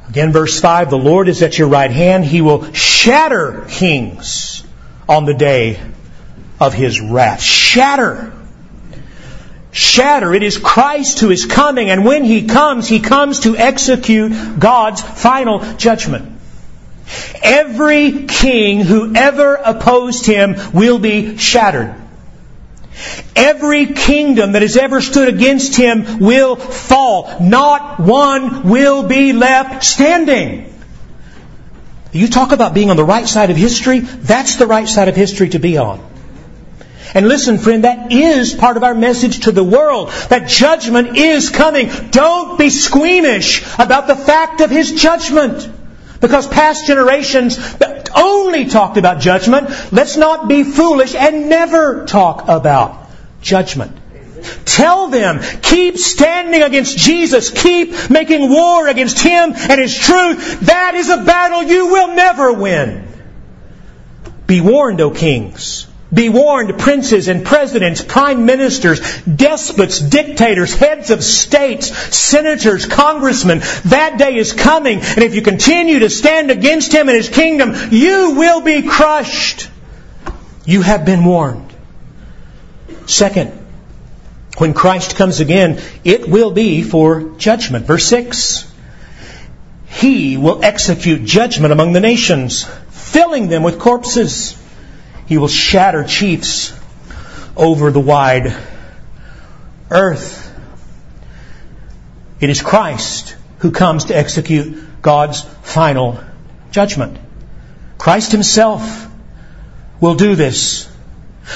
Again, 0.09 0.31
verse 0.31 0.59
5, 0.59 0.89
the 0.89 0.97
Lord 0.97 1.27
is 1.27 1.41
at 1.41 1.57
your 1.57 1.67
right 1.67 1.89
hand. 1.89 2.23
He 2.23 2.41
will 2.41 2.71
shatter 2.73 3.65
kings 3.69 4.63
on 5.09 5.25
the 5.25 5.33
day 5.33 5.79
of 6.59 6.73
his 6.73 7.01
wrath. 7.01 7.41
Shatter 7.41 8.31
shatter. 9.73 10.33
It 10.33 10.43
is 10.43 10.57
Christ 10.57 11.19
who 11.19 11.31
is 11.31 11.45
coming, 11.45 11.89
and 11.89 12.05
when 12.05 12.23
He 12.23 12.45
comes, 12.45 12.87
He 12.87 13.01
comes 13.01 13.41
to 13.41 13.57
execute 13.57 14.59
God's 14.59 15.01
final 15.01 15.59
judgment. 15.75 16.39
Every 17.41 18.25
king 18.27 18.79
who 18.81 19.13
ever 19.15 19.55
opposed 19.55 20.25
Him 20.25 20.55
will 20.73 20.99
be 20.99 21.37
shattered. 21.37 21.95
Every 23.35 23.87
kingdom 23.87 24.53
that 24.53 24.61
has 24.61 24.77
ever 24.77 25.01
stood 25.01 25.27
against 25.27 25.75
Him 25.75 26.19
will 26.19 26.55
fall. 26.55 27.41
Not 27.41 27.99
one 27.99 28.69
will 28.69 29.03
be 29.07 29.33
left 29.33 29.83
standing. 29.83 30.69
You 32.11 32.27
talk 32.27 32.51
about 32.51 32.75
being 32.75 32.91
on 32.91 32.95
the 32.95 33.03
right 33.03 33.27
side 33.27 33.49
of 33.49 33.57
history, 33.57 33.99
that's 33.99 34.57
the 34.57 34.67
right 34.67 34.87
side 34.87 35.07
of 35.07 35.15
history 35.15 35.49
to 35.49 35.59
be 35.59 35.79
on. 35.79 36.12
And 37.13 37.27
listen, 37.27 37.59
friend, 37.59 37.83
that 37.83 38.11
is 38.11 38.53
part 38.53 38.77
of 38.77 38.83
our 38.83 38.95
message 38.95 39.41
to 39.41 39.51
the 39.51 39.63
world. 39.63 40.09
That 40.29 40.47
judgment 40.47 41.17
is 41.17 41.49
coming. 41.49 41.89
Don't 42.09 42.57
be 42.57 42.69
squeamish 42.69 43.63
about 43.77 44.07
the 44.07 44.15
fact 44.15 44.61
of 44.61 44.71
His 44.71 44.91
judgment. 44.93 45.69
Because 46.19 46.47
past 46.47 46.87
generations 46.87 47.57
only 48.15 48.65
talked 48.65 48.97
about 48.97 49.19
judgment. 49.19 49.69
Let's 49.91 50.17
not 50.17 50.47
be 50.47 50.63
foolish 50.63 51.15
and 51.15 51.49
never 51.49 52.05
talk 52.05 52.47
about 52.47 53.09
judgment. 53.41 53.97
Tell 54.65 55.09
them, 55.09 55.39
keep 55.61 55.97
standing 55.97 56.63
against 56.63 56.97
Jesus, 56.97 57.49
keep 57.49 58.09
making 58.09 58.49
war 58.49 58.87
against 58.87 59.19
Him 59.19 59.53
and 59.53 59.79
His 59.79 59.97
truth. 59.97 60.61
That 60.61 60.95
is 60.95 61.09
a 61.09 61.23
battle 61.23 61.63
you 61.63 61.87
will 61.87 62.15
never 62.15 62.53
win. 62.53 63.07
Be 64.47 64.61
warned, 64.61 64.99
O 64.99 65.11
kings. 65.11 65.87
Be 66.13 66.29
warned, 66.29 66.77
princes 66.77 67.27
and 67.27 67.45
presidents, 67.45 68.01
prime 68.01 68.45
ministers, 68.45 68.99
despots, 69.23 69.99
dictators, 69.99 70.75
heads 70.75 71.09
of 71.09 71.23
states, 71.23 71.87
senators, 72.15 72.85
congressmen. 72.85 73.59
That 73.85 74.17
day 74.17 74.35
is 74.35 74.53
coming, 74.53 74.99
and 74.99 75.19
if 75.19 75.33
you 75.33 75.41
continue 75.41 75.99
to 75.99 76.09
stand 76.09 76.51
against 76.51 76.93
him 76.93 77.07
and 77.09 77.17
his 77.17 77.29
kingdom, 77.29 77.73
you 77.91 78.35
will 78.35 78.61
be 78.61 78.83
crushed. 78.83 79.69
You 80.65 80.81
have 80.81 81.05
been 81.05 81.25
warned. 81.25 81.73
Second, 83.05 83.51
when 84.57 84.73
Christ 84.73 85.15
comes 85.15 85.39
again, 85.39 85.81
it 86.03 86.29
will 86.29 86.51
be 86.51 86.83
for 86.83 87.35
judgment. 87.37 87.85
Verse 87.85 88.05
6. 88.05 88.71
He 89.87 90.37
will 90.37 90.63
execute 90.63 91.23
judgment 91.23 91.73
among 91.73 91.93
the 91.93 91.99
nations, 91.99 92.65
filling 92.91 93.47
them 93.47 93.63
with 93.63 93.79
corpses. 93.79 94.57
He 95.33 95.39
will 95.39 95.47
shatter 95.47 96.03
chiefs 96.03 96.79
over 97.57 97.89
the 97.89 97.99
wide 97.99 98.55
earth. 99.89 100.55
It 102.39 102.51
is 102.51 102.61
Christ 102.61 103.35
who 103.57 103.71
comes 103.71 104.05
to 104.05 104.15
execute 104.15 105.01
God's 105.01 105.41
final 105.63 106.23
judgment. 106.69 107.17
Christ 107.97 108.31
himself 108.31 109.09
will 109.99 110.13
do 110.13 110.35
this 110.35 110.87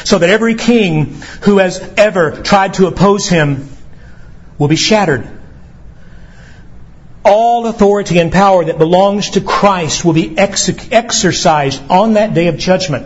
so 0.06 0.18
that 0.18 0.32
every 0.32 0.56
king 0.56 1.22
who 1.44 1.60
has 1.60 1.80
ever 1.98 2.32
tried 2.32 2.74
to 2.74 2.88
oppose 2.88 3.30
him 3.30 3.70
will 4.58 4.70
be 4.70 4.76
shattered. 4.76 5.30
All 7.24 7.68
authority 7.68 8.18
and 8.18 8.32
power 8.32 8.66
that 8.66 8.80
belongs 8.80 9.30
to 9.32 9.42
Christ 9.42 10.04
will 10.04 10.14
be 10.14 10.36
ex- 10.36 10.68
exercised 10.92 11.80
on 11.92 12.14
that 12.14 12.34
day 12.34 12.48
of 12.48 12.58
judgment. 12.58 13.06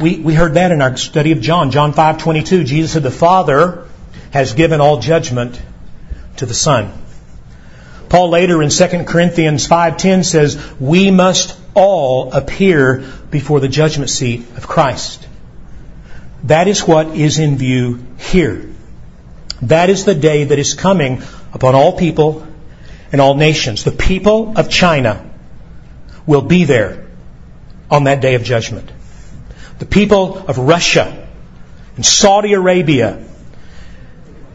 We, 0.00 0.18
we 0.18 0.34
heard 0.34 0.54
that 0.54 0.72
in 0.72 0.82
our 0.82 0.96
study 0.96 1.32
of 1.32 1.40
John. 1.40 1.70
John 1.70 1.92
5 1.92 2.18
22, 2.18 2.64
Jesus 2.64 2.92
said, 2.92 3.02
The 3.02 3.10
Father 3.10 3.86
has 4.32 4.54
given 4.54 4.80
all 4.80 4.98
judgment 4.98 5.60
to 6.36 6.46
the 6.46 6.54
Son. 6.54 6.92
Paul 8.08 8.30
later 8.30 8.62
in 8.62 8.70
2 8.70 9.04
Corinthians 9.06 9.66
5:10 9.66 10.24
says, 10.24 10.56
"We 10.78 11.10
must 11.10 11.56
all 11.74 12.32
appear 12.32 13.02
before 13.30 13.60
the 13.60 13.68
judgment 13.68 14.10
seat 14.10 14.46
of 14.56 14.68
Christ." 14.68 15.26
That 16.44 16.68
is 16.68 16.86
what 16.86 17.08
is 17.16 17.38
in 17.38 17.56
view 17.56 18.00
here. 18.18 18.66
That 19.62 19.90
is 19.90 20.04
the 20.04 20.14
day 20.14 20.44
that 20.44 20.58
is 20.58 20.74
coming 20.74 21.22
upon 21.52 21.74
all 21.74 21.92
people 21.92 22.46
and 23.10 23.20
all 23.20 23.34
nations. 23.34 23.82
The 23.82 23.90
people 23.90 24.52
of 24.56 24.68
China 24.68 25.20
will 26.26 26.42
be 26.42 26.64
there 26.64 27.06
on 27.90 28.04
that 28.04 28.20
day 28.20 28.34
of 28.34 28.44
judgment. 28.44 28.90
The 29.84 29.90
people 29.90 30.38
of 30.48 30.56
Russia 30.56 31.28
and 31.96 32.06
Saudi 32.06 32.54
Arabia 32.54 33.22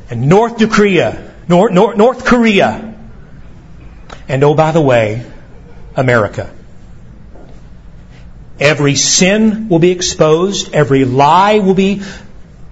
and 0.09 0.27
North 0.27 0.57
Korea, 0.71 1.35
North, 1.47 1.71
North, 1.71 1.97
North 1.97 2.25
Korea, 2.25 2.95
and 4.27 4.43
oh, 4.43 4.55
by 4.55 4.71
the 4.71 4.81
way, 4.81 5.23
America. 5.95 6.51
Every 8.59 8.95
sin 8.95 9.69
will 9.69 9.77
be 9.77 9.91
exposed. 9.91 10.73
Every 10.73 11.05
lie 11.05 11.59
will 11.59 11.75
be 11.75 12.01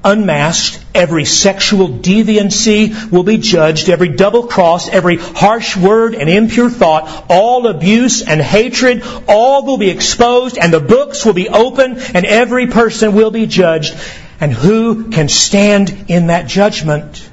unmasked. 0.07 0.83
Every 0.95 1.25
sexual 1.25 1.89
deviancy 1.89 3.11
will 3.11 3.23
be 3.23 3.37
judged. 3.37 3.89
Every 3.89 4.09
double 4.09 4.47
cross, 4.47 4.87
every 4.89 5.17
harsh 5.17 5.75
word 5.75 6.15
and 6.15 6.29
impure 6.29 6.69
thought, 6.69 7.25
all 7.29 7.67
abuse 7.67 8.21
and 8.21 8.41
hatred, 8.41 9.03
all 9.27 9.65
will 9.65 9.77
be 9.77 9.89
exposed 9.89 10.57
and 10.57 10.73
the 10.73 10.79
books 10.79 11.25
will 11.25 11.33
be 11.33 11.49
opened 11.49 11.99
and 12.13 12.25
every 12.25 12.67
person 12.67 13.13
will 13.13 13.31
be 13.31 13.45
judged. 13.45 13.95
And 14.39 14.53
who 14.53 15.09
can 15.09 15.29
stand 15.29 16.05
in 16.07 16.27
that 16.27 16.47
judgment? 16.47 17.29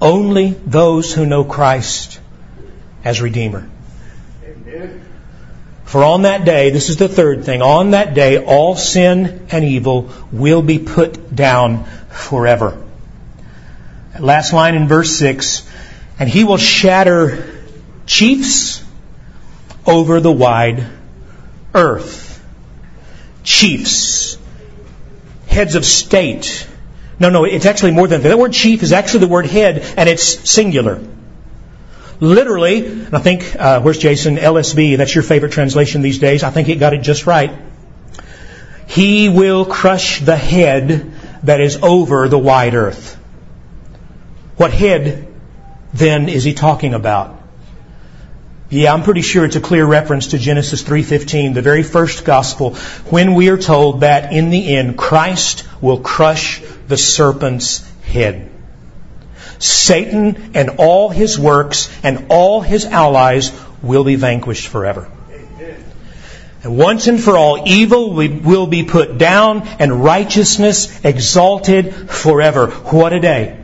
Only 0.00 0.50
those 0.66 1.12
who 1.12 1.26
know 1.26 1.44
Christ 1.44 2.20
as 3.04 3.20
Redeemer. 3.20 3.68
For 5.84 6.02
on 6.02 6.22
that 6.22 6.44
day, 6.44 6.70
this 6.70 6.88
is 6.88 6.96
the 6.96 7.08
third 7.08 7.44
thing, 7.44 7.62
on 7.62 7.90
that 7.90 8.14
day 8.14 8.42
all 8.42 8.74
sin 8.74 9.46
and 9.50 9.64
evil 9.64 10.10
will 10.32 10.62
be 10.62 10.78
put 10.78 11.34
down 11.34 11.84
forever. 12.10 12.82
Last 14.18 14.52
line 14.52 14.74
in 14.74 14.88
verse 14.88 15.14
6, 15.16 15.68
and 16.18 16.28
he 16.28 16.44
will 16.44 16.56
shatter 16.56 17.62
chiefs 18.06 18.84
over 19.86 20.20
the 20.20 20.32
wide 20.32 20.86
earth. 21.74 22.44
Chiefs. 23.42 24.38
Heads 25.46 25.74
of 25.74 25.84
state. 25.84 26.66
No, 27.18 27.30
no, 27.30 27.44
it's 27.44 27.66
actually 27.66 27.92
more 27.92 28.08
than 28.08 28.22
that. 28.22 28.28
That 28.28 28.38
word 28.38 28.52
chief 28.52 28.82
is 28.82 28.92
actually 28.92 29.20
the 29.20 29.28
word 29.28 29.46
head, 29.46 29.78
and 29.96 30.08
it's 30.08 30.50
singular. 30.50 31.00
Literally, 32.20 32.86
and 32.86 33.14
I 33.14 33.18
think, 33.18 33.56
uh, 33.58 33.80
where's 33.80 33.98
Jason? 33.98 34.36
LSB, 34.36 34.96
that's 34.96 35.14
your 35.14 35.24
favorite 35.24 35.52
translation 35.52 36.02
these 36.02 36.18
days. 36.18 36.42
I 36.42 36.50
think 36.50 36.68
it 36.68 36.76
got 36.76 36.94
it 36.94 37.02
just 37.02 37.26
right. 37.26 37.52
He 38.86 39.28
will 39.28 39.64
crush 39.64 40.20
the 40.20 40.36
head 40.36 41.12
that 41.42 41.60
is 41.60 41.78
over 41.82 42.28
the 42.28 42.38
wide 42.38 42.74
earth. 42.74 43.16
What 44.56 44.72
head 44.72 45.28
then 45.92 46.28
is 46.28 46.44
he 46.44 46.54
talking 46.54 46.94
about? 46.94 47.40
Yeah, 48.70 48.92
I'm 48.92 49.02
pretty 49.02 49.22
sure 49.22 49.44
it's 49.44 49.56
a 49.56 49.60
clear 49.60 49.84
reference 49.84 50.28
to 50.28 50.38
Genesis 50.38 50.82
3:15, 50.82 51.54
the 51.54 51.62
very 51.62 51.82
first 51.82 52.24
gospel, 52.24 52.74
when 53.10 53.34
we 53.34 53.48
are 53.50 53.58
told 53.58 54.00
that 54.00 54.32
in 54.32 54.50
the 54.50 54.76
end 54.76 54.96
Christ 54.96 55.64
will 55.80 55.98
crush 55.98 56.62
the 56.88 56.96
serpent's 56.96 57.84
head. 58.04 58.50
Satan 59.58 60.52
and 60.54 60.70
all 60.78 61.08
his 61.08 61.38
works 61.38 61.90
and 62.02 62.26
all 62.28 62.60
his 62.60 62.84
allies 62.84 63.52
will 63.82 64.04
be 64.04 64.16
vanquished 64.16 64.68
forever. 64.68 65.10
And 66.62 66.78
once 66.78 67.08
and 67.08 67.22
for 67.22 67.36
all, 67.36 67.68
evil 67.68 68.14
will 68.14 68.66
be 68.66 68.84
put 68.84 69.18
down 69.18 69.68
and 69.78 70.02
righteousness 70.02 71.04
exalted 71.04 72.10
forever. 72.10 72.68
What 72.68 73.12
a 73.12 73.20
day. 73.20 73.60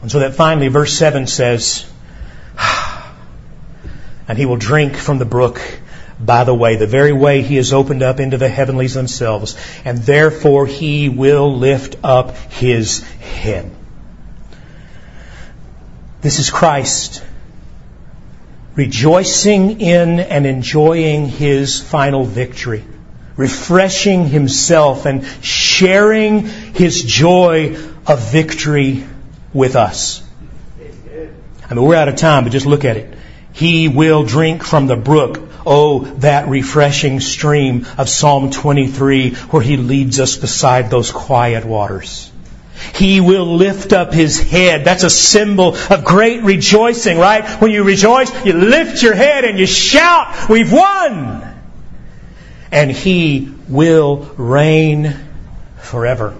And 0.00 0.10
so 0.10 0.20
that 0.20 0.34
finally, 0.34 0.68
verse 0.68 0.94
7 0.94 1.26
says, 1.26 1.86
And 4.28 4.38
he 4.38 4.46
will 4.46 4.56
drink 4.56 4.96
from 4.96 5.18
the 5.18 5.26
brook 5.26 5.60
by 6.24 6.44
the 6.44 6.54
way, 6.54 6.76
the 6.76 6.86
very 6.86 7.12
way 7.12 7.42
he 7.42 7.56
has 7.56 7.72
opened 7.72 8.02
up 8.02 8.20
into 8.20 8.38
the 8.38 8.48
heavenlies 8.48 8.94
themselves, 8.94 9.56
and 9.84 9.98
therefore 9.98 10.66
he 10.66 11.08
will 11.08 11.56
lift 11.56 11.96
up 12.04 12.36
his 12.36 13.02
head. 13.02 13.70
This 16.22 16.38
is 16.38 16.50
Christ 16.50 17.22
rejoicing 18.74 19.80
in 19.80 20.20
and 20.20 20.46
enjoying 20.46 21.28
his 21.28 21.80
final 21.80 22.24
victory, 22.24 22.84
refreshing 23.36 24.26
himself 24.26 25.04
and 25.04 25.26
sharing 25.42 26.46
his 26.46 27.02
joy 27.02 27.76
of 28.06 28.32
victory 28.32 29.04
with 29.52 29.76
us. 29.76 30.22
I 31.68 31.74
mean, 31.74 31.84
we're 31.84 31.96
out 31.96 32.08
of 32.08 32.16
time, 32.16 32.44
but 32.44 32.52
just 32.52 32.66
look 32.66 32.84
at 32.84 32.96
it. 32.96 33.14
He 33.52 33.88
will 33.88 34.24
drink 34.24 34.62
from 34.62 34.86
the 34.86 34.96
brook. 34.96 35.40
Oh, 35.64 36.00
that 36.18 36.48
refreshing 36.48 37.20
stream 37.20 37.86
of 37.98 38.08
Psalm 38.08 38.50
23 38.50 39.34
where 39.34 39.62
he 39.62 39.76
leads 39.76 40.18
us 40.18 40.36
beside 40.36 40.90
those 40.90 41.12
quiet 41.12 41.64
waters. 41.64 42.31
He 42.94 43.20
will 43.20 43.56
lift 43.56 43.92
up 43.92 44.12
his 44.12 44.40
head. 44.40 44.84
That's 44.84 45.04
a 45.04 45.10
symbol 45.10 45.76
of 45.90 46.04
great 46.04 46.42
rejoicing, 46.42 47.18
right? 47.18 47.44
When 47.60 47.70
you 47.70 47.84
rejoice, 47.84 48.30
you 48.44 48.52
lift 48.52 49.02
your 49.02 49.14
head 49.14 49.44
and 49.44 49.58
you 49.58 49.66
shout, 49.66 50.48
we've 50.48 50.72
won! 50.72 51.48
And 52.70 52.90
he 52.90 53.52
will 53.68 54.16
reign 54.36 55.14
forever. 55.78 56.36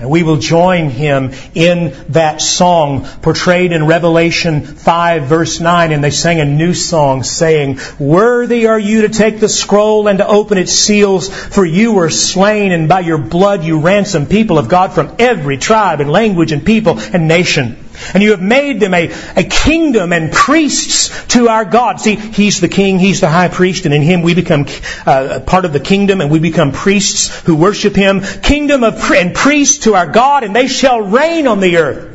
And 0.00 0.08
we 0.08 0.22
will 0.22 0.38
join 0.38 0.88
him 0.88 1.32
in 1.54 1.94
that 2.08 2.40
song 2.40 3.04
portrayed 3.20 3.72
in 3.72 3.86
Revelation 3.86 4.64
5 4.64 5.24
verse 5.24 5.60
9. 5.60 5.92
And 5.92 6.02
they 6.02 6.10
sang 6.10 6.40
a 6.40 6.46
new 6.46 6.72
song 6.72 7.22
saying, 7.22 7.80
Worthy 7.98 8.66
are 8.66 8.78
you 8.78 9.02
to 9.02 9.10
take 9.10 9.40
the 9.40 9.48
scroll 9.48 10.08
and 10.08 10.18
to 10.18 10.26
open 10.26 10.56
its 10.56 10.72
seals, 10.72 11.28
for 11.28 11.66
you 11.66 11.92
were 11.92 12.08
slain 12.08 12.72
and 12.72 12.88
by 12.88 13.00
your 13.00 13.18
blood 13.18 13.62
you 13.62 13.80
ransomed 13.80 14.30
people 14.30 14.58
of 14.58 14.70
God 14.70 14.94
from 14.94 15.14
every 15.18 15.58
tribe 15.58 16.00
and 16.00 16.10
language 16.10 16.52
and 16.52 16.64
people 16.64 16.98
and 16.98 17.28
nation. 17.28 17.76
And 18.14 18.22
you 18.22 18.30
have 18.30 18.42
made 18.42 18.80
them 18.80 18.94
a, 18.94 19.12
a 19.36 19.44
kingdom 19.44 20.12
and 20.12 20.32
priests 20.32 21.26
to 21.34 21.48
our 21.48 21.64
God. 21.64 22.00
See, 22.00 22.16
He's 22.16 22.60
the 22.60 22.68
king, 22.68 22.98
He's 22.98 23.20
the 23.20 23.28
high 23.28 23.48
priest, 23.48 23.84
and 23.84 23.94
in 23.94 24.02
Him 24.02 24.22
we 24.22 24.34
become 24.34 24.66
uh, 25.06 25.40
part 25.46 25.64
of 25.64 25.72
the 25.72 25.80
kingdom 25.80 26.20
and 26.20 26.30
we 26.30 26.38
become 26.38 26.72
priests 26.72 27.40
who 27.40 27.56
worship 27.56 27.94
Him. 27.94 28.20
Kingdom 28.20 28.84
of, 28.84 29.10
and 29.10 29.34
priests 29.34 29.84
to 29.84 29.94
our 29.94 30.06
God, 30.06 30.44
and 30.44 30.54
they 30.54 30.66
shall 30.66 31.00
reign 31.00 31.46
on 31.46 31.60
the 31.60 31.78
earth. 31.78 32.10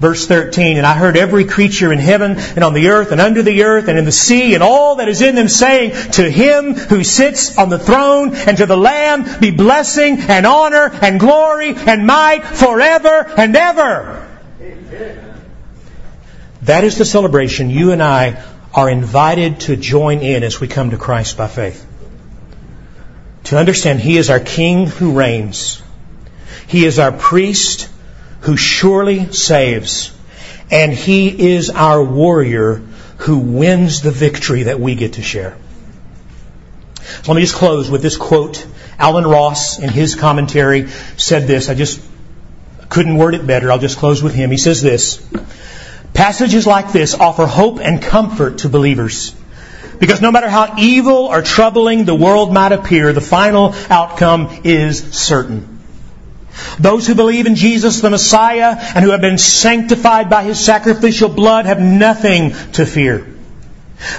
Verse 0.00 0.26
13, 0.26 0.76
and 0.76 0.84
I 0.84 0.94
heard 0.94 1.16
every 1.16 1.44
creature 1.44 1.92
in 1.92 2.00
heaven 2.00 2.32
and 2.36 2.64
on 2.64 2.74
the 2.74 2.88
earth 2.88 3.12
and 3.12 3.20
under 3.20 3.42
the 3.42 3.62
earth 3.62 3.86
and 3.88 3.96
in 3.96 4.04
the 4.04 4.12
sea 4.12 4.54
and 4.54 4.62
all 4.62 4.96
that 4.96 5.08
is 5.08 5.22
in 5.22 5.36
them 5.36 5.48
saying, 5.48 5.92
To 6.12 6.28
him 6.28 6.74
who 6.74 7.04
sits 7.04 7.56
on 7.56 7.68
the 7.68 7.78
throne 7.78 8.34
and 8.34 8.56
to 8.58 8.66
the 8.66 8.76
Lamb 8.76 9.24
be 9.40 9.52
blessing 9.52 10.18
and 10.18 10.46
honor 10.46 10.90
and 11.00 11.20
glory 11.20 11.74
and 11.74 12.06
might 12.06 12.44
forever 12.44 13.32
and 13.36 13.54
ever. 13.56 14.23
That 16.62 16.84
is 16.84 16.96
the 16.96 17.04
celebration 17.04 17.70
you 17.70 17.92
and 17.92 18.02
I 18.02 18.42
are 18.72 18.88
invited 18.88 19.60
to 19.60 19.76
join 19.76 20.20
in 20.20 20.42
as 20.42 20.60
we 20.60 20.68
come 20.68 20.90
to 20.90 20.96
Christ 20.96 21.36
by 21.36 21.46
faith. 21.46 21.86
To 23.44 23.58
understand 23.58 24.00
He 24.00 24.16
is 24.16 24.30
our 24.30 24.40
King 24.40 24.86
who 24.86 25.12
reigns. 25.12 25.82
He 26.66 26.84
is 26.86 26.98
our 26.98 27.12
priest 27.12 27.90
who 28.40 28.56
surely 28.56 29.32
saves. 29.32 30.16
And 30.70 30.92
He 30.92 31.54
is 31.54 31.70
our 31.70 32.02
warrior 32.02 32.82
who 33.18 33.38
wins 33.38 34.00
the 34.00 34.10
victory 34.10 34.64
that 34.64 34.80
we 34.80 34.94
get 34.94 35.14
to 35.14 35.22
share. 35.22 35.56
So 37.04 37.32
let 37.32 37.36
me 37.36 37.42
just 37.42 37.54
close 37.54 37.90
with 37.90 38.02
this 38.02 38.16
quote. 38.16 38.66
Allen 38.98 39.26
Ross, 39.26 39.78
in 39.78 39.90
his 39.90 40.14
commentary, 40.14 40.88
said 41.16 41.46
this. 41.46 41.68
I 41.68 41.74
just 41.74 42.00
couldn't 42.94 43.16
word 43.16 43.34
it 43.34 43.44
better. 43.44 43.72
I'll 43.72 43.80
just 43.80 43.98
close 43.98 44.22
with 44.22 44.34
him. 44.34 44.52
He 44.52 44.56
says 44.56 44.80
this. 44.80 45.20
Passages 46.14 46.64
like 46.64 46.92
this 46.92 47.14
offer 47.14 47.44
hope 47.44 47.80
and 47.80 48.00
comfort 48.00 48.58
to 48.58 48.68
believers. 48.68 49.34
Because 49.98 50.20
no 50.20 50.30
matter 50.30 50.48
how 50.48 50.76
evil 50.78 51.26
or 51.26 51.42
troubling 51.42 52.04
the 52.04 52.14
world 52.14 52.52
might 52.52 52.70
appear, 52.70 53.12
the 53.12 53.20
final 53.20 53.74
outcome 53.90 54.60
is 54.62 55.12
certain. 55.12 55.80
Those 56.78 57.04
who 57.08 57.16
believe 57.16 57.46
in 57.46 57.56
Jesus 57.56 58.00
the 58.00 58.10
Messiah 58.10 58.76
and 58.94 59.04
who 59.04 59.10
have 59.10 59.20
been 59.20 59.38
sanctified 59.38 60.30
by 60.30 60.44
His 60.44 60.64
sacrificial 60.64 61.28
blood 61.28 61.66
have 61.66 61.80
nothing 61.80 62.54
to 62.74 62.86
fear. 62.86 63.26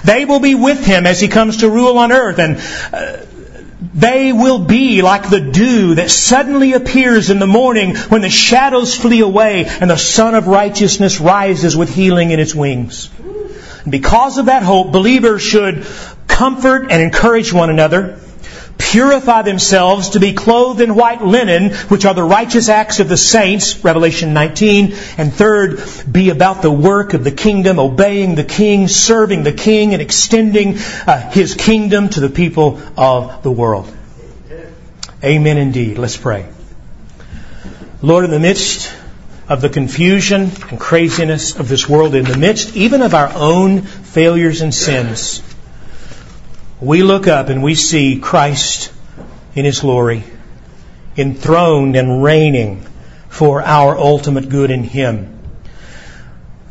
They 0.04 0.26
will 0.26 0.42
be 0.42 0.56
with 0.56 0.86
Him 0.86 1.06
as 1.06 1.22
He 1.22 1.30
comes 1.30 1.58
to 1.58 1.70
rule 1.70 1.98
on 1.98 2.12
earth 2.12 2.40
and 2.40 2.58
uh, 2.92 3.26
they 3.82 4.32
will 4.32 4.60
be 4.60 5.02
like 5.02 5.30
the 5.30 5.42
dew 5.42 5.96
that 5.96 6.10
suddenly 6.10 6.74
appears 6.74 7.30
in 7.30 7.40
the 7.40 7.48
morning 7.48 7.96
when 7.96 8.22
the 8.22 8.30
shadows 8.30 8.96
flee 8.96 9.20
away 9.20 9.66
and 9.66 9.90
the 9.90 9.98
sun 9.98 10.34
of 10.34 10.48
righteousness 10.48 11.20
rises 11.20 11.76
with 11.76 11.94
healing 11.94 12.32
in 12.32 12.40
its 12.40 12.56
wings. 12.56 13.10
And 13.84 13.92
because 13.92 14.38
of 14.38 14.46
that 14.46 14.64
hope, 14.64 14.92
believers 14.92 15.42
should 15.42 15.86
comfort 16.28 16.88
and 16.90 17.02
encourage 17.02 17.52
one 17.52 17.70
another, 17.70 18.20
purify 18.78 19.42
themselves 19.42 20.10
to 20.10 20.20
be 20.20 20.34
clothed 20.34 20.82
in 20.82 20.96
white 20.96 21.22
linen, 21.22 21.74
which 21.90 22.06
are 22.06 22.14
the 22.14 22.24
righteous 22.24 22.70
acts 22.70 23.00
of 23.00 23.10
the 23.10 23.18
saints, 23.18 23.84
Revelation 23.84 24.34
19. 24.34 24.94
And 25.18 25.34
third, 25.34 25.84
be 26.10 26.30
about 26.30 26.62
the 26.62 26.72
work 26.72 27.14
of 27.14 27.24
the 27.24 27.32
kingdom, 27.32 27.80
obeying 27.80 28.36
the 28.36 28.44
king, 28.44 28.88
serving 28.88 29.44
the 29.44 29.54
king, 29.54 29.94
and 29.94 30.02
extending 30.02 30.78
uh, 30.78 31.30
his 31.32 31.56
kingdom 31.56 32.10
to 32.10 32.20
the 32.20 32.30
people 32.30 32.82
of 32.98 33.44
the 33.44 33.52
world. 33.52 33.92
Amen 35.24 35.58
indeed. 35.58 35.98
Let's 35.98 36.18
pray. 36.18 36.48
Lord, 38.02 38.26
in 38.26 38.32
the 38.32 38.40
midst 38.40 38.94
of 39.48 39.62
the 39.62 39.70
confusion 39.70 40.52
and 40.70 40.80
craziness 40.80 41.56
of 41.56 41.68
this 41.68 41.88
world, 41.88 42.16
in 42.16 42.26
the 42.26 42.38
midst 42.38 42.76
even 42.76 43.02
of 43.02 43.14
our 43.14 43.32
own 43.34 43.82
failures 43.82 44.62
and 44.62 44.74
sins, 44.74 45.42
we 46.86 47.02
look 47.02 47.28
up 47.28 47.50
and 47.50 47.64
we 47.64 47.76
see 47.76 48.20
Christ 48.20 48.94
in 49.56 49.66
His 49.66 49.80
glory, 49.80 50.24
enthroned 51.18 51.96
and 51.96 52.24
reigning 52.24 52.86
for 53.30 53.62
our 53.62 53.98
ultimate 53.98 54.50
good 54.50 54.70
in 54.70 54.84
Him. 54.84 55.32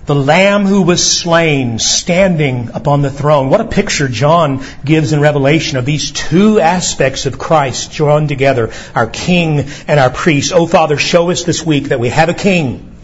The 0.06 0.14
Lamb 0.14 0.66
who 0.66 0.82
was 0.82 1.04
slain 1.04 1.78
standing 1.78 2.70
upon 2.74 3.00
the 3.00 3.10
throne. 3.10 3.48
What 3.48 3.62
a 3.62 3.64
picture 3.64 4.06
John 4.06 4.62
gives 4.84 5.14
in 5.14 5.20
Revelation 5.20 5.78
of 5.78 5.86
these 5.86 6.10
two 6.10 6.60
aspects 6.60 7.24
of 7.24 7.38
Christ 7.38 7.90
joined 7.90 8.28
together, 8.28 8.70
our 8.94 9.06
King 9.06 9.66
and 9.88 9.98
our 9.98 10.10
priest. 10.10 10.52
Oh 10.54 10.66
Father, 10.66 10.98
show 10.98 11.30
us 11.30 11.44
this 11.44 11.64
week 11.64 11.84
that 11.84 12.00
we 12.00 12.10
have 12.10 12.28
a 12.28 12.34
King. 12.34 12.94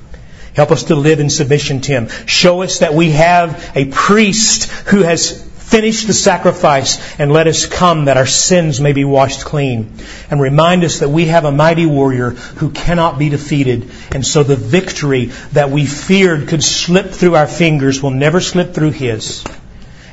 Help 0.54 0.72
us 0.72 0.84
to 0.84 0.94
live 0.94 1.20
in 1.20 1.30
submission 1.30 1.80
to 1.80 1.92
Him. 1.92 2.08
Show 2.26 2.62
us 2.62 2.80
that 2.80 2.92
we 2.92 3.12
have 3.12 3.72
a 3.74 3.86
priest 3.86 4.70
who 4.88 5.02
has 5.02 5.49
Finish 5.70 6.04
the 6.04 6.12
sacrifice 6.12 6.98
and 7.20 7.32
let 7.32 7.46
us 7.46 7.64
come 7.64 8.06
that 8.06 8.16
our 8.16 8.26
sins 8.26 8.80
may 8.80 8.92
be 8.92 9.04
washed 9.04 9.44
clean. 9.44 9.94
And 10.28 10.40
remind 10.40 10.82
us 10.82 10.98
that 10.98 11.10
we 11.10 11.26
have 11.26 11.44
a 11.44 11.52
mighty 11.52 11.86
warrior 11.86 12.30
who 12.30 12.70
cannot 12.70 13.20
be 13.20 13.28
defeated. 13.28 13.88
And 14.10 14.26
so 14.26 14.42
the 14.42 14.56
victory 14.56 15.26
that 15.52 15.70
we 15.70 15.86
feared 15.86 16.48
could 16.48 16.64
slip 16.64 17.10
through 17.12 17.36
our 17.36 17.46
fingers 17.46 18.02
will 18.02 18.10
never 18.10 18.40
slip 18.40 18.74
through 18.74 18.90
his. 18.90 19.44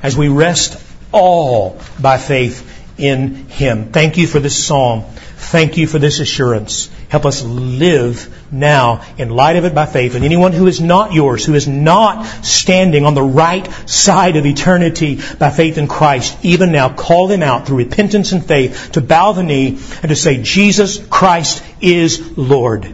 As 0.04 0.16
we 0.16 0.28
rest 0.28 0.80
all 1.12 1.82
by 2.00 2.20
faith 2.20 2.64
in 3.00 3.48
him. 3.48 3.92
Thank 3.92 4.18
you 4.18 4.28
for 4.28 4.40
this 4.40 4.64
psalm. 4.64 5.06
Thank 5.38 5.78
you 5.78 5.88
for 5.88 5.98
this 5.98 6.20
assurance. 6.20 6.92
Help 7.10 7.26
us 7.26 7.42
live 7.44 8.28
now 8.52 9.02
in 9.18 9.30
light 9.30 9.56
of 9.56 9.64
it 9.64 9.74
by 9.74 9.86
faith. 9.86 10.16
And 10.16 10.26
anyone 10.26 10.52
who 10.52 10.68
is 10.68 10.82
not 10.82 11.14
yours, 11.14 11.46
who 11.46 11.54
is 11.54 11.68
not 11.68 12.26
standing 12.44 13.06
on 13.06 13.14
the 13.14 13.24
right 13.24 13.66
side 13.90 14.36
of 14.36 14.46
eternity 14.46 15.20
by 15.40 15.50
faith 15.50 15.78
in 15.78 15.88
Christ, 15.88 16.38
even 16.44 16.74
now 16.74 16.90
call 16.90 17.28
them 17.28 17.44
out 17.44 17.66
through 17.66 17.78
repentance 17.78 18.34
and 18.34 18.46
faith 18.46 18.92
to 18.94 19.02
bow 19.02 19.32
the 19.32 19.44
knee 19.44 19.80
and 20.02 20.10
to 20.10 20.16
say, 20.16 20.42
Jesus 20.42 20.98
Christ 21.08 21.64
is 21.80 22.38
Lord. 22.38 22.94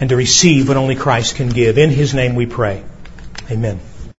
And 0.00 0.08
to 0.08 0.16
receive 0.16 0.66
what 0.66 0.76
only 0.76 0.96
Christ 0.96 1.36
can 1.36 1.50
give. 1.50 1.78
In 1.78 1.90
His 1.90 2.14
name 2.14 2.34
we 2.34 2.46
pray. 2.46 2.82
Amen. 3.50 3.80